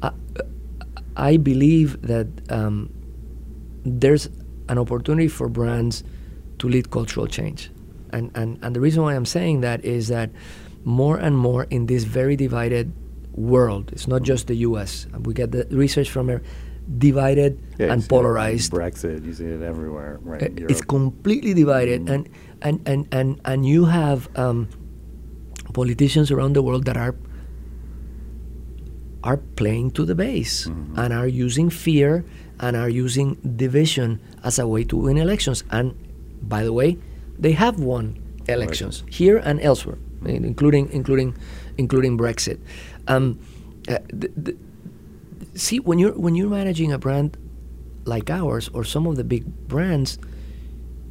I, 0.00 0.12
I 1.16 1.36
believe 1.36 2.00
that 2.02 2.28
um, 2.50 2.88
there's 3.84 4.28
an 4.68 4.78
opportunity 4.78 5.26
for 5.26 5.48
brands 5.48 6.04
to 6.60 6.68
lead 6.68 6.90
cultural 6.92 7.26
change. 7.26 7.70
And, 8.10 8.30
and, 8.36 8.58
and 8.62 8.76
the 8.76 8.80
reason 8.80 9.02
why 9.02 9.16
I'm 9.16 9.26
saying 9.26 9.62
that 9.62 9.84
is 9.84 10.06
that 10.06 10.30
more 10.84 11.18
and 11.18 11.36
more 11.36 11.64
in 11.64 11.86
this 11.86 12.04
very 12.04 12.36
divided 12.36 12.92
world, 13.32 13.90
it's 13.92 14.06
not 14.06 14.22
just 14.22 14.46
the 14.46 14.54
US, 14.56 15.08
we 15.18 15.34
get 15.34 15.50
the 15.50 15.66
research 15.72 16.10
from 16.10 16.30
divided 16.98 17.58
Yeah, 17.78 17.92
and 17.92 18.02
see 18.02 18.06
it 18.06 18.08
in 18.08 18.08
polarized. 18.08 18.72
Brexit, 18.72 19.24
you 19.24 19.32
see 19.32 19.46
it 19.46 19.62
everywhere, 19.62 20.18
right? 20.22 20.42
Uh, 20.42 20.66
It's 20.68 20.82
completely 20.82 21.54
divided, 21.54 22.08
and, 22.08 22.28
and, 22.62 22.80
and, 22.86 23.08
and, 23.12 23.40
and 23.44 23.64
you 23.66 23.86
have 23.86 24.28
um, 24.36 24.68
politicians 25.72 26.30
around 26.30 26.52
the 26.54 26.62
world 26.62 26.84
that 26.86 26.96
are 26.96 27.14
are 29.24 29.38
playing 29.56 29.90
to 29.92 30.04
the 30.04 30.14
base 30.14 30.66
and 30.96 31.12
are 31.12 31.26
using 31.26 31.70
fear 31.70 32.24
and 32.60 32.76
are 32.76 32.90
using 32.90 33.34
division 33.56 34.20
as 34.44 34.58
a 34.58 34.68
way 34.68 34.84
to 34.84 34.96
win 34.98 35.16
elections. 35.16 35.64
And 35.70 35.96
by 36.42 36.62
the 36.62 36.72
way, 36.74 36.98
they 37.38 37.52
have 37.52 37.80
won 37.80 38.20
elections 38.48 39.02
here 39.08 39.38
and 39.38 39.60
elsewhere, 39.62 39.96
in- 40.26 40.44
including 40.44 40.90
including 40.92 41.34
including 41.78 42.18
Brexit. 42.18 42.60
Um, 43.08 43.38
uh, 43.88 43.96
th- 44.12 44.32
th- 44.44 44.58
see, 45.54 45.80
when 45.80 45.98
you're 45.98 46.12
when 46.12 46.34
you're 46.34 46.50
managing 46.50 46.92
a 46.92 46.98
brand 46.98 47.36
like 48.04 48.30
ours 48.30 48.68
or 48.74 48.84
some 48.84 49.06
of 49.06 49.16
the 49.16 49.24
big 49.24 49.44
brands, 49.68 50.18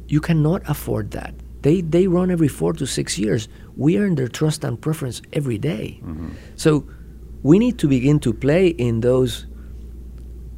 you 0.08 0.20
cannot 0.20 0.62
afford 0.68 1.10
that. 1.12 1.34
They 1.62 1.80
they 1.80 2.06
run 2.06 2.30
every 2.30 2.48
four 2.48 2.72
to 2.74 2.86
six 2.86 3.18
years. 3.18 3.48
We 3.76 3.98
earn 3.98 4.14
their 4.14 4.28
trust 4.28 4.64
and 4.64 4.80
preference 4.80 5.22
every 5.32 5.58
day. 5.58 6.00
Mm-hmm. 6.02 6.28
So 6.56 6.86
we 7.42 7.58
need 7.58 7.78
to 7.78 7.88
begin 7.88 8.20
to 8.20 8.32
play 8.32 8.68
in 8.68 9.00
those 9.00 9.46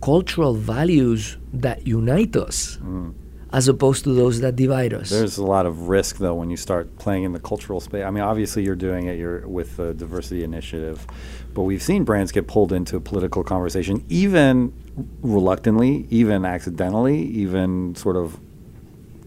cultural 0.03 0.55
values 0.55 1.37
that 1.53 1.87
unite 1.87 2.37
us, 2.37 2.79
mm. 2.83 3.13
As 3.57 3.69
opposed 3.69 4.05
to 4.05 4.13
those 4.13 4.41
that 4.41 4.55
divide 4.55 4.93
us. 4.93 5.09
There's 5.09 5.39
a 5.39 5.43
lot 5.43 5.65
of 5.65 5.89
risk 5.89 6.19
though 6.19 6.35
when 6.35 6.51
you 6.51 6.59
start 6.59 6.99
playing 6.99 7.25
in 7.25 7.33
the 7.33 7.41
cultural 7.41 7.81
space. 7.81 8.05
I 8.05 8.11
mean, 8.11 8.23
obviously 8.23 8.63
you're 8.65 8.77
doing 8.77 9.07
it. 9.07 9.19
You're 9.19 9.49
with 9.49 9.79
the 9.79 9.95
diversity 9.95 10.45
initiative, 10.45 11.07
but 11.55 11.63
we've 11.63 11.83
seen 11.83 12.05
brands 12.05 12.33
get 12.33 12.47
pulled 12.47 12.71
into 12.71 12.97
a 12.97 13.01
political 13.01 13.43
conversation, 13.43 14.05
even 14.11 14.75
reluctantly, 15.23 16.07
even 16.11 16.45
accidentally, 16.45 17.19
even 17.19 17.95
sort 17.95 18.17
of 18.17 18.39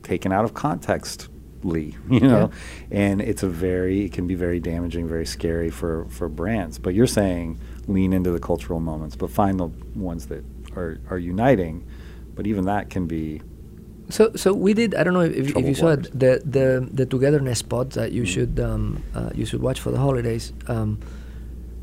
taken 0.03 0.31
out 0.31 0.45
of 0.45 0.53
context. 0.53 1.27
Lee, 1.61 1.97
You 2.09 2.21
know, 2.21 2.51
and 2.89 3.19
it's 3.19 3.43
a 3.43 3.49
very 3.49 4.05
it 4.05 4.13
can 4.13 4.27
be 4.27 4.35
very 4.35 4.61
damaging, 4.61 5.09
very 5.09 5.25
scary 5.25 5.71
for 5.71 6.05
for 6.05 6.29
brands. 6.29 6.77
But 6.79 6.93
you're 6.93 7.13
saying 7.21 7.59
lean 7.87 8.13
into 8.13 8.31
the 8.31 8.39
cultural 8.39 8.79
moments, 8.79 9.17
but 9.17 9.29
find 9.29 9.59
the 9.59 9.69
ones 9.95 10.27
that 10.27 10.45
are 10.77 10.99
are 11.09 11.17
uniting. 11.17 11.85
But 12.35 12.47
even 12.47 12.63
that 12.65 12.89
can 12.89 13.07
be 13.07 13.41
So, 14.09 14.31
so 14.35 14.53
we 14.53 14.73
did. 14.73 14.95
I 14.95 15.03
don't 15.03 15.13
know 15.13 15.21
if, 15.21 15.55
if 15.55 15.65
you 15.65 15.75
saw 15.75 15.89
it, 15.89 16.09
the 16.17 16.41
the 16.43 16.87
the 16.91 17.05
togetherness 17.05 17.59
spot 17.59 17.91
that 17.91 18.11
you 18.11 18.25
should 18.25 18.59
um, 18.59 19.03
uh, 19.13 19.29
you 19.35 19.45
should 19.45 19.61
watch 19.61 19.79
for 19.79 19.91
the 19.91 19.99
holidays 19.99 20.51
um, 20.67 20.99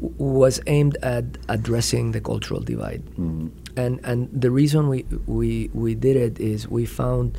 w- 0.00 0.14
was 0.18 0.60
aimed 0.66 0.96
at 1.02 1.24
addressing 1.48 2.12
the 2.12 2.20
cultural 2.20 2.60
divide, 2.60 3.02
mm, 3.16 3.50
and 3.76 4.00
and 4.02 4.28
the 4.32 4.50
reason 4.50 4.88
we 4.88 5.04
we 5.26 5.70
we 5.72 5.94
did 5.94 6.16
it 6.16 6.40
is 6.40 6.68
we 6.68 6.84
found. 6.84 7.38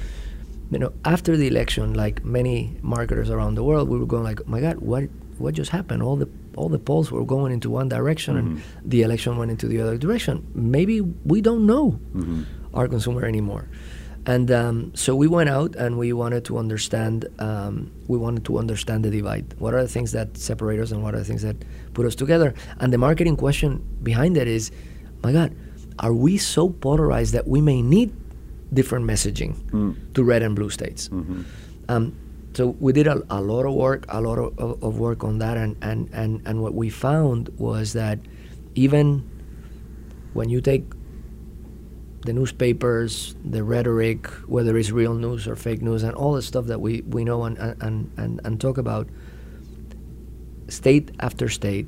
You 0.70 0.80
know, 0.80 0.92
after 1.06 1.38
the 1.38 1.48
election, 1.48 1.94
like 1.94 2.26
many 2.26 2.76
marketers 2.82 3.30
around 3.30 3.56
the 3.56 3.64
world, 3.64 3.88
we 3.88 3.98
were 3.98 4.06
going 4.06 4.24
like, 4.24 4.42
"Oh 4.42 4.48
"My 4.48 4.60
God, 4.60 4.80
what 4.80 5.08
what 5.38 5.54
just 5.54 5.72
happened? 5.72 6.04
All 6.04 6.18
the 6.18 6.28
all 6.58 6.70
the 6.70 6.80
polls 6.80 7.12
were 7.12 7.24
going 7.24 7.54
into 7.54 7.70
one 7.70 7.88
direction, 7.88 8.36
and 8.36 8.62
the 8.84 9.02
election 9.02 9.38
went 9.38 9.52
into 9.52 9.68
the 9.68 9.80
other 9.80 9.98
direction. 9.98 10.46
Maybe 10.56 11.02
we 11.02 11.40
don't 11.40 11.66
know 11.66 12.00
mhm. 12.14 12.46
our 12.74 12.88
consumer 12.88 13.24
anymore. 13.26 13.70
And 14.28 14.52
um, 14.52 14.92
so 14.94 15.16
we 15.16 15.26
went 15.28 15.50
out 15.50 15.76
and 15.76 15.98
we 15.98 16.12
wanted 16.12 16.44
to 16.46 16.58
understand. 16.58 17.26
Um, 17.40 17.92
we 18.08 18.18
wanted 18.18 18.44
to 18.46 18.58
understand 18.60 19.06
the 19.06 19.10
divide. 19.10 19.56
What 19.58 19.74
are 19.74 19.82
the 19.82 19.88
things 19.88 20.12
that 20.12 20.36
separate 20.38 20.80
us, 20.82 20.92
and 20.92 21.02
what 21.02 21.16
are 21.16 21.20
the 21.20 21.26
things 21.26 21.42
that 21.44 21.56
put 21.94 22.06
us 22.06 22.14
together? 22.14 22.54
And 22.80 22.92
the 22.92 22.98
marketing 22.98 23.38
question 23.38 23.82
behind 24.04 24.36
that 24.36 24.48
is, 24.48 24.70
my 25.24 25.32
God, 25.32 25.56
are 26.00 26.14
we 26.14 26.38
so 26.38 26.70
polarized 26.70 27.34
that 27.34 27.48
we 27.48 27.62
may 27.62 27.82
need 27.82 28.12
different 28.74 29.06
messaging 29.08 29.56
Mm. 29.72 29.96
to 30.14 30.24
red 30.26 30.44
and 30.44 30.56
blue 30.56 30.70
states? 30.70 31.08
Mhm. 31.08 31.46
Um, 31.88 32.12
so 32.54 32.76
we 32.82 32.92
did 32.92 33.08
a, 33.08 33.24
a 33.30 33.40
lot 33.42 33.66
of 33.66 33.74
work, 33.74 34.06
a 34.10 34.20
lot 34.20 34.38
of, 34.38 34.60
of, 34.60 34.84
of 34.84 35.00
work 35.00 35.24
on 35.24 35.40
that, 35.40 35.56
and, 35.56 35.78
and, 35.82 36.10
and, 36.12 36.42
and 36.46 36.62
what 36.62 36.74
we 36.76 36.90
found 36.90 37.48
was 37.58 37.94
that 37.94 38.20
even 38.76 39.24
when 40.34 40.50
you 40.50 40.60
take 40.60 40.84
the 42.28 42.34
newspapers, 42.34 43.36
the 43.46 43.64
rhetoric, 43.64 44.28
whether 44.48 44.78
it's 44.78 44.92
real 44.92 45.14
news 45.14 45.48
or 45.48 45.56
fake 45.56 45.82
news, 45.82 46.04
and 46.04 46.14
all 46.14 46.34
the 46.34 46.42
stuff 46.42 46.66
that 46.66 46.82
we, 46.82 47.02
we 47.08 47.24
know 47.24 47.46
and, 47.46 47.58
and, 47.58 48.12
and, 48.18 48.42
and 48.44 48.60
talk 48.60 48.78
about, 48.78 49.08
state 50.68 51.10
after 51.22 51.48
state, 51.48 51.88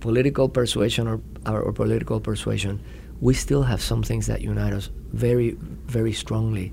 political 0.00 0.50
persuasion 0.50 1.08
or, 1.08 1.18
or, 1.46 1.62
or 1.62 1.72
political 1.72 2.20
persuasion, 2.20 2.78
we 3.22 3.32
still 3.32 3.62
have 3.62 3.80
some 3.80 4.02
things 4.02 4.26
that 4.26 4.42
unite 4.42 4.74
us 4.74 4.90
very, 5.14 5.56
very 5.86 6.12
strongly. 6.12 6.70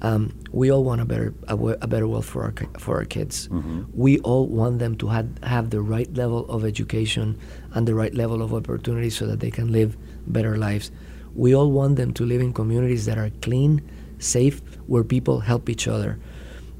Um, 0.00 0.32
we 0.52 0.70
all 0.72 0.84
want 0.84 1.00
a 1.02 1.04
better 1.04 1.34
a, 1.48 1.54
a 1.56 1.86
better 1.86 2.06
world 2.06 2.24
for 2.26 2.42
our 2.44 2.54
for 2.78 2.96
our 2.96 3.04
kids. 3.06 3.48
Mhm. 3.48 3.86
We 3.94 4.18
all 4.20 4.46
want 4.46 4.78
them 4.78 4.94
to 4.96 5.08
have 5.08 5.26
have 5.42 5.70
the 5.70 5.80
right 5.80 6.12
level 6.14 6.46
of 6.48 6.64
education 6.64 7.38
and 7.72 7.88
the 7.88 7.94
right 7.94 8.14
level 8.14 8.42
of 8.42 8.52
opportunity 8.52 9.08
so 9.10 9.26
that 9.26 9.40
they 9.40 9.50
can 9.50 9.72
live 9.72 9.96
better 10.26 10.56
lives. 10.58 10.90
We 11.36 11.54
all 11.54 11.70
want 11.70 11.96
them 11.96 12.12
to 12.14 12.24
live 12.24 12.40
in 12.40 12.52
communities 12.52 13.04
that 13.06 13.18
are 13.18 13.30
clean, 13.42 13.82
safe, 14.18 14.62
where 14.86 15.04
people 15.04 15.40
help 15.40 15.68
each 15.68 15.86
other. 15.86 16.18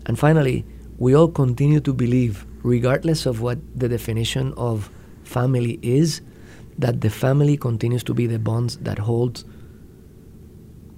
And 0.07 0.19
finally, 0.19 0.65
we 0.99 1.15
all 1.15 1.29
continue 1.29 1.81
to 1.81 1.93
believe, 1.93 2.47
regardless 2.63 3.27
of 3.27 3.43
what 3.43 3.59
the 3.79 3.89
definition 3.89 4.55
of 4.57 4.91
family 5.25 5.79
is, 5.83 6.23
that 6.79 7.01
the 7.03 7.11
family 7.11 7.57
continues 7.57 8.03
to 8.05 8.15
be 8.15 8.27
the 8.27 8.39
bonds 8.39 8.79
that 8.79 8.99
hold 8.99 9.45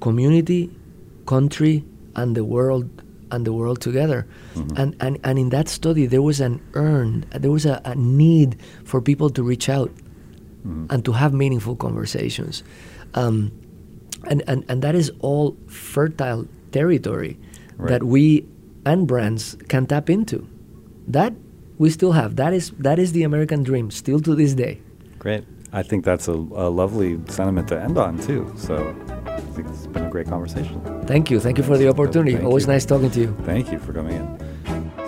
community, 0.00 0.70
country, 1.26 1.84
and 2.14 2.36
the 2.36 2.44
world 2.44 2.88
and 3.30 3.44
the 3.46 3.52
world 3.52 3.80
together. 3.80 4.26
Mm-hmm. 4.54 4.76
And, 4.76 4.96
and 5.00 5.18
and 5.24 5.38
in 5.38 5.48
that 5.50 5.68
study 5.68 6.06
there 6.06 6.22
was 6.22 6.40
an 6.40 6.60
earn 6.74 7.26
there 7.30 7.50
was 7.50 7.66
a, 7.66 7.80
a 7.84 7.94
need 7.94 8.56
for 8.84 9.00
people 9.02 9.28
to 9.30 9.42
reach 9.42 9.68
out 9.68 9.90
mm-hmm. 10.66 10.86
and 10.90 11.04
to 11.04 11.12
have 11.12 11.32
meaningful 11.32 11.76
conversations. 11.76 12.62
Um, 13.14 13.52
and, 14.28 14.42
and, 14.46 14.64
and 14.68 14.82
that 14.82 14.94
is 14.94 15.10
all 15.20 15.56
fertile 15.68 16.46
territory 16.72 17.38
Right. 17.76 17.90
that 17.90 18.02
we 18.02 18.44
and 18.84 19.06
brands 19.06 19.56
can 19.68 19.86
tap 19.86 20.10
into. 20.10 20.48
That 21.06 21.32
we 21.78 21.90
still 21.90 22.10
have. 22.12 22.34
That 22.34 22.52
is 22.52 22.70
that 22.80 22.98
is 22.98 23.12
the 23.12 23.22
American 23.22 23.62
dream 23.62 23.90
still 23.92 24.18
to 24.20 24.34
this 24.34 24.54
day. 24.54 24.80
Great. 25.20 25.44
I 25.72 25.82
think 25.84 26.04
that's 26.04 26.26
a, 26.26 26.32
a 26.32 26.68
lovely 26.68 27.20
sentiment 27.28 27.68
to 27.68 27.80
end 27.80 27.96
on 27.96 28.18
too. 28.18 28.52
So 28.56 28.96
I 29.26 29.40
think 29.54 29.68
it's 29.68 29.86
been 29.86 30.06
a 30.06 30.10
great 30.10 30.26
conversation. 30.26 30.82
Thank 31.06 31.30
you. 31.30 31.38
Thank 31.38 31.58
you 31.58 31.62
for 31.64 31.78
the 31.78 31.88
opportunity. 31.88 32.32
Thank 32.32 32.44
Always 32.46 32.64
you. 32.66 32.72
nice 32.72 32.84
talking 32.84 33.10
to 33.12 33.20
you. 33.20 33.36
Thank 33.44 33.70
you 33.70 33.78
for 33.78 33.92
coming 33.92 34.16
in. 34.16 34.47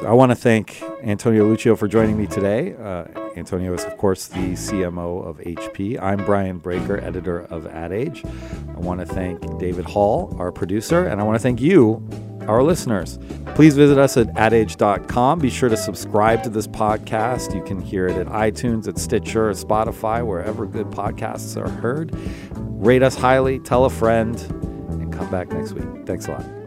I 0.06 0.12
want 0.12 0.30
to 0.30 0.36
thank 0.36 0.82
Antonio 1.02 1.44
Lucio 1.46 1.76
for 1.76 1.86
joining 1.86 2.16
me 2.16 2.26
today. 2.26 2.74
Uh, 2.74 3.04
Antonio 3.36 3.74
is, 3.74 3.84
of 3.84 3.98
course, 3.98 4.28
the 4.28 4.54
CMO 4.54 5.26
of 5.26 5.38
HP. 5.38 6.00
I'm 6.00 6.24
Brian 6.24 6.58
Braiker, 6.58 7.02
editor 7.02 7.40
of 7.40 7.66
Ad 7.66 7.92
Age. 7.92 8.24
I 8.24 8.78
want 8.78 9.00
to 9.00 9.06
thank 9.06 9.58
David 9.58 9.84
Hall, 9.84 10.34
our 10.38 10.50
producer, 10.52 11.06
and 11.06 11.20
I 11.20 11.24
want 11.24 11.36
to 11.36 11.42
thank 11.42 11.60
you, 11.60 12.02
our 12.48 12.62
listeners. 12.62 13.18
Please 13.54 13.76
visit 13.76 13.98
us 13.98 14.16
at 14.16 14.34
adage.com. 14.38 15.38
Be 15.38 15.50
sure 15.50 15.68
to 15.68 15.76
subscribe 15.76 16.42
to 16.44 16.48
this 16.48 16.66
podcast. 16.66 17.54
You 17.54 17.62
can 17.62 17.80
hear 17.80 18.06
it 18.06 18.16
at 18.16 18.26
iTunes, 18.28 18.88
at 18.88 18.98
Stitcher, 18.98 19.50
at 19.50 19.56
Spotify, 19.56 20.26
wherever 20.26 20.64
good 20.64 20.86
podcasts 20.86 21.62
are 21.62 21.68
heard. 21.68 22.16
Rate 22.52 23.02
us 23.02 23.14
highly, 23.16 23.58
tell 23.58 23.84
a 23.84 23.90
friend, 23.90 24.40
and 24.88 25.12
come 25.12 25.30
back 25.30 25.50
next 25.50 25.72
week. 25.72 26.06
Thanks 26.06 26.26
a 26.26 26.32
lot. 26.32 26.59